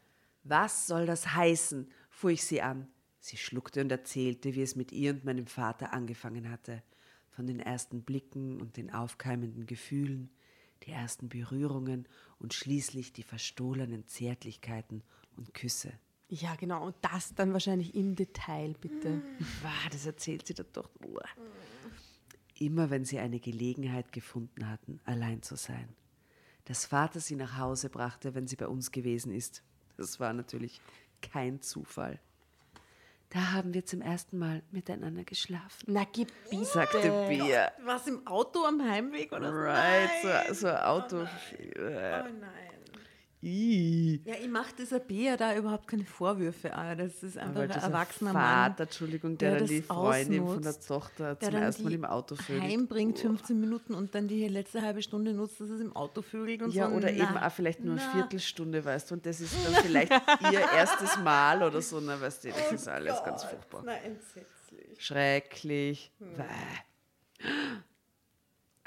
Was 0.48 0.86
soll 0.86 1.06
das 1.06 1.34
heißen? 1.34 1.90
Fuhr 2.16 2.30
ich 2.30 2.44
sie 2.44 2.62
an. 2.62 2.88
Sie 3.20 3.36
schluckte 3.36 3.82
und 3.82 3.92
erzählte, 3.92 4.54
wie 4.54 4.62
es 4.62 4.74
mit 4.74 4.90
ihr 4.90 5.10
und 5.10 5.24
meinem 5.26 5.46
Vater 5.46 5.92
angefangen 5.92 6.50
hatte. 6.50 6.82
Von 7.28 7.46
den 7.46 7.60
ersten 7.60 8.02
Blicken 8.02 8.58
und 8.58 8.78
den 8.78 8.90
aufkeimenden 8.90 9.66
Gefühlen, 9.66 10.30
die 10.84 10.92
ersten 10.92 11.28
Berührungen 11.28 12.08
und 12.38 12.54
schließlich 12.54 13.12
die 13.12 13.22
verstohlenen 13.22 14.06
Zärtlichkeiten 14.06 15.02
und 15.36 15.52
Küsse. 15.52 15.92
Ja, 16.30 16.54
genau. 16.54 16.86
Und 16.86 16.96
das 17.02 17.34
dann 17.34 17.52
wahrscheinlich 17.52 17.94
im 17.94 18.14
Detail, 18.14 18.74
bitte. 18.80 19.20
Wow, 19.62 19.88
das 19.92 20.06
erzählt 20.06 20.46
sie 20.46 20.54
doch 20.54 20.88
nur. 21.00 21.22
Immer 22.58 22.88
wenn 22.88 23.04
sie 23.04 23.18
eine 23.18 23.40
Gelegenheit 23.40 24.12
gefunden 24.12 24.70
hatten, 24.70 25.00
allein 25.04 25.42
zu 25.42 25.56
sein. 25.56 25.88
Dass 26.64 26.86
Vater 26.86 27.20
sie 27.20 27.36
nach 27.36 27.58
Hause 27.58 27.90
brachte, 27.90 28.34
wenn 28.34 28.46
sie 28.46 28.56
bei 28.56 28.68
uns 28.68 28.90
gewesen 28.90 29.32
ist. 29.32 29.62
Das 29.98 30.18
war 30.20 30.32
natürlich 30.32 30.80
kein 31.30 31.60
Zufall. 31.60 32.18
Da 33.30 33.52
haben 33.52 33.74
wir 33.74 33.84
zum 33.84 34.02
ersten 34.02 34.38
Mal 34.38 34.62
miteinander 34.70 35.24
geschlafen, 35.24 35.84
Na, 35.88 36.04
gebiete. 36.04 36.64
sagte 36.64 37.26
Bia. 37.28 37.72
Was 37.84 38.06
im 38.06 38.24
Auto 38.26 38.64
am 38.64 38.80
Heimweg 38.88 39.32
oder 39.32 39.50
so? 39.50 39.58
Right, 39.58 40.46
so, 40.48 40.54
so 40.54 40.68
ein 40.68 40.76
Auto. 40.84 41.16
Oh 41.18 41.82
nein. 41.82 42.75
Ih. 43.42 44.20
Ja, 44.24 44.34
ich 44.42 44.48
mache 44.48 44.74
dieser 44.78 44.98
Bea 44.98 45.36
da 45.36 45.54
überhaupt 45.56 45.86
keine 45.86 46.04
Vorwürfe. 46.04 46.74
Aber 46.74 46.96
das 46.96 47.22
ist 47.22 47.36
einfach 47.38 47.54
Weil 47.56 47.70
ein 47.70 47.80
erwachsener 47.80 48.32
Vater, 48.32 48.70
Mann, 48.70 48.74
Entschuldigung, 48.78 49.38
der 49.38 49.50
der, 49.50 49.58
dann 49.60 49.68
die 49.68 49.82
Freundin 49.82 50.46
von 50.46 50.62
der 50.62 50.70
ausnutzt, 50.70 50.88
Tochter 50.88 51.38
zum 51.38 51.54
ersten 51.54 51.84
Mal 51.84 51.92
im 51.92 52.04
Auto 52.06 52.34
vögelt. 52.34 52.62
heimbringt 52.64 53.18
15 53.18 53.60
Minuten 53.60 53.94
und 53.94 54.14
dann 54.14 54.26
die 54.26 54.48
letzte 54.48 54.82
halbe 54.82 55.02
Stunde 55.02 55.32
nutzt, 55.34 55.60
dass 55.60 55.68
es 55.68 55.80
im 55.80 55.94
Auto 55.94 56.22
vögelt 56.22 56.62
und 56.62 56.72
Ja, 56.74 56.88
so. 56.88 56.96
oder 56.96 57.10
Na, 57.12 57.16
eben 57.24 57.36
auch 57.36 57.52
vielleicht 57.52 57.84
nur 57.84 57.94
eine 57.94 58.02
na. 58.04 58.12
Viertelstunde, 58.12 58.84
weißt 58.84 59.10
du, 59.10 59.14
und 59.16 59.26
das 59.26 59.40
ist 59.40 59.54
dann 59.64 59.74
vielleicht 59.84 60.12
ihr 60.50 60.60
erstes 60.76 61.18
Mal 61.18 61.62
oder 61.62 61.82
so, 61.82 62.00
na, 62.00 62.20
weißt 62.20 62.44
du, 62.44 62.48
das 62.48 62.72
ist 62.72 62.88
alles 62.88 63.22
ganz 63.22 63.44
furchtbar. 63.44 63.82
Na, 63.84 63.92
entsetzlich. 63.98 64.98
Schrecklich. 64.98 66.10
Bäh. 66.18 67.44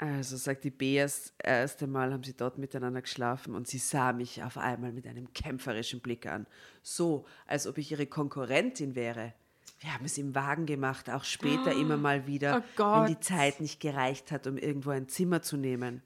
Also, 0.00 0.38
sagt 0.38 0.64
die 0.64 0.70
Bea, 0.70 1.02
das 1.02 1.34
erste 1.36 1.86
Mal 1.86 2.10
haben 2.14 2.24
sie 2.24 2.34
dort 2.34 2.56
miteinander 2.56 3.02
geschlafen 3.02 3.54
und 3.54 3.68
sie 3.68 3.76
sah 3.76 4.14
mich 4.14 4.42
auf 4.42 4.56
einmal 4.56 4.92
mit 4.92 5.06
einem 5.06 5.30
kämpferischen 5.34 6.00
Blick 6.00 6.24
an. 6.24 6.46
So, 6.82 7.26
als 7.46 7.66
ob 7.66 7.76
ich 7.76 7.92
ihre 7.92 8.06
Konkurrentin 8.06 8.94
wäre. 8.94 9.34
Wir 9.78 9.92
haben 9.92 10.06
es 10.06 10.16
im 10.16 10.34
Wagen 10.34 10.64
gemacht, 10.64 11.10
auch 11.10 11.24
später 11.24 11.72
immer 11.72 11.98
mal 11.98 12.26
wieder, 12.26 12.64
Oh 12.78 12.82
wenn 12.82 13.08
die 13.08 13.20
Zeit 13.20 13.60
nicht 13.60 13.78
gereicht 13.78 14.32
hat, 14.32 14.46
um 14.46 14.56
irgendwo 14.56 14.88
ein 14.88 15.06
Zimmer 15.08 15.42
zu 15.42 15.58
nehmen. 15.58 16.02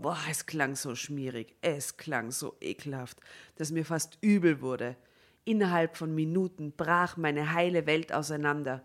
Boah, 0.00 0.18
es 0.30 0.46
klang 0.46 0.74
so 0.74 0.94
schmierig, 0.94 1.56
es 1.60 1.98
klang 1.98 2.30
so 2.30 2.56
ekelhaft, 2.62 3.18
dass 3.56 3.70
mir 3.70 3.84
fast 3.84 4.16
übel 4.22 4.62
wurde. 4.62 4.96
Innerhalb 5.44 5.98
von 5.98 6.14
Minuten 6.14 6.72
brach 6.72 7.18
meine 7.18 7.52
heile 7.52 7.86
Welt 7.86 8.14
auseinander. 8.14 8.82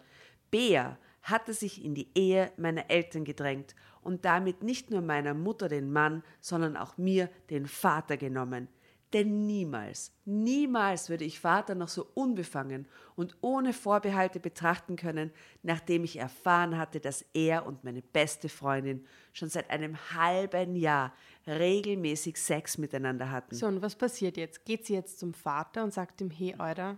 Bea 0.51 0.97
hatte 1.23 1.53
sich 1.53 1.83
in 1.83 1.95
die 1.95 2.09
Ehe 2.15 2.51
meiner 2.57 2.89
Eltern 2.89 3.23
gedrängt 3.23 3.75
und 4.01 4.25
damit 4.25 4.63
nicht 4.63 4.91
nur 4.91 5.01
meiner 5.01 5.33
Mutter 5.33 5.67
den 5.67 5.91
Mann, 5.91 6.23
sondern 6.39 6.77
auch 6.77 6.97
mir 6.97 7.29
den 7.49 7.67
Vater 7.67 8.17
genommen. 8.17 8.67
Denn 9.13 9.45
niemals, 9.45 10.13
niemals 10.23 11.09
würde 11.09 11.25
ich 11.25 11.41
Vater 11.41 11.75
noch 11.75 11.89
so 11.89 12.07
unbefangen 12.13 12.87
und 13.15 13.35
ohne 13.41 13.73
Vorbehalte 13.73 14.39
betrachten 14.39 14.95
können, 14.95 15.31
nachdem 15.63 16.05
ich 16.05 16.17
erfahren 16.17 16.77
hatte, 16.77 17.01
dass 17.01 17.25
er 17.33 17.65
und 17.65 17.83
meine 17.83 18.01
beste 18.01 18.47
Freundin 18.47 19.05
schon 19.33 19.49
seit 19.49 19.69
einem 19.69 19.97
halben 20.13 20.77
Jahr 20.77 21.13
regelmäßig 21.45 22.37
Sex 22.37 22.77
miteinander 22.77 23.31
hatten. 23.31 23.53
So, 23.53 23.67
und 23.67 23.81
was 23.81 23.95
passiert 23.95 24.37
jetzt? 24.37 24.63
Geht 24.63 24.85
sie 24.85 24.93
jetzt 24.93 25.19
zum 25.19 25.33
Vater 25.33 25.83
und 25.83 25.93
sagt 25.93 26.21
ihm, 26.21 26.29
hey, 26.29 26.55
Alter, 26.57 26.97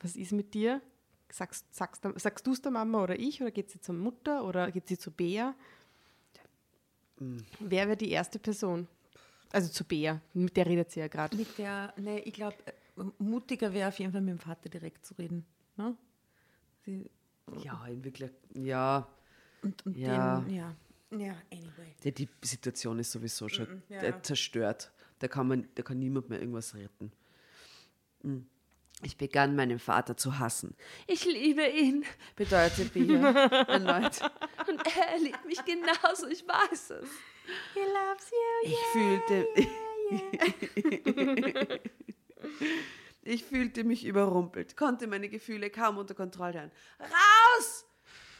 was 0.00 0.16
ist 0.16 0.32
mit 0.32 0.52
dir? 0.52 0.82
Sagst, 1.30 1.74
sagst, 1.74 2.02
sagst 2.16 2.46
du 2.46 2.52
es 2.52 2.60
der 2.60 2.72
Mama 2.72 3.02
oder 3.02 3.18
ich? 3.18 3.40
Oder 3.40 3.50
geht 3.50 3.70
sie 3.70 3.80
zur 3.80 3.94
Mutter 3.94 4.44
oder 4.44 4.70
geht 4.70 4.86
sie 4.86 4.98
zu 4.98 5.10
Bea? 5.10 5.54
Wer 7.18 7.86
wäre 7.86 7.96
die 7.96 8.10
erste 8.10 8.38
Person? 8.38 8.86
Also 9.52 9.70
zu 9.70 9.84
Bea, 9.84 10.20
mit 10.34 10.56
der 10.56 10.66
redet 10.66 10.90
sie 10.90 11.00
ja 11.00 11.08
gerade. 11.08 11.36
Mit 11.36 11.56
der, 11.58 11.94
ne, 11.96 12.20
ich 12.20 12.34
glaube, 12.34 12.56
mutiger 13.18 13.72
wäre 13.72 13.88
auf 13.88 13.98
jeden 13.98 14.12
Fall 14.12 14.20
mit 14.20 14.32
dem 14.32 14.38
Vater 14.38 14.68
direkt 14.68 15.06
zu 15.06 15.14
reden. 15.14 15.46
Ne? 15.76 15.96
Sie, 16.84 17.08
Ja, 17.62 17.86
in 17.86 18.04
wirklich, 18.04 18.30
ja, 18.54 19.08
und 19.62 19.86
und 19.86 19.96
Ja. 19.96 20.40
den, 20.40 20.54
ja. 20.54 20.76
Ja, 21.12 21.36
anyway. 21.52 21.94
die, 22.02 22.12
die 22.12 22.28
Situation 22.42 22.98
ist 22.98 23.12
sowieso 23.12 23.48
schon 23.48 23.82
ja. 23.88 24.02
äh, 24.02 24.22
zerstört. 24.22 24.90
Da 25.20 25.28
kann, 25.28 25.46
man, 25.46 25.68
da 25.76 25.82
kann 25.82 25.98
niemand 25.98 26.28
mehr 26.28 26.40
irgendwas 26.40 26.74
retten. 26.74 27.12
Mm. 28.22 28.38
Ich 29.02 29.18
begann 29.18 29.56
meinen 29.56 29.78
Vater 29.78 30.16
zu 30.16 30.38
hassen. 30.38 30.74
Ich 31.06 31.24
liebe 31.26 31.66
ihn, 31.66 32.04
bedeutete 32.34 32.86
Bia 32.86 33.30
erneut. 33.30 34.20
Und 34.68 34.80
er 34.86 35.18
liebt 35.18 35.44
mich 35.44 35.62
genauso, 35.64 36.26
ich 36.28 36.46
weiß 36.48 36.90
es. 36.90 37.08
He 37.74 37.80
loves 37.80 38.30
you. 38.30 38.70
Ich 38.70 38.78
fühlte, 38.92 39.46
ich 43.22 43.44
fühlte 43.44 43.84
mich 43.84 44.04
überrumpelt, 44.04 44.76
konnte 44.76 45.06
meine 45.06 45.28
Gefühle 45.28 45.70
kaum 45.70 45.98
unter 45.98 46.14
Kontrolle 46.14 46.60
halten. 46.60 46.72
Raus! 47.00 47.86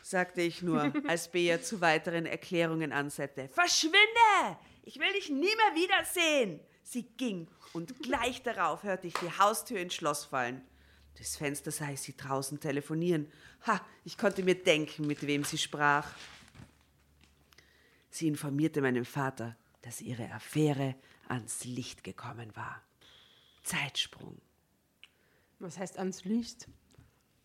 sagte 0.03 0.41
ich 0.41 0.63
nur, 0.63 0.93
als 1.07 1.31
Bea 1.31 1.61
zu 1.61 1.81
weiteren 1.81 2.27
Erklärungen 2.27 2.93
ansetzte. 2.93 3.49
Verschwinde! 3.49 4.57
Ich 4.85 4.99
will 4.99 5.13
dich 5.13 5.29
nie 5.29 5.41
mehr 5.41 5.75
wiedersehen! 5.75 6.61
Sie 6.89 7.03
ging 7.03 7.49
und 7.73 8.01
gleich 8.01 8.45
darauf 8.45 8.85
hörte 8.85 9.09
ich 9.09 9.15
die 9.15 9.39
Haustür 9.41 9.81
ins 9.81 9.95
Schloss 9.95 10.25
fallen. 10.25 10.63
Durchs 11.17 11.37
Fenster 11.37 11.73
sah 11.73 11.91
ich 11.91 12.01
sie 12.01 12.17
draußen 12.17 12.61
telefonieren. 12.61 13.27
Ha, 13.67 13.85
ich 14.05 14.17
konnte 14.17 14.45
mir 14.45 14.55
denken, 14.55 15.05
mit 15.05 15.27
wem 15.27 15.43
sie 15.43 15.59
sprach. 15.59 16.09
Sie 18.09 18.29
informierte 18.29 18.81
meinen 18.83 19.05
Vater, 19.05 19.57
dass 19.83 20.01
ihre 20.01 20.31
Affäre 20.31 20.95
ans 21.27 21.65
Licht 21.65 22.05
gekommen 22.05 22.55
war. 22.55 22.81
Zeitsprung. 23.65 24.41
Was 25.59 25.79
heißt 25.79 25.99
ans 25.99 26.25
Licht? 26.25 26.69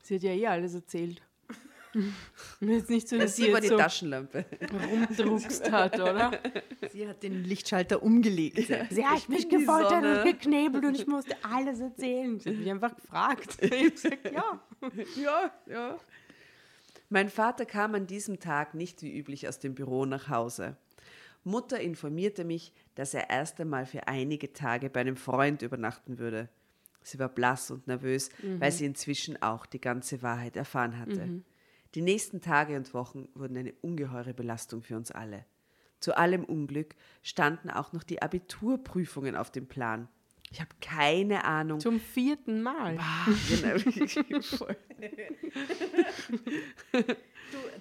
Sie 0.04 0.18
hat 0.18 0.22
ja 0.22 0.34
eh 0.34 0.46
alles 0.46 0.76
erzählt. 0.76 1.24
Jetzt 2.62 2.90
nicht 2.90 3.08
so, 3.08 3.18
dass 3.18 3.36
sie 3.36 3.52
war 3.52 3.62
die 3.62 3.68
so 3.68 3.78
Taschenlampe. 3.78 4.46
rumdruckst 4.72 5.72
hat, 5.72 6.00
oder? 6.00 6.32
Sie 6.92 7.08
hat 7.08 7.22
den 7.24 7.44
Lichtschalter 7.44 8.02
umgelegt. 8.02 8.58
Sie 8.90 9.06
hat 9.06 9.30
mich 9.30 9.48
bin 9.48 9.60
die 9.60 9.66
gefoltert 9.66 10.04
und 10.04 10.24
geknebelt 10.24 10.86
und 10.86 10.96
ich 10.96 11.08
musste 11.08 11.36
alles 11.44 11.80
erzählen. 11.80 12.40
Sie 12.40 12.50
hat 12.50 12.58
mich 12.58 12.70
einfach 12.70 12.96
gefragt. 12.96 13.58
Ich 13.62 13.72
habe 13.72 13.92
gesagt, 13.92 14.32
ja. 14.32 14.62
Ja, 15.22 15.52
ja. 15.68 15.98
Mein 17.10 17.30
Vater 17.30 17.66
kam 17.66 17.96
an 17.96 18.08
diesem 18.08 18.40
Tag 18.40 18.74
nicht 18.74 19.02
wie 19.02 19.18
üblich 19.18 19.48
aus 19.48 19.60
dem 19.60 19.76
Büro 19.76 20.06
nach 20.06 20.30
Hause. 20.30 20.78
Mutter 21.44 21.80
informierte 21.80 22.44
mich, 22.44 22.74
dass 22.96 23.14
er 23.14 23.30
erst 23.30 23.60
einmal 23.60 23.86
für 23.86 24.08
einige 24.08 24.54
Tage 24.54 24.90
bei 24.90 25.02
einem 25.02 25.18
Freund 25.18 25.62
übernachten 25.62 26.20
würde. 26.20 26.50
Sie 27.04 27.18
war 27.18 27.30
blass 27.30 27.72
und 27.72 27.88
nervös, 27.88 28.30
weil 28.60 28.72
sie 28.72 28.86
inzwischen 28.86 29.42
auch 29.42 29.66
die 29.66 29.82
ganze 29.82 30.22
Wahrheit 30.22 30.56
erfahren 30.56 31.00
hatte. 31.00 31.42
Die 31.96 32.02
nächsten 32.02 32.42
Tage 32.42 32.78
und 32.78 32.94
Wochen 32.94 33.28
wurden 33.34 33.58
eine 33.58 33.74
ungeheure 33.82 34.34
Belastung 34.34 34.82
für 34.82 34.96
uns 34.96 35.12
alle. 35.12 35.46
Zu 36.00 36.18
allem 36.18 36.44
Unglück 36.46 36.96
standen 37.22 37.70
auch 37.70 37.94
noch 37.94 38.04
die 38.04 38.22
Abiturprüfungen 38.22 39.36
auf 39.36 39.52
dem 39.52 39.68
Plan. 39.68 40.08
Ich 40.52 40.60
habe 40.60 40.72
keine 40.82 41.46
Ahnung, 41.46 41.80
Zum 41.80 42.00
vierten 42.00 42.62
Mal. 42.62 42.98
Genau. 43.50 44.42
Voll. 44.42 44.76
Du, 46.92 47.04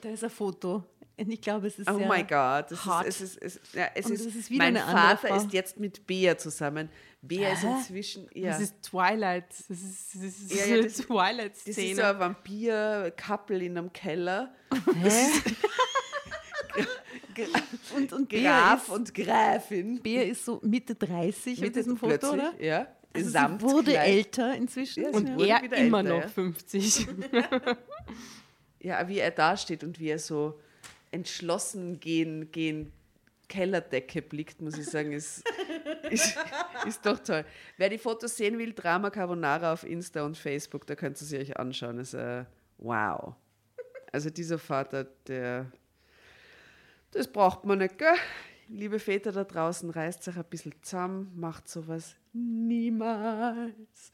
da 0.01 0.09
ist 0.09 0.23
ein 0.23 0.31
Foto. 0.31 0.85
Ich 1.29 1.41
glaube, 1.41 1.67
es 1.67 1.79
ist 1.79 1.91
Oh 1.91 1.99
mein 1.99 2.27
Gott, 2.27 2.71
es 2.73 2.81
ist, 2.81 2.87
es 3.07 3.21
ist, 3.21 3.43
es 3.43 3.57
ist, 3.57 3.75
ja, 3.75 3.89
es 3.95 4.09
ist, 4.11 4.27
ist 4.35 4.51
wieder 4.51 4.65
mein 4.71 4.77
Vater 4.77 5.37
ist 5.37 5.53
jetzt 5.53 5.79
mit 5.79 6.07
Bea 6.07 6.37
zusammen. 6.39 6.89
Bea 7.23 7.53
ist 7.53 7.63
Hä? 7.63 7.69
inzwischen, 7.77 8.27
ja, 8.33 8.51
Das 8.53 8.61
ist 8.61 8.83
Twilight. 8.83 9.45
Das 9.69 9.79
ist, 9.79 10.15
das 10.15 10.23
ist 10.25 10.51
Ja, 10.55 10.65
ja, 10.77 10.83
das- 10.83 10.95
das 11.67 11.77
ist 11.79 11.97
so 11.97 12.03
ein 12.03 12.19
Vampir-Couple 12.19 13.63
in 13.65 13.77
einem 13.79 13.93
Keller. 13.93 14.55
Und, 17.97 18.13
und 18.13 18.29
Graf 18.29 18.85
ist, 18.85 18.91
und 18.91 19.15
Gräfin. 19.15 20.01
Bea 20.03 20.23
ist 20.23 20.45
so 20.45 20.61
Mitte 20.63 20.95
30 20.95 21.55
auf 21.59 21.61
Mit 21.65 21.77
diesem 21.77 21.97
Foto, 21.97 22.33
oder? 22.33 22.53
Ja, 22.61 22.87
Also 23.15 23.31
sie 23.31 23.61
wurde 23.63 23.93
Kleid. 23.93 24.09
älter 24.09 24.55
inzwischen. 24.57 25.03
Ja, 25.05 25.11
Und 25.11 25.29
er 25.41 25.73
immer 25.79 25.99
älter, 26.01 26.03
noch 26.15 26.21
ja. 26.23 26.29
50. 26.29 27.07
Ja, 28.83 29.07
wie 29.09 29.19
er 29.19 29.31
da 29.31 29.57
steht 29.59 29.85
und 29.85 29.99
wie 30.01 30.09
er 30.09 30.19
so 30.19 30.59
entschlossen 31.11 32.01
gegen, 32.01 32.51
gegen 32.53 32.93
Kellerdecke 33.49 34.23
blickt, 34.23 34.63
muss 34.63 34.79
ich 34.79 34.87
sagen, 34.87 35.13
ist, 35.13 35.43
ist, 36.09 36.39
ist 36.87 37.05
doch 37.05 37.19
toll. 37.19 37.45
Wer 37.77 37.89
die 37.89 37.99
Fotos 37.99 38.37
sehen 38.37 38.57
will, 38.59 38.73
Drama 38.73 39.11
Carbonara 39.11 39.73
auf 39.73 39.85
Insta 39.85 40.23
und 40.25 40.39
Facebook, 40.39 40.87
da 40.87 40.95
könnt 40.95 41.21
ihr 41.21 41.27
sie 41.27 41.39
euch 41.39 41.57
anschauen. 41.57 41.99
Ist, 41.99 42.15
äh, 42.15 42.45
wow. 42.79 43.35
Also 44.13 44.31
dieser 44.31 44.59
Vater, 44.59 45.05
der, 45.27 45.71
das 47.11 47.27
braucht 47.27 47.65
man 47.65 47.79
nicht, 47.79 47.99
gell? 47.99 48.15
Liebe 48.69 49.01
Väter 49.01 49.33
da 49.33 49.43
draußen, 49.43 49.91
reißt 49.91 50.23
sich 50.23 50.37
ein 50.37 50.45
bisschen 50.45 50.75
zusammen, 50.83 51.33
macht 51.35 51.69
sowas 51.69 52.15
niemals. 52.33 54.13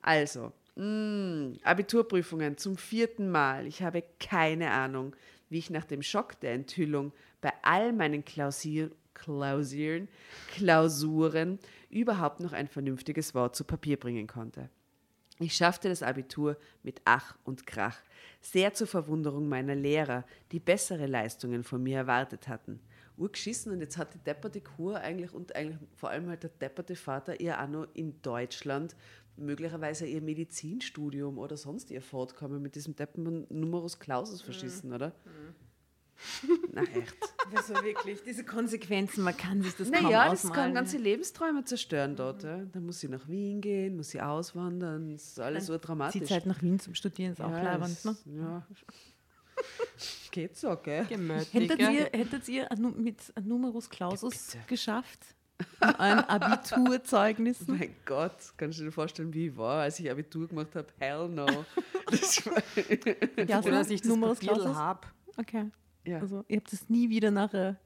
Also, 0.00 0.52
mh, 0.76 1.58
Abiturprüfungen 1.62 2.56
zum 2.56 2.78
vierten 2.78 3.30
Mal. 3.30 3.66
Ich 3.66 3.82
habe 3.82 4.02
keine 4.18 4.70
Ahnung, 4.70 5.14
wie 5.50 5.58
ich 5.58 5.68
nach 5.68 5.84
dem 5.84 6.02
Schock 6.02 6.40
der 6.40 6.54
Enthüllung 6.54 7.12
bei 7.40 7.52
all 7.62 7.92
meinen 7.92 8.24
Klausier, 8.24 8.90
Klausieren, 9.12 10.08
Klausuren 10.52 11.58
überhaupt 11.90 12.40
noch 12.40 12.52
ein 12.52 12.68
vernünftiges 12.68 13.34
Wort 13.34 13.54
zu 13.54 13.64
Papier 13.64 13.98
bringen 13.98 14.26
konnte. 14.26 14.70
Ich 15.38 15.54
schaffte 15.54 15.88
das 15.88 16.02
Abitur 16.02 16.56
mit 16.82 17.00
Ach 17.04 17.36
und 17.44 17.66
Krach, 17.66 17.98
sehr 18.40 18.74
zur 18.74 18.86
Verwunderung 18.86 19.48
meiner 19.48 19.74
Lehrer, 19.74 20.24
die 20.52 20.60
bessere 20.60 21.06
Leistungen 21.06 21.64
von 21.64 21.82
mir 21.82 21.96
erwartet 21.96 22.46
hatten. 22.46 22.80
Urgeschissen 23.16 23.72
und 23.72 23.80
jetzt 23.80 23.98
hat 23.98 24.14
die 24.14 24.18
depperte 24.18 24.60
Kur 24.60 25.00
eigentlich 25.00 25.32
und 25.32 25.54
eigentlich 25.54 25.78
vor 25.94 26.10
allem 26.10 26.28
halt 26.28 26.42
der 26.42 26.50
depperte 26.50 26.96
Vater 26.96 27.40
ihr 27.40 27.60
auch 27.60 27.68
noch 27.68 27.86
in 27.94 28.20
Deutschland 28.22 28.96
möglicherweise 29.40 30.06
ihr 30.06 30.20
Medizinstudium 30.22 31.38
oder 31.38 31.56
sonst 31.56 31.90
ihr 31.90 32.02
fortkommen 32.02 32.62
mit 32.62 32.74
diesem 32.74 32.94
deppen 32.96 33.46
Numerus 33.50 33.98
Clausus 33.98 34.42
verschissen, 34.42 34.92
oder? 34.92 35.12
Na 36.72 36.82
echt. 36.82 37.16
Also 37.56 37.74
wirklich, 37.82 38.22
diese 38.22 38.44
Konsequenzen, 38.44 39.24
man 39.24 39.36
kann 39.36 39.62
sich 39.62 39.74
das 39.74 39.90
kaum 39.90 40.02
Naja, 40.04 40.28
das 40.30 40.44
ausmalen. 40.44 40.64
kann 40.64 40.74
ganze 40.74 40.98
Lebensträume 40.98 41.64
zerstören 41.64 42.14
dort. 42.14 42.42
Ja. 42.42 42.58
Dann 42.58 42.84
muss 42.84 43.00
sie 43.00 43.08
nach 43.08 43.26
Wien 43.26 43.60
gehen, 43.62 43.96
muss 43.96 44.10
sie 44.10 44.20
auswandern, 44.20 45.12
das 45.12 45.28
ist 45.28 45.40
alles 45.40 45.66
so 45.66 45.78
dramatisch. 45.78 46.20
Zieht 46.20 46.30
halt 46.30 46.46
nach 46.46 46.60
Wien 46.62 46.78
zum 46.78 46.94
Studieren, 46.94 47.32
ist 47.32 47.40
auch 47.40 47.50
Ja, 47.50 47.62
leibend, 47.62 48.04
ne? 48.04 48.16
Ja. 48.26 48.66
Geht 50.30 50.56
so, 50.56 50.76
gell? 50.76 51.06
Gemütlich. 51.06 51.52
Hättet 51.52 51.78
ihr, 51.80 52.04
hättet 52.12 52.48
ihr 52.48 52.68
mit 52.96 53.16
Numerus 53.42 53.88
Clausus 53.90 54.52
bitte. 54.52 54.64
geschafft? 54.68 55.34
Euren 55.80 56.20
Abiturzeugnissen? 56.20 57.78
Mein 57.78 57.94
Gott, 58.04 58.32
kannst 58.56 58.78
du 58.78 58.84
dir 58.84 58.92
vorstellen, 58.92 59.32
wie 59.34 59.48
ich 59.48 59.56
war, 59.56 59.82
als 59.82 59.98
ich 60.00 60.10
Abitur 60.10 60.48
gemacht 60.48 60.74
habe? 60.74 60.88
Hell 60.98 61.28
no. 61.28 61.46
Das 62.10 62.46
war, 62.46 62.62
Ja, 63.46 63.62
Froh, 63.62 63.70
dass 63.70 63.90
ich 63.90 64.02
das 64.02 64.18
Papier 64.18 64.74
habe. 64.74 65.06
Okay. 65.36 65.66
ja. 66.04 66.18
Also 66.18 66.44
ihr 66.48 66.58
habt 66.58 66.72
es 66.72 66.88
nie 66.88 67.08
wieder 67.10 67.30
nachher 67.30 67.76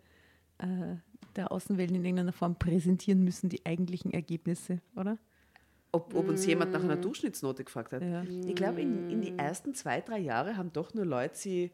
äh, 0.58 0.96
der 1.36 1.52
Außenwelt 1.52 1.90
in 1.90 2.04
irgendeiner 2.04 2.32
Form 2.32 2.58
präsentieren 2.58 3.22
müssen, 3.22 3.48
die 3.48 3.64
eigentlichen 3.66 4.12
Ergebnisse, 4.12 4.80
oder? 4.96 5.18
ob, 5.94 6.12
ob 6.14 6.28
uns 6.28 6.44
jemand 6.44 6.72
nach 6.72 6.82
einer 6.82 6.96
Durchschnittsnote 6.96 7.64
gefragt 7.64 7.92
hat. 7.92 8.02
Ja. 8.02 8.24
Ich 8.24 8.54
glaube, 8.56 8.80
in, 8.82 9.08
in 9.10 9.20
die 9.20 9.38
ersten 9.38 9.74
zwei, 9.74 10.00
drei 10.00 10.18
Jahre 10.18 10.56
haben 10.56 10.72
doch 10.72 10.92
nur 10.92 11.06
Leute 11.06 11.36
sie 11.36 11.70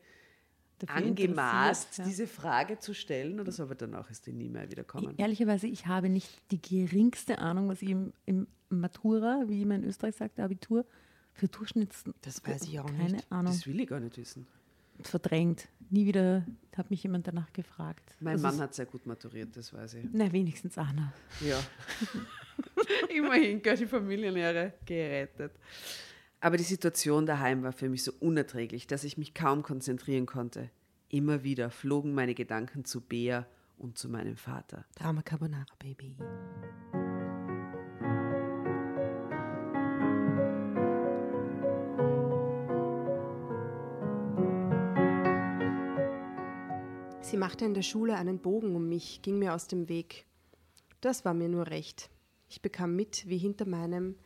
angemaßt, 0.88 1.98
ja. 1.98 2.04
diese 2.04 2.26
Frage 2.26 2.78
zu 2.78 2.94
stellen 2.94 3.40
oder 3.40 3.52
so, 3.52 3.64
aber 3.64 3.74
danach 3.74 4.10
ist 4.10 4.26
die 4.26 4.32
nie 4.32 4.48
mehr 4.48 4.70
wieder 4.70 4.82
gekommen. 4.82 5.14
Ehrlicherweise, 5.16 5.66
ich 5.66 5.86
habe 5.86 6.08
nicht 6.08 6.30
die 6.50 6.60
geringste 6.60 7.38
Ahnung, 7.38 7.68
was 7.68 7.82
ich 7.82 7.90
im, 7.90 8.12
im 8.26 8.46
Matura, 8.68 9.44
wie 9.46 9.64
man 9.64 9.82
in 9.82 9.88
Österreich 9.88 10.16
sagt, 10.16 10.38
Abitur, 10.40 10.84
für 11.32 11.48
Durchschnitts... 11.48 12.04
Das 12.22 12.44
weiß 12.46 12.64
ich 12.64 12.80
auch 12.80 12.86
Keine 12.86 13.12
nicht. 13.14 13.32
Ahnung. 13.32 13.52
Das 13.52 13.66
will 13.66 13.80
ich 13.80 13.88
gar 13.88 14.00
nicht 14.00 14.16
wissen. 14.16 14.46
Verdrängt. 15.02 15.68
Nie 15.88 16.06
wieder 16.06 16.46
hat 16.76 16.90
mich 16.90 17.02
jemand 17.02 17.26
danach 17.26 17.52
gefragt. 17.52 18.14
Mein 18.20 18.34
Also 18.34 18.46
Mann 18.46 18.60
hat 18.60 18.74
sehr 18.74 18.86
gut 18.86 19.06
maturiert, 19.06 19.56
das 19.56 19.72
weiß 19.72 19.94
ich. 19.94 20.06
Na, 20.12 20.30
wenigstens 20.30 20.76
einer. 20.78 21.12
Ja. 21.40 21.58
Immerhin, 23.08 23.62
gell, 23.62 23.76
die 23.76 23.86
Familienlehre 23.86 24.74
gerettet. 24.84 25.52
Aber 26.42 26.56
die 26.56 26.64
Situation 26.64 27.26
daheim 27.26 27.62
war 27.62 27.72
für 27.72 27.90
mich 27.90 28.02
so 28.02 28.12
unerträglich, 28.18 28.86
dass 28.86 29.04
ich 29.04 29.18
mich 29.18 29.34
kaum 29.34 29.62
konzentrieren 29.62 30.24
konnte. 30.24 30.70
Immer 31.10 31.42
wieder 31.42 31.70
flogen 31.70 32.14
meine 32.14 32.34
Gedanken 32.34 32.86
zu 32.86 33.02
Bea 33.02 33.46
und 33.76 33.98
zu 33.98 34.08
meinem 34.08 34.36
Vater. 34.36 34.86
Drama 34.94 35.20
Carbonara, 35.20 35.66
Baby. 35.78 36.16
Sie 47.20 47.36
machte 47.36 47.66
in 47.66 47.74
der 47.74 47.82
Schule 47.82 48.16
einen 48.16 48.38
Bogen 48.38 48.74
um 48.74 48.88
mich, 48.88 49.20
ging 49.20 49.38
mir 49.38 49.54
aus 49.54 49.68
dem 49.68 49.90
Weg. 49.90 50.24
Das 51.02 51.26
war 51.26 51.34
mir 51.34 51.50
nur 51.50 51.66
recht. 51.66 52.08
Ich 52.48 52.62
bekam 52.62 52.96
mit, 52.96 53.28
wie 53.28 53.38
hinter 53.38 53.66
meinem 53.66 54.16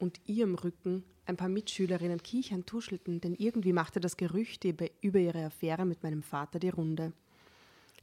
und 0.00 0.20
ihrem 0.26 0.56
Rücken 0.56 1.04
ein 1.26 1.36
paar 1.36 1.48
Mitschülerinnen 1.48 2.22
kichern 2.22 2.66
tuschelten, 2.66 3.20
denn 3.20 3.34
irgendwie 3.34 3.72
machte 3.72 4.00
das 4.00 4.16
Gerücht 4.16 4.64
über 4.64 5.18
ihre 5.18 5.44
Affäre 5.44 5.84
mit 5.84 6.02
meinem 6.02 6.22
Vater 6.22 6.58
die 6.58 6.70
Runde. 6.70 7.12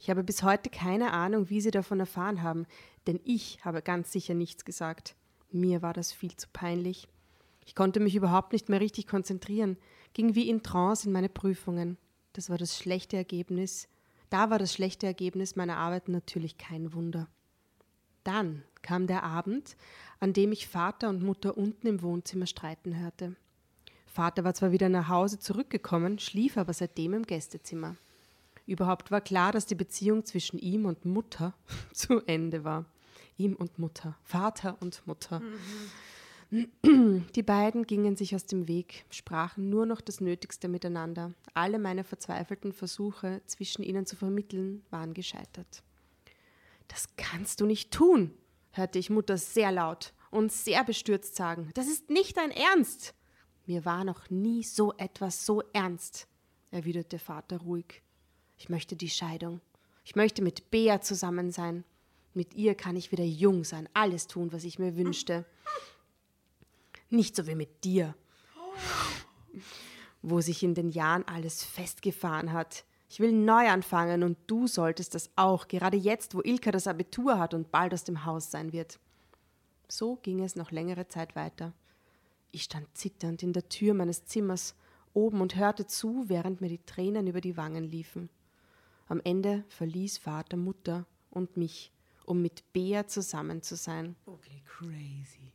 Ich 0.00 0.08
habe 0.08 0.22
bis 0.22 0.42
heute 0.42 0.70
keine 0.70 1.12
Ahnung, 1.12 1.50
wie 1.50 1.60
sie 1.60 1.72
davon 1.72 2.00
erfahren 2.00 2.42
haben, 2.42 2.66
denn 3.06 3.20
ich 3.24 3.64
habe 3.64 3.82
ganz 3.82 4.12
sicher 4.12 4.34
nichts 4.34 4.64
gesagt. 4.64 5.16
Mir 5.50 5.82
war 5.82 5.92
das 5.92 6.12
viel 6.12 6.36
zu 6.36 6.46
peinlich. 6.52 7.08
Ich 7.66 7.74
konnte 7.74 8.00
mich 8.00 8.14
überhaupt 8.14 8.52
nicht 8.52 8.68
mehr 8.68 8.80
richtig 8.80 9.06
konzentrieren, 9.06 9.76
ging 10.14 10.34
wie 10.34 10.48
in 10.48 10.62
Trance 10.62 11.06
in 11.06 11.12
meine 11.12 11.28
Prüfungen. 11.28 11.98
Das 12.32 12.48
war 12.48 12.58
das 12.58 12.78
schlechte 12.78 13.16
Ergebnis. 13.16 13.88
Da 14.30 14.50
war 14.50 14.58
das 14.58 14.72
schlechte 14.72 15.06
Ergebnis 15.06 15.56
meiner 15.56 15.76
Arbeit 15.76 16.08
natürlich 16.08 16.58
kein 16.58 16.92
Wunder. 16.94 17.28
Dann 18.24 18.62
kam 18.82 19.06
der 19.06 19.22
Abend, 19.22 19.76
an 20.20 20.32
dem 20.32 20.52
ich 20.52 20.68
Vater 20.68 21.08
und 21.08 21.22
Mutter 21.22 21.56
unten 21.56 21.86
im 21.86 22.02
Wohnzimmer 22.02 22.46
streiten 22.46 22.98
hörte. 22.98 23.36
Vater 24.06 24.44
war 24.44 24.54
zwar 24.54 24.72
wieder 24.72 24.88
nach 24.88 25.08
Hause 25.08 25.38
zurückgekommen, 25.38 26.18
schlief 26.18 26.56
aber 26.56 26.72
seitdem 26.72 27.14
im 27.14 27.22
Gästezimmer. 27.24 27.96
Überhaupt 28.66 29.10
war 29.10 29.20
klar, 29.20 29.52
dass 29.52 29.66
die 29.66 29.74
Beziehung 29.74 30.24
zwischen 30.24 30.58
ihm 30.58 30.84
und 30.84 31.04
Mutter 31.04 31.54
zu 31.92 32.20
Ende 32.26 32.64
war. 32.64 32.84
Ihm 33.36 33.54
und 33.54 33.78
Mutter, 33.78 34.16
Vater 34.24 34.76
und 34.80 35.06
Mutter. 35.06 35.40
Die 36.50 37.42
beiden 37.42 37.86
gingen 37.86 38.16
sich 38.16 38.34
aus 38.34 38.46
dem 38.46 38.68
Weg, 38.68 39.04
sprachen 39.10 39.68
nur 39.68 39.86
noch 39.86 40.00
das 40.00 40.20
Nötigste 40.20 40.66
miteinander. 40.66 41.32
Alle 41.54 41.78
meine 41.78 42.04
verzweifelten 42.04 42.72
Versuche, 42.72 43.42
zwischen 43.46 43.82
ihnen 43.82 44.06
zu 44.06 44.16
vermitteln, 44.16 44.82
waren 44.90 45.14
gescheitert. 45.14 45.82
Das 46.88 47.08
kannst 47.16 47.60
du 47.60 47.66
nicht 47.66 47.90
tun, 47.90 48.36
hörte 48.72 48.98
ich 48.98 49.10
Mutter 49.10 49.38
sehr 49.38 49.70
laut 49.72 50.12
und 50.30 50.52
sehr 50.52 50.84
bestürzt 50.84 51.36
sagen. 51.36 51.70
Das 51.74 51.86
ist 51.86 52.10
nicht 52.10 52.36
dein 52.36 52.50
Ernst. 52.50 53.14
Mir 53.66 53.84
war 53.84 54.04
noch 54.04 54.30
nie 54.30 54.62
so 54.62 54.94
etwas 54.96 55.44
so 55.44 55.62
ernst. 55.72 56.26
erwiderte 56.70 57.18
Vater 57.18 57.58
ruhig. 57.58 58.02
Ich 58.56 58.68
möchte 58.68 58.96
die 58.96 59.10
Scheidung. 59.10 59.60
Ich 60.04 60.16
möchte 60.16 60.42
mit 60.42 60.70
Bea 60.70 61.00
zusammen 61.00 61.50
sein. 61.50 61.84
Mit 62.34 62.54
ihr 62.54 62.74
kann 62.74 62.96
ich 62.96 63.12
wieder 63.12 63.24
jung 63.24 63.64
sein, 63.64 63.88
alles 63.94 64.26
tun, 64.26 64.52
was 64.52 64.64
ich 64.64 64.78
mir 64.78 64.96
wünschte. 64.96 65.44
Nicht 67.10 67.36
so 67.36 67.46
wie 67.46 67.54
mit 67.54 67.84
dir, 67.84 68.14
wo 70.22 70.40
sich 70.40 70.62
in 70.62 70.74
den 70.74 70.90
Jahren 70.90 71.24
alles 71.24 71.62
festgefahren 71.64 72.52
hat. 72.52 72.84
Ich 73.08 73.20
will 73.20 73.32
neu 73.32 73.68
anfangen 73.68 74.22
und 74.22 74.36
du 74.46 74.66
solltest 74.66 75.14
das 75.14 75.30
auch, 75.34 75.66
gerade 75.68 75.96
jetzt, 75.96 76.34
wo 76.34 76.42
Ilka 76.42 76.70
das 76.70 76.86
Abitur 76.86 77.38
hat 77.38 77.54
und 77.54 77.70
bald 77.70 77.94
aus 77.94 78.04
dem 78.04 78.26
Haus 78.26 78.50
sein 78.50 78.72
wird. 78.72 78.98
So 79.88 80.16
ging 80.16 80.42
es 80.42 80.56
noch 80.56 80.70
längere 80.70 81.08
Zeit 81.08 81.34
weiter. 81.34 81.72
Ich 82.50 82.64
stand 82.64 82.86
zitternd 82.96 83.42
in 83.42 83.54
der 83.54 83.68
Tür 83.68 83.94
meines 83.94 84.26
Zimmers 84.26 84.74
oben 85.14 85.40
und 85.40 85.56
hörte 85.56 85.86
zu, 85.86 86.28
während 86.28 86.60
mir 86.60 86.68
die 86.68 86.84
Tränen 86.84 87.26
über 87.26 87.40
die 87.40 87.56
Wangen 87.56 87.84
liefen. 87.84 88.28
Am 89.08 89.20
Ende 89.24 89.64
verließ 89.68 90.18
Vater 90.18 90.58
Mutter 90.58 91.06
und 91.30 91.56
mich, 91.56 91.92
um 92.26 92.42
mit 92.42 92.72
Bea 92.74 93.06
zusammen 93.06 93.62
zu 93.62 93.74
sein. 93.74 94.16
Okay, 94.26 94.62
crazy. 94.66 95.52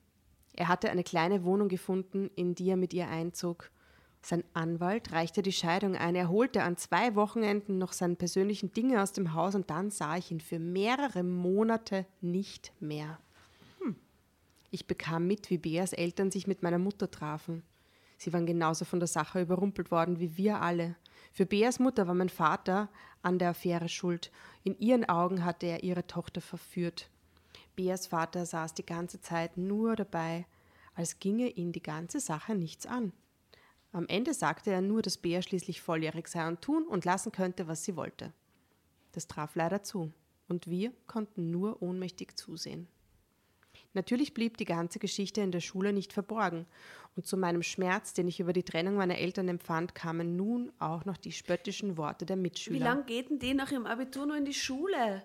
Er 0.55 0.67
hatte 0.67 0.89
eine 0.89 1.03
kleine 1.03 1.43
Wohnung 1.43 1.67
gefunden, 1.67 2.29
in 2.35 2.55
die 2.55 2.69
er 2.69 2.77
mit 2.77 2.93
ihr 2.93 3.07
einzog. 3.07 3.69
Sein 4.25 4.45
Anwalt 4.53 5.11
reichte 5.11 5.41
die 5.41 5.51
Scheidung 5.51 5.97
ein. 5.97 6.15
Er 6.15 6.29
holte 6.29 6.63
an 6.63 6.77
zwei 6.77 7.13
Wochenenden 7.15 7.77
noch 7.77 7.91
seine 7.91 8.15
persönlichen 8.15 8.71
Dinge 8.71 9.03
aus 9.03 9.11
dem 9.11 9.33
Haus 9.33 9.53
und 9.53 9.69
dann 9.69 9.91
sah 9.91 10.15
ich 10.15 10.31
ihn 10.31 10.39
für 10.39 10.59
mehrere 10.59 11.23
Monate 11.23 12.05
nicht 12.21 12.71
mehr. 12.79 13.19
Hm. 13.79 13.97
Ich 14.71 14.87
bekam 14.87 15.27
mit, 15.27 15.49
wie 15.49 15.57
Beas 15.57 15.91
Eltern 15.91 16.31
sich 16.31 16.47
mit 16.47 16.63
meiner 16.63 16.79
Mutter 16.79 17.11
trafen. 17.11 17.63
Sie 18.17 18.31
waren 18.31 18.45
genauso 18.45 18.85
von 18.85 19.01
der 19.01 19.07
Sache 19.07 19.41
überrumpelt 19.41 19.91
worden 19.91 20.21
wie 20.21 20.37
wir 20.37 20.61
alle. 20.61 20.95
Für 21.33 21.45
Beas 21.45 21.79
Mutter 21.79 22.07
war 22.07 22.13
mein 22.13 22.29
Vater 22.29 22.87
an 23.23 23.39
der 23.39 23.49
Affäre 23.49 23.89
schuld. 23.89 24.31
In 24.63 24.79
ihren 24.79 25.03
Augen 25.03 25.43
hatte 25.43 25.65
er 25.65 25.83
ihre 25.83 26.07
Tochter 26.07 26.39
verführt. 26.39 27.09
Beas 27.75 28.07
Vater 28.07 28.45
saß 28.45 28.73
die 28.73 28.85
ganze 28.85 29.19
Zeit 29.19 29.57
nur 29.57 29.97
dabei, 29.97 30.45
als 30.95 31.19
ginge 31.19 31.49
ihn 31.49 31.73
die 31.73 31.83
ganze 31.83 32.21
Sache 32.21 32.55
nichts 32.55 32.85
an. 32.85 33.11
Am 33.93 34.07
Ende 34.07 34.33
sagte 34.33 34.71
er 34.71 34.81
nur, 34.81 35.03
dass 35.03 35.17
Bea 35.17 35.41
schließlich 35.41 35.81
volljährig 35.81 36.27
sei 36.27 36.47
und 36.47 36.61
tun 36.61 36.87
und 36.87 37.05
lassen 37.05 37.31
könnte, 37.31 37.67
was 37.67 37.83
sie 37.83 37.95
wollte. 37.95 38.33
Das 39.11 39.27
traf 39.27 39.55
leider 39.55 39.83
zu, 39.83 40.11
und 40.47 40.67
wir 40.67 40.91
konnten 41.05 41.51
nur 41.51 41.81
ohnmächtig 41.81 42.35
zusehen. 42.35 42.87
Natürlich 43.93 44.33
blieb 44.33 44.57
die 44.57 44.65
ganze 44.65 44.97
Geschichte 44.97 45.41
in 45.41 45.51
der 45.51 45.59
Schule 45.59 45.93
nicht 45.93 46.11
verborgen, 46.11 46.65
und 47.15 47.27
zu 47.27 47.37
meinem 47.37 47.61
Schmerz, 47.61 48.13
den 48.13 48.27
ich 48.27 48.39
über 48.39 48.51
die 48.51 48.63
Trennung 48.63 48.95
meiner 48.95 49.19
Eltern 49.19 49.47
empfand, 49.47 49.93
kamen 49.93 50.35
nun 50.35 50.71
auch 50.79 51.05
noch 51.05 51.17
die 51.17 51.31
spöttischen 51.31 51.95
Worte 51.95 52.25
der 52.25 52.35
Mitschüler. 52.35 52.79
Wie 52.79 52.83
lange 52.83 53.03
geht 53.03 53.29
denn 53.29 53.37
die 53.37 53.53
nach 53.53 53.71
ihrem 53.71 53.85
Abitur 53.85 54.25
noch 54.25 54.35
in 54.35 54.45
die 54.45 54.53
Schule? 54.55 55.23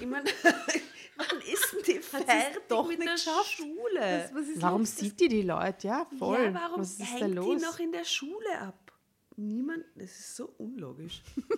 Ich 0.00 0.06
meine, 0.06 0.24
wann 1.16 1.38
ist 1.52 1.72
denn 1.72 1.82
die 1.94 1.98
fertig 2.02 2.60
doch 2.68 2.88
mit 2.88 2.98
nicht 2.98 3.08
der 3.08 3.14
geschafft? 3.14 3.46
Schule? 3.56 4.30
Warum 4.56 4.84
sieht 4.84 5.20
die 5.20 5.28
die 5.28 5.42
Leute? 5.42 5.86
Ja, 5.88 6.06
voll. 6.18 6.44
Ja, 6.44 6.54
warum 6.54 6.80
Was 6.80 6.92
ist 6.92 7.00
da 7.00 7.04
hängt 7.04 7.34
los? 7.34 7.56
die 7.58 7.64
noch 7.64 7.78
in 7.78 7.92
der 7.92 8.04
Schule 8.04 8.58
ab? 8.60 8.92
Niemand, 9.36 9.84
das 9.94 10.10
ist 10.10 10.36
so 10.36 10.52
unlogisch. 10.58 11.22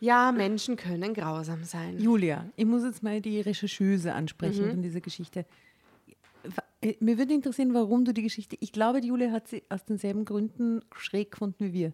Ja, 0.00 0.32
Menschen 0.32 0.76
können 0.76 1.14
grausam 1.14 1.64
sein. 1.64 1.98
Julia, 1.98 2.50
ich 2.56 2.66
muss 2.66 2.82
jetzt 2.84 3.02
mal 3.02 3.22
die 3.22 3.40
Rechercheuse 3.40 4.12
ansprechen 4.12 4.68
von 4.68 4.82
dieser 4.82 5.00
Geschichte. 5.00 5.46
Äh, 6.82 6.94
Mir 7.00 7.16
würde 7.16 7.32
interessieren, 7.32 7.72
warum 7.72 8.04
du 8.04 8.12
die 8.12 8.22
Geschichte. 8.22 8.56
Ich 8.60 8.72
glaube, 8.72 9.00
die 9.00 9.08
Julia 9.08 9.30
hat 9.30 9.48
sie 9.48 9.62
aus 9.70 9.84
denselben 9.86 10.26
Gründen 10.26 10.82
schräg 10.94 11.30
gefunden 11.30 11.64
wie 11.64 11.72
wir. 11.72 11.92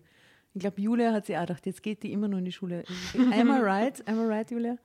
Ich 0.54 0.60
glaube, 0.60 0.80
Julia 0.80 1.12
hat 1.12 1.26
sie 1.26 1.36
auch 1.36 1.42
gedacht, 1.42 1.66
jetzt 1.66 1.84
geht 1.84 2.02
die 2.02 2.10
immer 2.10 2.26
nur 2.26 2.40
in 2.40 2.46
die 2.46 2.52
Schule. 2.52 2.82
Am 3.14 3.48
I 3.48 3.60
right? 3.60 4.08
Am 4.08 4.18
I 4.18 4.24
right, 4.26 4.50
Julia? 4.50 4.76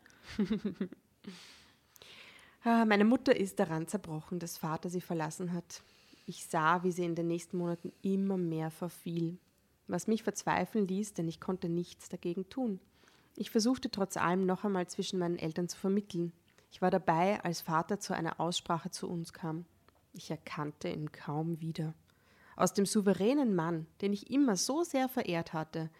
Ah, 2.67 2.83
Meine 2.83 3.05
Mutter 3.05 3.35
ist 3.35 3.59
daran 3.59 3.85
zerbrochen, 3.87 4.39
dass 4.39 4.57
Vater 4.57 4.89
sie 4.89 4.99
verlassen 4.99 5.53
hat. 5.53 5.83
Ich 6.25 6.47
sah, 6.47 6.81
wie 6.83 6.91
sie 6.91 7.05
in 7.05 7.13
den 7.13 7.27
nächsten 7.27 7.59
Monaten 7.59 7.93
immer 8.01 8.37
mehr 8.37 8.71
verfiel, 8.71 9.37
was 9.85 10.07
mich 10.07 10.23
verzweifeln 10.23 10.87
ließ, 10.87 11.13
denn 11.13 11.27
ich 11.27 11.39
konnte 11.39 11.69
nichts 11.69 12.09
dagegen 12.09 12.49
tun. 12.49 12.79
Ich 13.35 13.51
versuchte 13.51 13.91
trotz 13.91 14.17
allem 14.17 14.47
noch 14.47 14.63
einmal 14.63 14.87
zwischen 14.87 15.19
meinen 15.19 15.37
Eltern 15.37 15.69
zu 15.69 15.77
vermitteln. 15.77 16.31
Ich 16.71 16.81
war 16.81 16.89
dabei, 16.89 17.39
als 17.43 17.61
Vater 17.61 17.99
zu 17.99 18.15
einer 18.15 18.39
Aussprache 18.39 18.89
zu 18.89 19.07
uns 19.07 19.31
kam. 19.31 19.65
Ich 20.13 20.31
erkannte 20.31 20.89
ihn 20.89 21.11
kaum 21.11 21.61
wieder. 21.61 21.93
Aus 22.55 22.73
dem 22.73 22.87
souveränen 22.87 23.53
Mann, 23.53 23.85
den 24.01 24.11
ich 24.11 24.31
immer 24.31 24.55
so 24.55 24.81
sehr 24.81 25.07
verehrt 25.07 25.53
hatte, 25.53 25.91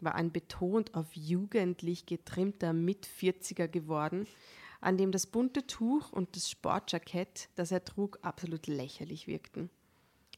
war 0.00 0.14
ein 0.14 0.32
betont 0.32 0.94
auf 0.94 1.12
jugendlich 1.12 2.06
getrimmter 2.06 2.72
Mitvierziger 2.72 3.68
geworden, 3.68 4.26
an 4.84 4.98
dem 4.98 5.12
das 5.12 5.26
bunte 5.26 5.66
Tuch 5.66 6.12
und 6.12 6.36
das 6.36 6.50
Sportjackett, 6.50 7.48
das 7.54 7.72
er 7.72 7.84
trug, 7.84 8.18
absolut 8.22 8.66
lächerlich 8.66 9.26
wirkten. 9.26 9.70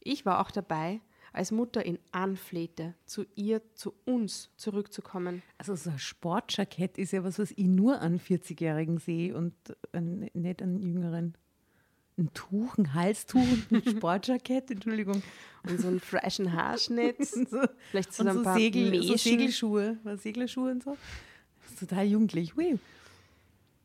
Ich 0.00 0.24
war 0.24 0.40
auch 0.40 0.50
dabei, 0.50 1.00
als 1.32 1.50
Mutter 1.50 1.84
ihn 1.84 1.98
anflehte, 2.12 2.94
zu 3.04 3.26
ihr, 3.34 3.60
zu 3.74 3.92
uns 4.04 4.50
zurückzukommen. 4.56 5.42
Also 5.58 5.74
so 5.74 5.90
ein 5.90 5.98
Sportjackett 5.98 6.96
ist 6.96 7.12
ja 7.12 7.24
was, 7.24 7.38
was 7.38 7.50
ich 7.50 7.66
nur 7.66 8.00
an 8.00 8.20
40-Jährigen 8.20 8.98
sehe 8.98 9.36
und 9.36 9.54
an, 9.92 10.30
nicht 10.32 10.62
an 10.62 10.80
Jüngeren. 10.80 11.36
Ein 12.16 12.32
Tuch, 12.32 12.78
ein 12.78 12.94
Halstuch 12.94 13.40
und 13.40 13.72
ein 13.72 13.96
Sportjackett, 13.96 14.70
Entschuldigung. 14.70 15.22
Und 15.68 15.80
so 15.80 15.88
einen 15.88 16.00
freshen 16.00 16.52
Haarschnitt, 16.52 17.22
so, 17.26 17.60
vielleicht 17.90 18.14
so, 18.14 18.22
und 18.22 18.28
ein 18.28 18.36
so, 18.36 18.42
paar 18.44 18.56
Segel, 18.56 19.02
so. 19.02 19.16
Segelschuhe, 19.16 19.98
was 20.04 20.22
Seglerschuhe 20.22 20.70
und 20.70 20.84
so. 20.84 20.96
Das 21.62 21.72
ist 21.72 21.80
total 21.80 22.06
jugendlich. 22.06 22.56
Ui. 22.56 22.78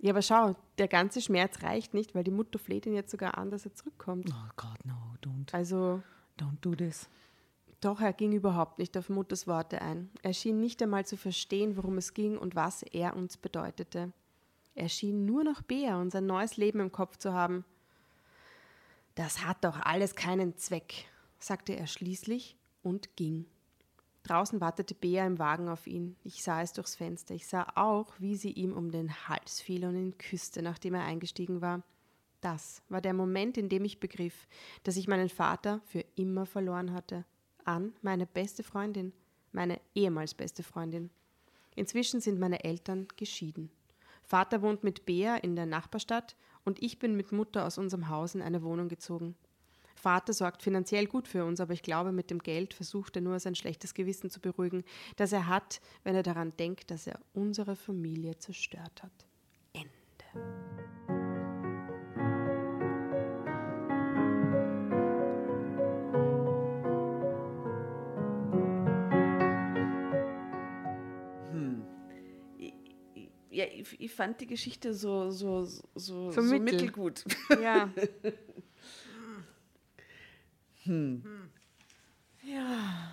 Ja, 0.02 0.14
aber 0.14 0.24
schau, 0.24 0.56
der 0.80 0.88
ganze 0.88 1.22
Schmerz 1.22 1.62
reicht 1.62 1.94
nicht, 1.94 2.16
weil 2.16 2.24
die 2.24 2.32
Mutter 2.32 2.58
fleht 2.58 2.88
ihn 2.88 2.96
jetzt 2.96 3.12
sogar 3.12 3.38
an, 3.38 3.52
dass 3.52 3.66
er 3.66 3.76
zurückkommt. 3.76 4.30
Oh 4.32 4.50
Gott, 4.58 4.84
no, 4.84 4.96
don't, 5.24 5.54
Also 5.54 6.02
don't 6.40 6.58
do 6.62 6.74
this. 6.74 7.08
Doch, 7.82 8.02
er 8.02 8.12
ging 8.12 8.34
überhaupt 8.34 8.80
nicht 8.80 8.98
auf 8.98 9.10
Mutters 9.10 9.46
Worte 9.46 9.80
ein. 9.82 10.10
Er 10.24 10.34
schien 10.34 10.60
nicht 10.60 10.82
einmal 10.82 11.06
zu 11.06 11.18
verstehen, 11.18 11.78
worum 11.78 12.00
es 12.00 12.16
ging 12.16 12.36
und 12.36 12.56
was 12.56 12.82
er 12.82 13.16
uns 13.16 13.38
bedeutete. 13.38 14.12
Er 14.74 14.90
schien 14.90 15.26
nur 15.26 15.44
noch 15.44 15.62
Bea 15.62 16.02
und 16.02 16.10
sein 16.12 16.26
neues 16.26 16.58
Leben 16.58 16.80
im 16.80 16.92
Kopf 16.92 17.18
zu 17.18 17.34
haben. 17.34 17.64
Das 19.14 19.46
hat 19.46 19.64
doch 19.64 19.80
alles 19.82 20.16
keinen 20.16 20.58
Zweck, 20.58 21.06
sagte 21.38 21.76
er 21.76 21.86
schließlich 21.86 22.56
und 22.82 23.16
ging. 23.16 23.46
Draußen 24.24 24.62
wartete 24.62 24.94
Bea 24.94 25.26
im 25.26 25.40
Wagen 25.40 25.68
auf 25.68 25.88
ihn. 25.88 26.16
Ich 26.24 26.44
sah 26.44 26.62
es 26.62 26.74
durchs 26.74 26.96
Fenster. 26.96 27.34
Ich 27.34 27.48
sah 27.48 27.68
auch, 27.76 28.14
wie 28.20 28.36
sie 28.36 28.52
ihm 28.52 28.74
um 28.74 28.92
den 28.92 29.28
Hals 29.28 29.60
fiel 29.62 29.86
und 29.86 29.96
ihn 29.96 30.18
küsste, 30.18 30.62
nachdem 30.62 30.94
er 30.94 31.04
eingestiegen 31.04 31.62
war. 31.62 31.82
Das 32.40 32.82
war 32.90 33.02
der 33.02 33.14
Moment, 33.14 33.58
in 33.58 33.70
dem 33.70 33.86
ich 33.86 34.00
begriff, 34.00 34.48
dass 34.84 34.98
ich 34.98 35.08
meinen 35.08 35.30
Vater 35.30 35.82
für 35.86 36.04
immer 36.16 36.46
verloren 36.46 36.94
hatte. 36.94 37.26
An 37.66 37.94
meine 38.02 38.26
beste 38.26 38.64
Freundin, 38.64 39.14
meine 39.52 39.80
ehemals 39.94 40.34
beste 40.34 40.64
Freundin. 40.64 41.12
Inzwischen 41.76 42.20
sind 42.20 42.40
meine 42.40 42.64
Eltern 42.64 43.08
geschieden. 43.16 43.72
Vater 44.24 44.62
wohnt 44.62 44.84
mit 44.84 45.06
Bea 45.06 45.36
in 45.38 45.56
der 45.56 45.66
Nachbarstadt 45.66 46.36
und 46.64 46.82
ich 46.82 47.00
bin 47.00 47.16
mit 47.16 47.32
Mutter 47.32 47.66
aus 47.66 47.78
unserem 47.78 48.10
Haus 48.10 48.36
in 48.36 48.42
eine 48.42 48.64
Wohnung 48.64 48.88
gezogen. 48.88 49.36
Vater 49.96 50.34
sorgt 50.34 50.62
finanziell 50.64 51.06
gut 51.08 51.28
für 51.28 51.46
uns, 51.46 51.60
aber 51.60 51.74
ich 51.74 51.82
glaube, 51.84 52.12
mit 52.12 52.30
dem 52.30 52.40
Geld 52.40 52.74
versucht 52.74 53.16
er 53.16 53.22
nur 53.22 53.40
sein 53.40 53.56
schlechtes 53.56 53.94
Gewissen 53.94 54.30
zu 54.30 54.40
beruhigen, 54.40 54.84
das 55.16 55.32
er 55.32 55.48
hat, 55.48 55.82
wenn 56.04 56.16
er 56.16 56.24
daran 56.24 56.54
denkt, 56.58 56.92
dass 56.92 57.08
er 57.08 57.20
unsere 57.34 57.76
Familie 57.76 58.38
zerstört 58.40 59.04
hat. 59.04 59.12
Ende. 59.74 59.92
Ich, 72.58 72.74
ja, 73.50 73.66
ich, 73.66 74.00
ich 74.00 74.12
fand 74.14 74.40
die 74.42 74.48
Geschichte 74.48 74.94
so, 74.94 75.30
so, 75.32 75.66
so, 75.66 75.82
so, 75.96 76.32
So 76.32 76.42
so 76.42 76.42
mittel. 76.42 76.62
mittelgut. 76.62 77.24
Ja, 77.62 77.90
Ja, 82.44 83.12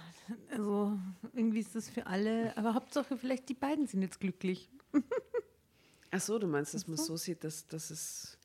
also 0.51 0.99
irgendwie 1.35 1.61
ist 1.61 1.75
das 1.75 1.89
für 1.89 2.07
alle, 2.07 2.57
aber 2.57 2.75
Hauptsache 2.75 3.17
vielleicht 3.17 3.49
die 3.49 3.55
beiden 3.55 3.87
sind 3.87 4.03
jetzt 4.03 4.21
glücklich. 4.21 4.69
Ach 6.11 6.21
so, 6.21 6.39
du 6.39 6.47
meinst, 6.47 6.75
dass 6.75 6.89
man 6.89 6.97
so 6.97 7.17
sieht, 7.17 7.45
dass, 7.45 7.67
dass 7.67 7.91
es 7.91 8.39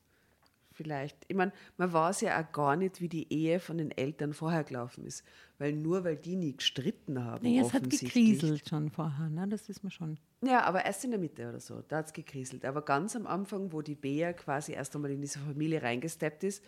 vielleicht, 0.74 1.16
ich 1.28 1.36
meine, 1.36 1.52
man 1.76 1.92
weiß 1.92 2.20
ja 2.22 2.42
auch 2.42 2.52
gar 2.52 2.76
nicht, 2.76 3.00
wie 3.00 3.08
die 3.08 3.32
Ehe 3.32 3.60
von 3.60 3.78
den 3.78 3.90
Eltern 3.90 4.34
vorher 4.34 4.64
gelaufen 4.64 5.06
ist. 5.06 5.24
Weil 5.58 5.72
nur 5.72 6.04
weil 6.04 6.16
die 6.16 6.36
nie 6.36 6.56
gestritten 6.56 7.24
haben, 7.24 7.46
Naja, 7.46 7.62
es 7.62 7.72
hat 7.72 7.88
gekriselt 7.88 8.68
schon 8.68 8.90
vorher, 8.90 9.30
ne? 9.30 9.46
das 9.48 9.68
wissen 9.68 9.84
wir 9.84 9.90
schon. 9.90 10.18
Ja, 10.42 10.64
aber 10.64 10.84
erst 10.84 11.04
in 11.04 11.12
der 11.12 11.20
Mitte 11.20 11.48
oder 11.48 11.60
so, 11.60 11.82
da 11.88 11.98
hat 11.98 12.06
es 12.06 12.12
gekriselt. 12.12 12.64
Aber 12.64 12.82
ganz 12.82 13.16
am 13.16 13.26
Anfang, 13.26 13.72
wo 13.72 13.80
die 13.80 13.94
Bea 13.94 14.32
quasi 14.32 14.72
erst 14.72 14.94
einmal 14.94 15.12
in 15.12 15.20
diese 15.22 15.38
Familie 15.38 15.82
reingesteppt 15.82 16.44
ist, 16.44 16.62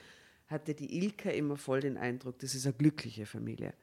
hatte 0.47 0.75
die 0.75 0.97
Ilka 0.99 1.31
immer 1.31 1.57
voll 1.57 1.81
den 1.81 1.97
Eindruck, 1.97 2.39
das 2.39 2.55
ist 2.55 2.67
eine 2.67 2.75
glückliche 2.75 3.27
Familie. 3.27 3.75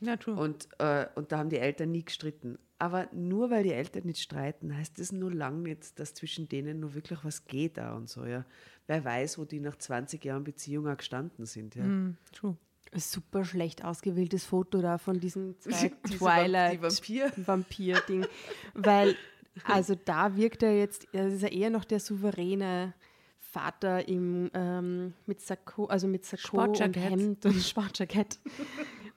Ja, 0.00 0.16
true. 0.16 0.34
Und, 0.34 0.68
äh, 0.78 1.06
und 1.14 1.32
da 1.32 1.38
haben 1.38 1.48
die 1.48 1.58
Eltern 1.58 1.90
nie 1.92 2.04
gestritten. 2.04 2.58
Aber 2.78 3.08
nur 3.12 3.50
weil 3.50 3.62
die 3.62 3.72
Eltern 3.72 4.04
nicht 4.06 4.20
streiten, 4.20 4.76
heißt 4.76 4.98
das 4.98 5.12
nur 5.12 5.32
lang 5.32 5.62
nicht, 5.62 5.98
dass 6.00 6.14
zwischen 6.14 6.48
denen 6.48 6.80
nur 6.80 6.94
wirklich 6.94 7.20
was 7.22 7.44
geht 7.44 7.76
da 7.78 7.94
und 7.94 8.08
so, 8.08 8.24
ja. 8.26 8.44
Wer 8.88 9.04
weiß, 9.04 9.38
wo 9.38 9.44
die 9.44 9.60
nach 9.60 9.76
20 9.76 10.24
Jahren 10.24 10.42
Beziehung 10.42 10.88
auch 10.88 10.96
gestanden 10.96 11.46
sind, 11.46 11.76
ja. 11.76 11.84
Mm, 11.84 12.16
true. 12.32 12.56
Ein 12.90 12.98
super 13.00 13.44
schlecht 13.44 13.84
ausgewähltes 13.84 14.44
Foto 14.44 14.82
da 14.82 14.98
von 14.98 15.18
diesem 15.20 15.58
zwei 15.60 15.70
Diese 16.06 16.18
Twilight 16.18 16.82
Vamp- 16.82 17.00
die 17.06 17.20
Vampir. 17.20 17.32
Vampir-Ding. 17.46 18.26
Weil, 18.74 19.14
also 19.64 19.94
da 19.94 20.36
wirkt 20.36 20.64
er 20.64 20.76
jetzt, 20.76 21.06
das 21.12 21.34
ist 21.34 21.42
ja 21.42 21.48
eher 21.48 21.70
noch 21.70 21.84
der 21.84 22.00
souveräne 22.00 22.92
Vater 23.52 24.08
im, 24.08 24.50
ähm, 24.54 25.12
mit 25.26 25.42
Sakko, 25.42 25.84
also 25.84 26.08
mit 26.08 26.24
Sakko 26.24 26.62
und. 26.62 26.96
Hemd 26.96 27.44
und 27.44 27.60
Sportjackett 27.60 28.38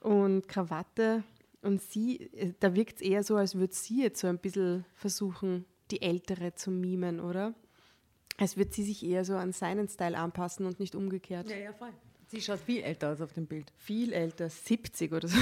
und 0.00 0.46
Krawatte. 0.46 1.24
Und 1.62 1.80
sie, 1.80 2.20
äh, 2.34 2.52
da 2.60 2.74
wirkt 2.74 2.96
es 2.96 3.00
eher 3.00 3.22
so, 3.22 3.36
als 3.36 3.54
würde 3.54 3.74
sie 3.74 4.02
jetzt 4.02 4.20
so 4.20 4.26
ein 4.26 4.38
bisschen 4.38 4.84
versuchen, 4.94 5.64
die 5.90 6.02
Ältere 6.02 6.54
zu 6.54 6.70
mimen, 6.70 7.18
oder? 7.18 7.54
Als 8.36 8.58
würde 8.58 8.74
sie 8.74 8.82
sich 8.82 9.06
eher 9.06 9.24
so 9.24 9.36
an 9.36 9.52
seinen 9.52 9.88
Style 9.88 10.18
anpassen 10.18 10.66
und 10.66 10.80
nicht 10.80 10.94
umgekehrt. 10.94 11.48
Ja, 11.48 11.56
ja, 11.56 11.72
voll. 11.72 11.92
Sie 12.26 12.42
schaut 12.42 12.60
viel 12.60 12.82
älter 12.82 13.12
aus 13.12 13.22
auf 13.22 13.32
dem 13.32 13.46
Bild. 13.46 13.72
Viel 13.78 14.12
älter, 14.12 14.50
70 14.50 15.12
oder 15.12 15.28
so. 15.28 15.38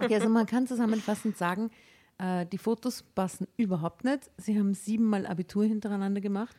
Okay, 0.00 0.14
also 0.14 0.28
man 0.28 0.46
kann 0.46 0.66
zusammenfassend 0.66 1.36
sagen, 1.36 1.70
äh, 2.18 2.46
die 2.46 2.58
Fotos 2.58 3.02
passen 3.02 3.48
überhaupt 3.56 4.04
nicht. 4.04 4.30
Sie 4.36 4.56
haben 4.58 4.74
siebenmal 4.74 5.26
Abitur 5.26 5.64
hintereinander 5.64 6.20
gemacht. 6.20 6.56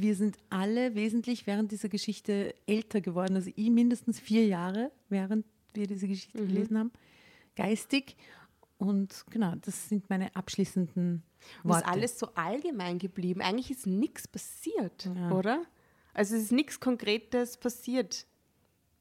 Wir 0.00 0.14
sind 0.14 0.36
alle 0.50 0.94
wesentlich 0.94 1.46
während 1.46 1.72
dieser 1.72 1.88
Geschichte 1.88 2.54
älter 2.66 3.00
geworden. 3.00 3.34
Also 3.36 3.50
ich 3.54 3.70
mindestens 3.70 4.20
vier 4.20 4.46
Jahre, 4.46 4.90
während 5.08 5.46
wir 5.74 5.86
diese 5.86 6.08
Geschichte 6.08 6.38
gelesen 6.46 6.78
haben, 6.78 6.92
geistig. 7.54 8.16
Und 8.78 9.24
genau, 9.30 9.54
das 9.62 9.88
sind 9.88 10.10
meine 10.10 10.34
abschließenden 10.36 11.22
Und 11.62 11.70
ist 11.70 11.76
Worte. 11.76 11.88
alles 11.88 12.18
so 12.18 12.28
allgemein 12.34 12.98
geblieben. 12.98 13.40
Eigentlich 13.40 13.70
ist 13.70 13.86
nichts 13.86 14.28
passiert, 14.28 15.08
Ja. 15.16 15.30
oder? 15.32 15.62
Also 16.12 16.36
es 16.36 16.42
ist 16.44 16.52
nichts 16.52 16.78
Konkretes 16.80 17.56
passiert. 17.56 18.26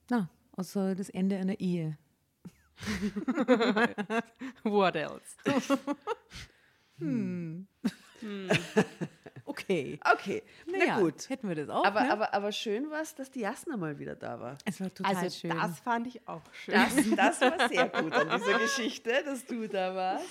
Na, 0.09 0.29
außer 0.53 0.95
das 0.95 1.09
Ende 1.09 1.37
einer 1.37 1.59
Ehe. 1.59 1.97
What 4.63 4.95
else? 4.95 5.35
Okay. 9.45 9.99
Okay, 10.13 10.43
na 10.65 10.77
Naja, 10.79 10.99
gut. 10.99 11.29
Hätten 11.29 11.47
wir 11.47 11.55
das 11.55 11.69
auch. 11.69 11.85
Aber, 11.85 12.01
ne? 12.03 12.11
aber, 12.11 12.33
aber 12.33 12.51
schön 12.51 12.89
war 12.89 13.01
es, 13.01 13.13
dass 13.15 13.29
die 13.29 13.41
Jasna 13.41 13.77
mal 13.77 13.99
wieder 13.99 14.15
da 14.15 14.39
war. 14.39 14.57
es 14.65 14.81
war 14.81 14.93
total 14.93 15.15
Also 15.15 15.29
schön. 15.39 15.51
das 15.51 15.79
fand 15.79 16.07
ich 16.07 16.27
auch 16.27 16.41
schön. 16.53 16.73
Das, 16.73 17.39
das 17.39 17.41
war 17.41 17.69
sehr 17.69 17.87
gut 17.89 18.11
an 18.13 18.39
dieser 18.39 18.59
Geschichte, 18.59 19.11
dass 19.23 19.45
du 19.45 19.67
da 19.67 19.95
warst. 19.95 20.25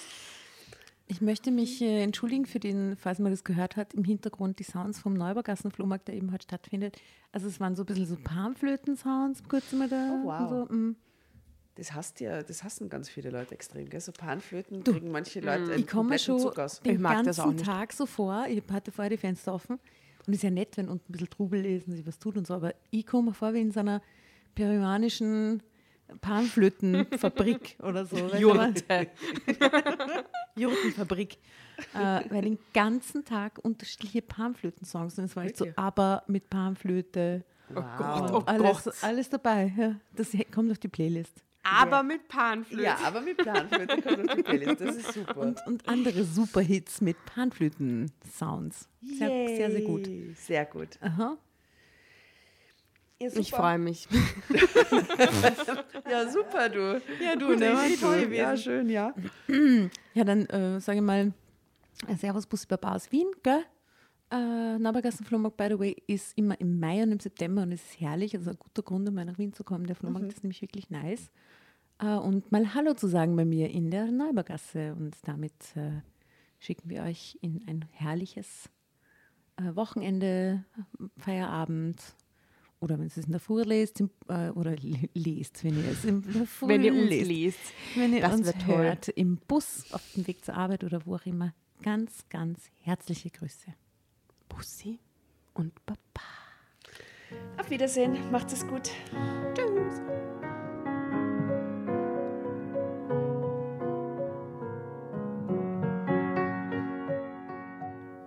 Ich 1.07 1.21
möchte 1.21 1.51
mich 1.51 1.83
äh, 1.83 2.03
entschuldigen 2.03 2.47
für 2.47 2.59
den, 2.59 2.97
falls 2.97 3.19
man 3.19 3.31
das 3.31 3.45
gehört 3.45 3.77
hat, 3.77 3.93
im 3.93 4.05
Hintergrund 4.05 4.59
die 4.59 4.65
Sounds 4.65 4.99
vom 4.99 5.13
Neubergassenflohmarkt, 5.15 6.09
der 6.09 6.15
eben 6.17 6.33
heute 6.33 6.45
stattfindet. 6.45 6.97
Also 7.31 7.47
es 7.47 7.61
waren 7.61 7.77
so 7.77 7.83
ein 7.83 7.87
bisschen 7.87 8.07
so 8.07 8.17
Palmflöten-Sounds 8.17 9.43
kurz 9.49 9.73
immer 9.73 9.87
da. 9.87 10.21
Oh, 10.23 10.25
wow. 10.25 10.41
und 10.41 10.69
So, 10.69 10.75
mm. 10.75 10.97
Das 11.77 11.93
hasst 11.93 12.21
ja, 12.21 12.43
das 12.43 12.63
hassen 12.63 12.89
ganz 12.89 13.09
viele 13.09 13.31
Leute 13.31 13.53
extrem, 13.55 13.89
gell? 13.89 14.01
So 14.01 14.13
Panflöten 14.13 14.85
kriegen 14.85 15.11
manche 15.11 15.41
Leute 15.41 15.73
einen 15.73 15.81
Ich 15.81 15.87
komme 15.89 16.19
schon 16.21 16.39
Zug 16.39 16.59
aus. 16.59 16.81
den 16.81 16.95
Ich 16.95 17.01
mag 17.01 17.25
das 17.25 17.41
auch 17.41 17.45
ganzen 17.47 17.57
nicht. 17.57 17.67
Tag 17.67 17.93
so 17.93 18.07
vor. 18.07 18.47
Ich 18.49 18.63
hatte 18.71 18.93
vorher 18.93 19.11
die 19.11 19.17
Fenster 19.17 19.53
offen. 19.55 19.81
Und 20.27 20.33
es 20.33 20.37
ist 20.37 20.43
ja 20.45 20.51
nett, 20.51 20.77
wenn 20.77 20.89
unten 20.89 21.05
ein 21.09 21.13
bisschen 21.13 21.31
Trubel 21.31 21.65
ist 21.67 21.87
und 21.89 21.95
sich 21.95 22.07
was 22.07 22.19
tut 22.19 22.37
und 22.37 22.47
so. 22.47 22.55
Aber 22.55 22.75
ich 22.91 23.05
komme 23.07 23.31
mir 23.31 23.35
vor 23.35 23.53
wie 23.55 23.61
in 23.61 23.73
so 23.73 23.81
einer 23.81 24.01
peruanischen 24.55 25.63
Panflötenfabrik 26.21 27.77
oder 27.83 28.07
so. 28.07 28.17
Du, 28.17 28.37
Jurte. 28.37 29.09
Jurtenfabrik. 30.57 31.39
äh, 31.95 32.21
weil 32.31 32.43
den 32.43 32.59
ganzen 32.73 33.25
Tag 33.25 33.59
unterschiedliche 33.63 34.23
Panflöten-Songs. 34.23 35.19
Und 35.19 35.25
es 35.25 35.37
war 35.37 35.45
echt 35.45 35.57
so 35.57 35.67
aber 35.77 36.23
mit 36.27 36.49
Panflöte. 36.51 37.45
Oh 37.71 37.77
Wow. 37.77 37.85
Gott, 37.97 38.31
und 38.31 38.35
oh 38.37 38.43
alles, 38.47 38.85
Gott. 38.85 38.95
alles 39.03 39.29
dabei. 39.31 39.73
Ja, 39.77 39.97
das 40.15 40.29
kommt 40.53 40.71
auf 40.71 40.79
die 40.79 40.89
Playlist. 40.89 41.43
Aber 41.65 42.03
mit 42.03 42.29
Panflöte. 42.29 42.83
Ja, 42.83 42.99
aber 43.05 43.21
mit 43.23 43.39
Panflöte 43.39 44.03
kommt 44.03 44.29
auf 44.29 44.37
die 44.37 44.43
Playlist, 44.43 44.81
das 44.81 44.97
ist 44.97 45.13
super. 45.15 45.37
Und, 45.39 45.67
und 45.67 45.89
andere 45.89 46.25
Superhits 46.25 47.01
mit 47.01 47.17
Panflöten-Sounds. 47.27 48.89
Sehr, 49.03 49.29
sehr, 49.49 49.71
sehr 49.71 49.81
gut. 49.83 50.09
Sehr 50.37 50.67
gut. 50.67 50.89
Aha. 51.01 51.39
Ja, 53.21 53.29
Ich 53.37 53.51
freue 53.51 53.79
mich. 53.79 54.07
Ja, 56.11 56.29
super, 56.29 56.69
du. 56.69 57.01
Ja, 57.23 57.37
du, 57.37 57.47
Gute 57.47 57.59
ne, 57.61 57.97
toll. 57.99 58.29
Ja, 58.33 58.57
schön, 58.57 58.91
ja. 58.91 59.15
Ja, 60.13 60.25
dann 60.25 60.47
äh, 60.47 60.81
sage 60.81 60.99
ich 60.99 61.05
mal, 61.05 61.33
Servus 62.19 62.47
Bussi 62.47 62.67
Baba 62.67 62.95
aus 62.95 63.11
Wien, 63.11 63.29
gell? 63.43 63.65
Äh, 64.35 64.79
Nabergassen 64.81 65.25
Flohmarkt, 65.25 65.57
by 65.57 65.69
the 65.71 65.79
way, 65.79 65.97
ist 66.09 66.37
immer 66.37 66.61
im 66.61 66.81
Mai 66.81 67.03
und 67.05 67.13
im 67.13 67.21
September 67.21 67.63
und 67.63 67.71
es 67.73 67.83
ist 67.85 68.01
herrlich. 68.01 68.35
Also 68.37 68.51
ein 68.51 68.59
guter 68.59 68.83
Grund, 68.83 69.09
um 69.09 69.15
mal 69.15 69.25
nach 69.25 69.39
Wien 69.39 69.53
zu 69.53 69.63
kommen. 69.63 69.87
Der 69.87 69.95
Flohmarkt 69.95 70.27
ist 70.33 70.43
nämlich 70.43 70.61
wirklich 70.61 70.91
nice. 70.91 71.31
Äh, 72.01 72.17
und 72.17 72.51
mal 72.51 72.75
Hallo 72.75 72.95
zu 72.95 73.07
sagen 73.07 73.37
bei 73.37 73.45
mir 73.45 73.71
in 73.71 73.91
der 73.93 74.11
Neubergasse. 74.11 74.95
Und 74.95 75.15
damit 75.23 75.55
äh, 75.77 76.01
schicken 76.59 76.91
wir 76.91 77.03
euch 77.05 77.39
in 77.43 77.63
ein 77.69 77.85
herrliches 77.93 78.69
äh, 79.57 79.77
Wochenende, 79.77 80.65
Feierabend. 81.19 82.03
Oder 82.81 82.99
wenn 82.99 83.05
ihr 83.07 83.17
es 83.17 83.25
in 83.25 83.31
der 83.31 83.41
Früh 83.41 83.63
lest, 83.63 84.01
im, 84.01 84.11
äh, 84.29 84.51
oder 84.51 84.75
le- 84.77 85.09
lest, 85.15 85.63
wenn 85.63 85.77
ihr 85.79 85.91
es 85.93 86.05
in 86.05 86.23
der 86.23 86.45
Früh 86.47 86.69
Wenn 86.69 86.83
ihr 86.83 86.93
uns 86.93 87.09
lest. 87.09 87.29
liest. 87.29 87.59
Wenn 87.95 88.13
ihr 88.15 88.21
Das 88.21 88.35
uns 88.35 88.47
wird 88.47 88.63
toll. 88.63 88.85
hört, 88.85 89.09
im 89.11 89.37
Bus, 89.37 89.85
auf 89.93 90.03
dem 90.17 90.27
Weg 90.27 90.45
zur 90.45 90.55
Arbeit 90.57 90.83
oder 90.83 91.07
wo 91.07 91.15
auch 91.15 91.25
immer, 91.25 91.55
ganz, 91.83 92.25
ganz 92.29 92.71
herzliche 92.83 93.31
Grüße. 93.31 93.73
Bussi 94.49 94.99
und 95.55 95.73
Papa. 95.87 96.01
Auf 97.59 97.71
Wiedersehen, 97.71 98.31
macht 98.31 98.53
es 98.53 98.67
gut. 98.67 98.91
Tschüss. 99.55 100.01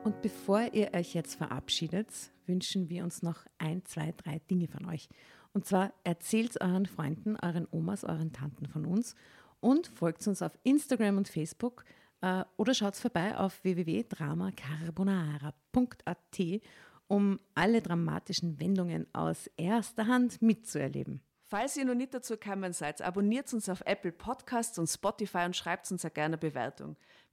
Und 0.03 0.22
bevor 0.22 0.74
ihr 0.74 0.93
euch 0.93 1.13
jetzt 1.13 1.36
verabschiedet, 1.36 2.07
wünschen 2.45 2.89
wir 2.89 3.03
uns 3.03 3.22
noch 3.22 3.45
ein, 3.57 3.84
zwei, 3.86 4.13
drei 4.15 4.39
Dinge 4.49 4.68
von 4.68 4.86
euch. 4.86 5.09
Und 5.53 5.65
zwar 5.65 5.93
erzählt 6.03 6.61
euren 6.61 6.86
Freunden, 6.86 7.36
euren 7.41 7.68
Omas, 7.72 8.03
euren 8.03 8.32
Tanten 8.32 8.68
von 8.68 8.86
uns 8.86 9.15
und 9.59 9.88
folgt 9.88 10.26
uns 10.28 10.41
auf 10.41 10.57
Instagram 10.63 11.18
und 11.18 11.28
Facebook 11.28 11.84
oder 12.22 12.74
schaut 12.74 12.95
vorbei 12.95 13.38
auf 13.38 13.63
www.dramacarbonara.at, 13.63 16.61
um 17.07 17.39
alle 17.55 17.82
dramatischen 17.82 18.59
Wendungen 18.59 19.07
aus 19.13 19.47
erster 19.57 20.07
Hand 20.07 20.41
mitzuerleben. 20.41 21.22
Falls 21.49 21.78
ihr 21.78 21.86
noch 21.86 21.95
nicht 21.95 22.13
dazu 22.13 22.34
gekommen 22.34 22.74
seid, 22.74 23.01
abonniert 23.01 23.53
uns 23.53 23.70
auf 23.70 23.82
Apple 23.86 24.11
Podcasts 24.11 24.78
und 24.78 24.88
Spotify 24.88 25.45
und 25.45 25.55
schreibt 25.55 25.89
uns 25.89 26.03
eine 26.03 26.11
gerne 26.11 26.38
Bewertung. 26.38 26.97